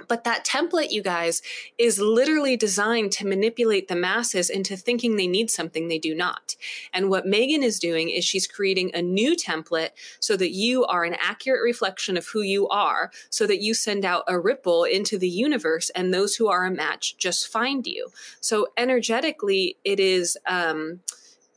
[0.06, 1.42] But that template, you guys,
[1.76, 6.54] is literally designed to manipulate the masses into thinking they need something they do not.
[6.92, 11.02] And what Megan is doing is she's creating a new template so that you are
[11.02, 15.18] an accurate reflection of who you are, so that you send out a ripple into
[15.18, 18.10] the universe and those who are a match just find you.
[18.40, 21.00] So energetically, it is, um,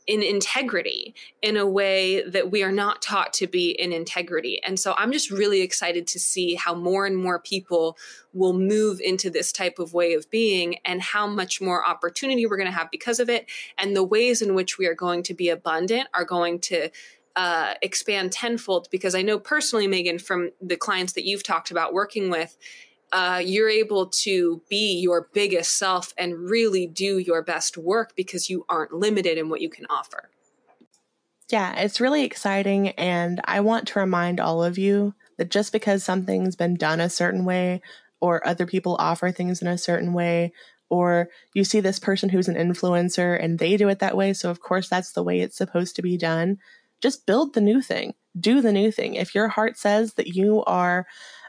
[0.06, 4.60] in integrity in a way that we are not taught to be in integrity.
[4.62, 7.96] And so I'm just really excited to see how more and more people
[8.32, 12.56] will move into this type of way of being and how much more opportunity we're
[12.56, 13.46] going to have because of it.
[13.78, 16.90] And the ways in which we are going to be abundant are going to
[17.36, 21.94] uh, expand tenfold because I know personally, Megan, from the clients that you've talked about
[21.94, 22.56] working with,
[23.12, 28.48] uh, you're able to be your biggest self and really do your best work because
[28.48, 30.30] you aren't limited in what you can offer.
[31.50, 32.88] Yeah, it's really exciting.
[32.90, 37.10] And I want to remind all of you that just because something's been done a
[37.10, 37.82] certain way,
[38.20, 40.52] or other people offer things in a certain way,
[40.88, 44.48] or you see this person who's an influencer and they do it that way, so
[44.48, 46.58] of course that's the way it's supposed to be done.
[47.00, 49.14] Just build the new thing, do the new thing.
[49.14, 51.04] If your heart says that you are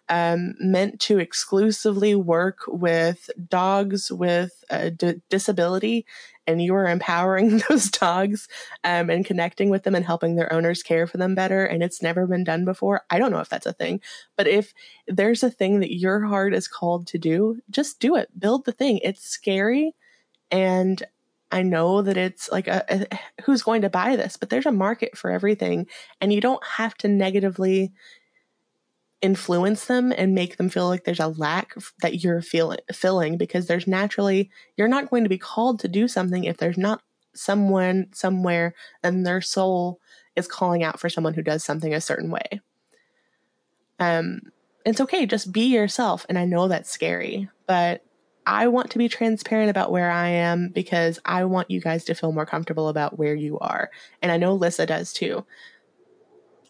[0.10, 6.06] um, meant to exclusively work with dogs with a d- disability,
[6.46, 8.48] and you are empowering those dogs
[8.84, 12.02] um, and connecting with them and helping their owners care for them better, and it's
[12.02, 13.02] never been done before.
[13.10, 14.02] I don't know if that's a thing,
[14.36, 14.74] but if
[15.08, 18.28] there's a thing that your heart is called to do, just do it.
[18.38, 19.00] Build the thing.
[19.04, 19.96] It's scary,
[20.52, 21.02] and
[21.52, 24.72] I know that it's like a, a, who's going to buy this, but there's a
[24.72, 25.88] market for everything,
[26.20, 27.94] and you don't have to negatively
[29.24, 33.68] influence them and make them feel like there's a lack that you're feeling filling because
[33.68, 37.02] there's naturally you're not going to be called to do something if there's not
[37.34, 40.00] someone somewhere and their soul
[40.36, 42.60] is calling out for someone who does something a certain way.
[43.98, 44.42] Um
[44.86, 48.04] it's okay just be yourself and I know that's scary, but
[48.46, 52.14] I want to be transparent about where I am because I want you guys to
[52.14, 53.90] feel more comfortable about where you are.
[54.22, 55.46] And I know Lissa does too.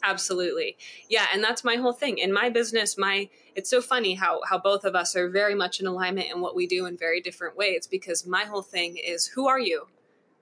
[0.04, 0.78] Absolutely.
[1.10, 2.18] Yeah, and that's my whole thing.
[2.18, 5.80] In my business, my it's so funny how how both of us are very much
[5.80, 9.28] in alignment in what we do in very different ways because my whole thing is
[9.28, 9.88] who are you?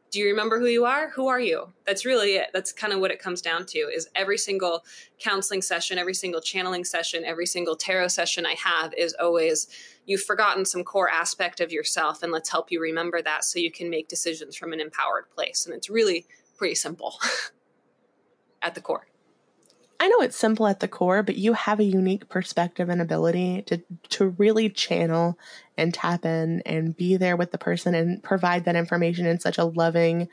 [0.09, 1.09] Do you remember who you are?
[1.11, 1.71] Who are you?
[1.85, 2.47] That's really it.
[2.53, 4.83] That's kind of what it comes down to is every single
[5.19, 9.67] counseling session, every single channeling session, every single tarot session I have is always
[10.05, 13.71] you've forgotten some core aspect of yourself and let's help you remember that so you
[13.71, 15.65] can make decisions from an empowered place.
[15.67, 16.25] And it's really
[16.57, 17.15] pretty simple
[18.61, 19.10] at the core.
[20.01, 23.61] I know it's simple at the core, but you have a unique perspective and ability
[23.67, 25.37] to to really channel
[25.77, 29.59] and tap in and be there with the person and provide that information in such
[29.59, 30.27] a loving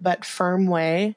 [0.00, 1.14] but firm way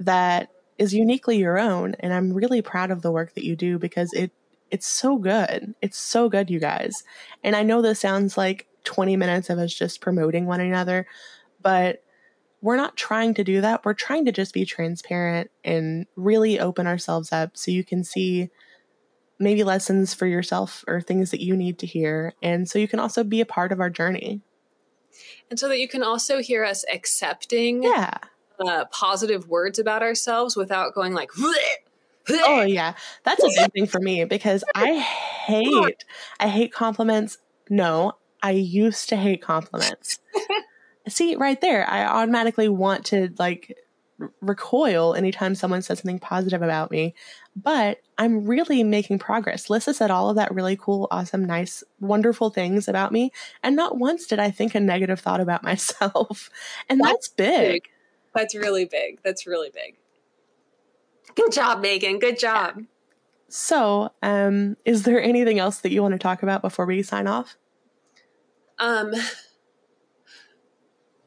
[0.00, 3.78] that is uniquely your own and I'm really proud of the work that you do
[3.78, 4.32] because it
[4.72, 5.76] it's so good.
[5.80, 7.04] It's so good, you guys.
[7.44, 11.06] And I know this sounds like 20 minutes of us just promoting one another,
[11.62, 12.02] but
[12.62, 13.84] we're not trying to do that.
[13.84, 18.50] We're trying to just be transparent and really open ourselves up so you can see
[19.38, 22.34] maybe lessons for yourself or things that you need to hear.
[22.42, 24.42] And so you can also be a part of our journey.
[25.48, 28.18] And so that you can also hear us accepting Yeah.
[28.58, 31.30] uh, positive words about ourselves without going like,
[32.30, 32.94] Oh yeah.
[33.24, 36.04] That's a big thing for me because I hate
[36.38, 37.38] I hate compliments.
[37.70, 38.12] No,
[38.42, 40.18] I used to hate compliments.
[41.10, 43.76] See, right there, I automatically want to like
[44.40, 47.14] recoil anytime someone says something positive about me.
[47.56, 49.70] But I'm really making progress.
[49.70, 53.32] Lissa said all of that really cool, awesome, nice, wonderful things about me.
[53.62, 56.50] And not once did I think a negative thought about myself.
[56.88, 57.88] And that's, That's big.
[58.34, 59.20] That's really big.
[59.24, 59.96] That's really big.
[61.34, 62.18] Good job, Megan.
[62.18, 62.82] Good job.
[63.48, 67.26] So, um, is there anything else that you want to talk about before we sign
[67.26, 67.56] off?
[68.78, 69.12] Um,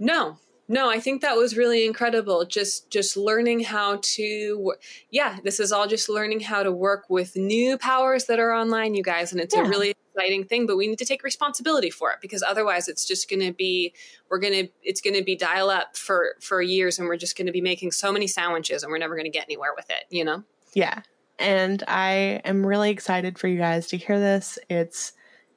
[0.04, 2.46] no, no, I think that was really incredible.
[2.46, 4.74] Just, just learning how to,
[5.12, 8.96] yeah, this is all just learning how to work with new powers that are online,
[8.96, 9.66] you guys, and it's Yeah.
[9.66, 10.66] a really exciting thing.
[10.66, 13.94] But we need to take responsibility for it because otherwise, it's just going to be,
[14.30, 17.38] we're going to, it's going to be dial up for for years, and we're just
[17.38, 19.90] going to be making so many sandwiches, and we're never going to get anywhere with
[19.90, 20.06] it.
[20.10, 20.44] You know?
[20.74, 21.02] Yeah.
[21.40, 24.58] And I am really excited for you guys to hear this.
[24.70, 25.14] It's it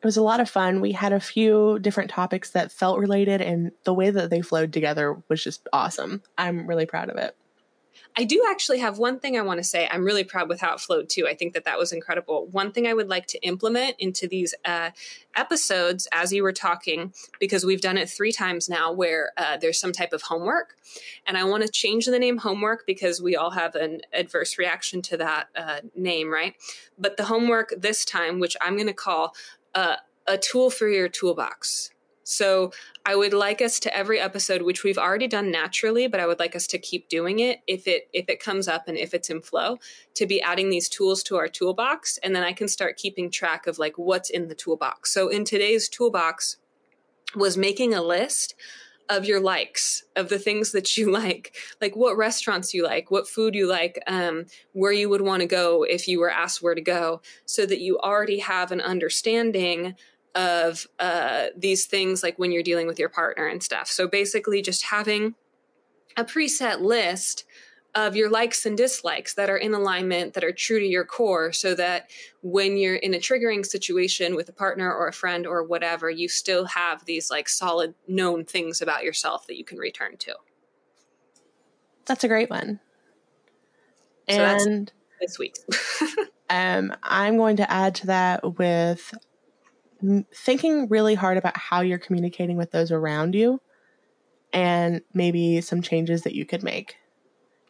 [0.07, 0.81] was a lot of fun.
[0.81, 4.73] We had a few different topics that felt related and the way that they flowed
[4.73, 6.23] together was just awesome.
[6.39, 7.37] I'm really proud of it.
[8.19, 9.87] I do actually have one thing I want to say.
[9.91, 11.27] I'm really proud with how it flowed too.
[11.29, 12.47] I think that that was incredible.
[12.51, 14.91] One thing I would like to implement into these uh,
[15.37, 19.79] episodes as you were talking, because we've done it three times now, where uh, there's
[19.79, 20.77] some type of homework,
[21.27, 25.03] and I want to change the name homework because we all have an adverse reaction
[25.03, 26.55] to that uh, name, right?
[26.99, 29.35] But the homework this time, which I'm going to call
[29.77, 29.97] uh,
[30.27, 31.91] a tool for your toolbox.
[32.25, 32.73] So
[33.05, 36.41] I would like us to every episode, which we've already done naturally, but I would
[36.41, 39.31] like us to keep doing it if it if it comes up and if it's
[39.31, 39.79] in flow,
[40.15, 43.69] to be adding these tools to our toolbox, and then I can start keeping track
[43.69, 45.13] of like what's in the toolbox.
[45.13, 46.57] So in today's toolbox
[47.37, 48.57] was making a list
[49.09, 53.29] of your likes of the things that you like like what restaurants you like what
[53.29, 56.75] food you like um, where you would want to go if you were asked where
[56.75, 59.95] to go so that you already have an understanding
[60.37, 63.89] of uh, these things like when you're dealing with your partner and stuff.
[63.89, 65.35] So basically, just having
[66.17, 67.45] a preset list
[67.97, 71.51] of your likes and dislikes that are in alignment, that are true to your core,
[71.51, 72.11] so that
[72.43, 76.29] when you're in a triggering situation with a partner or a friend or whatever, you
[76.29, 80.35] still have these like solid known things about yourself that you can return to.
[82.05, 82.81] That's a great one.
[84.29, 85.57] So that's- and This week.
[86.51, 89.15] um, I'm going to add to that with
[90.35, 93.61] thinking really hard about how you're communicating with those around you
[94.53, 96.97] and maybe some changes that you could make.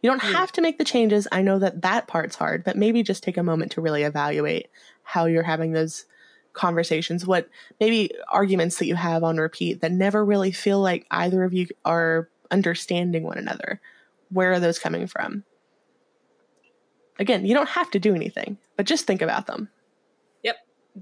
[0.06, 0.34] You don't hmm.
[0.34, 1.26] have to make the changes.
[1.32, 4.70] I know that that part's hard, but maybe just take a moment to really evaluate
[5.02, 6.04] how you're having those
[6.52, 7.48] conversations, what
[7.80, 11.66] maybe arguments that you have on repeat that never really feel like either of you
[11.84, 13.80] are understanding one another.
[14.30, 15.42] Where are those coming from?
[17.18, 19.70] Again, you don't have to do anything, but just think about them.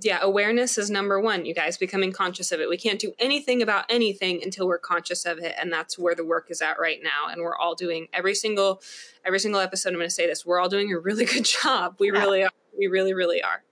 [0.01, 2.69] Yeah, awareness is number one, you guys, becoming conscious of it.
[2.69, 5.55] We can't do anything about anything until we're conscious of it.
[5.61, 7.29] And that's where the work is at right now.
[7.31, 8.83] And we're all doing every single
[9.25, 11.97] every single episode, I'm gonna say this, we're all doing a really good job.
[11.99, 12.19] We Yeah.
[12.21, 12.51] really are.
[12.77, 13.63] We really, really are.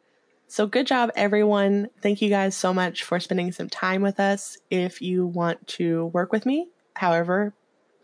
[0.47, 1.89] So good job, everyone.
[2.03, 4.59] Thank you guys so much for spending some time with us.
[4.70, 7.55] If you want to work with me, however,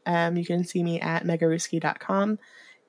[0.07, 2.39] um, you can see me at megaruski.com.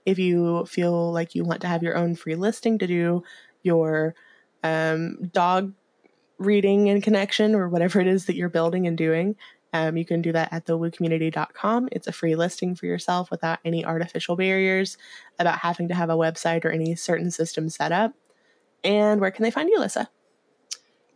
[0.06, 3.24] If you feel like you want to have your own free listing to do
[3.62, 4.16] your
[4.64, 5.74] um, dog
[6.38, 9.36] reading and connection or whatever it is that you're building and doing,
[9.74, 11.90] um, you can do that at thewooCommunity.com.
[11.92, 14.98] It's a free listing for yourself without any artificial barriers
[15.38, 18.16] about having to have a website or any certain system set up.
[18.84, 20.10] And where can they find you, Lissa?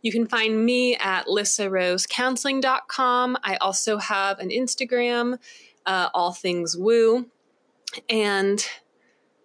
[0.02, 3.38] You can find me at lissarosecounseling.com.
[3.42, 5.38] I also have an Instagram,
[5.86, 7.26] uh, all things woo.
[8.08, 8.64] And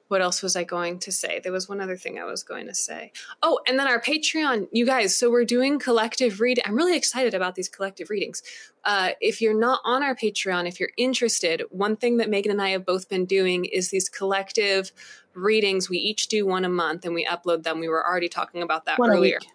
[0.09, 1.39] what else was I going to say?
[1.41, 3.11] There was one other thing I was going to say.
[3.41, 5.15] Oh, and then our Patreon, you guys.
[5.15, 6.59] So we're doing collective read.
[6.65, 8.41] I'm really excited about these collective readings.
[8.83, 12.61] Uh, if you're not on our Patreon, if you're interested, one thing that Megan and
[12.61, 14.91] I have both been doing is these collective
[15.35, 15.89] readings.
[15.89, 17.79] We each do one a month and we upload them.
[17.79, 19.37] We were already talking about that One a earlier.
[19.41, 19.51] week.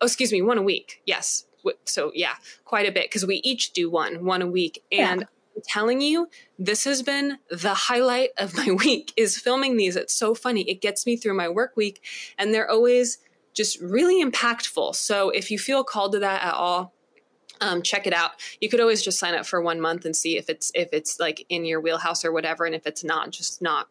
[0.00, 1.02] Oh, excuse me, one a week.
[1.04, 1.44] Yes.
[1.84, 2.34] So yeah,
[2.64, 4.82] quite a bit because we each do one, one a week.
[4.90, 5.12] Yeah.
[5.12, 5.28] And I'm
[5.66, 6.28] telling you,
[6.58, 9.96] this has been the highlight of my week is filming these.
[9.96, 10.62] It's so funny.
[10.62, 12.04] It gets me through my work week
[12.38, 13.18] and they're always
[13.54, 14.94] just really impactful.
[14.94, 16.94] So if you feel called to that at all,
[17.60, 18.32] um, check it out.
[18.60, 21.18] You could always just sign up for one month and see if it's if it's
[21.18, 23.88] like in your wheelhouse or whatever, and if it's not, just not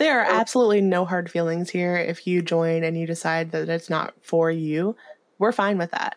[0.00, 1.96] Yeah, there are absolutely no hard feelings here.
[1.96, 4.96] If you join and you decide that it's not for you,
[5.38, 6.16] we're fine with that.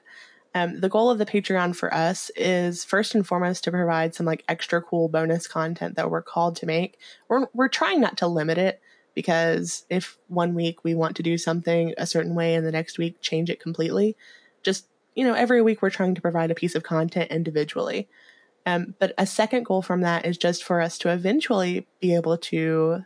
[0.57, 4.25] Um, the goal of the Patreon for us is first and foremost to provide some
[4.25, 6.97] like extra cool bonus content that we're called to make.
[7.27, 8.81] We're, we're trying not to limit it
[9.13, 12.97] because if one week we want to do something a certain way and the next
[12.97, 14.17] week change it completely,
[14.63, 18.09] just, you know, every week we're trying to provide a piece of content individually.
[18.65, 22.37] Um, but a second goal from that is just for us to eventually be able
[22.39, 23.03] to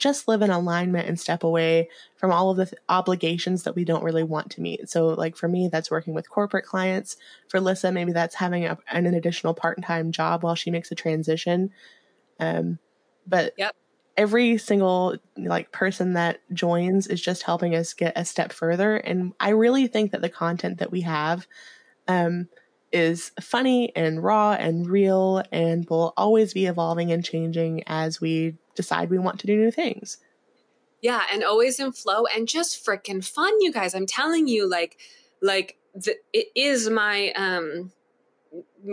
[0.00, 3.84] just live in alignment and step away from all of the th- obligations that we
[3.84, 4.90] don't really want to meet.
[4.90, 7.16] So, like for me, that's working with corporate clients.
[7.48, 10.96] For Lissa, maybe that's having a, an additional part time job while she makes a
[10.96, 11.70] transition.
[12.40, 12.78] Um,
[13.26, 13.76] but yep.
[14.16, 18.96] every single like person that joins is just helping us get a step further.
[18.96, 21.46] And I really think that the content that we have
[22.08, 22.48] um,
[22.92, 28.56] is funny and raw and real and will always be evolving and changing as we
[28.74, 30.18] decide we want to do new things.
[31.00, 33.94] Yeah, and always in flow and just freaking fun, you guys.
[33.94, 34.98] I'm telling you, like,
[35.40, 37.92] like the, it is my um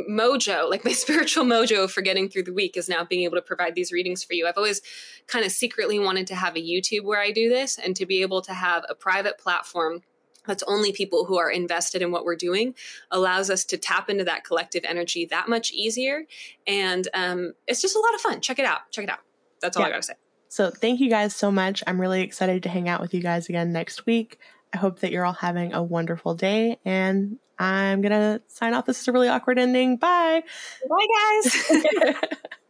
[0.09, 3.41] mojo, like my spiritual mojo for getting through the week is now being able to
[3.41, 4.47] provide these readings for you.
[4.47, 4.81] I've always
[5.27, 8.21] kind of secretly wanted to have a YouTube where I do this and to be
[8.21, 10.01] able to have a private platform
[10.47, 12.73] that's only people who are invested in what we're doing
[13.11, 16.25] allows us to tap into that collective energy that much easier
[16.65, 19.19] and um, it's just a lot of fun check it out check it out
[19.61, 19.87] that's all yeah.
[19.87, 20.13] I gotta say.
[20.49, 21.83] So thank you guys so much.
[21.85, 24.39] I'm really excited to hang out with you guys again next week.
[24.73, 28.85] I hope that you're all having a wonderful day and I'm gonna sign off.
[28.85, 29.97] This is a really awkward ending.
[29.97, 30.43] Bye.
[30.89, 31.07] Bye
[31.43, 32.13] guys.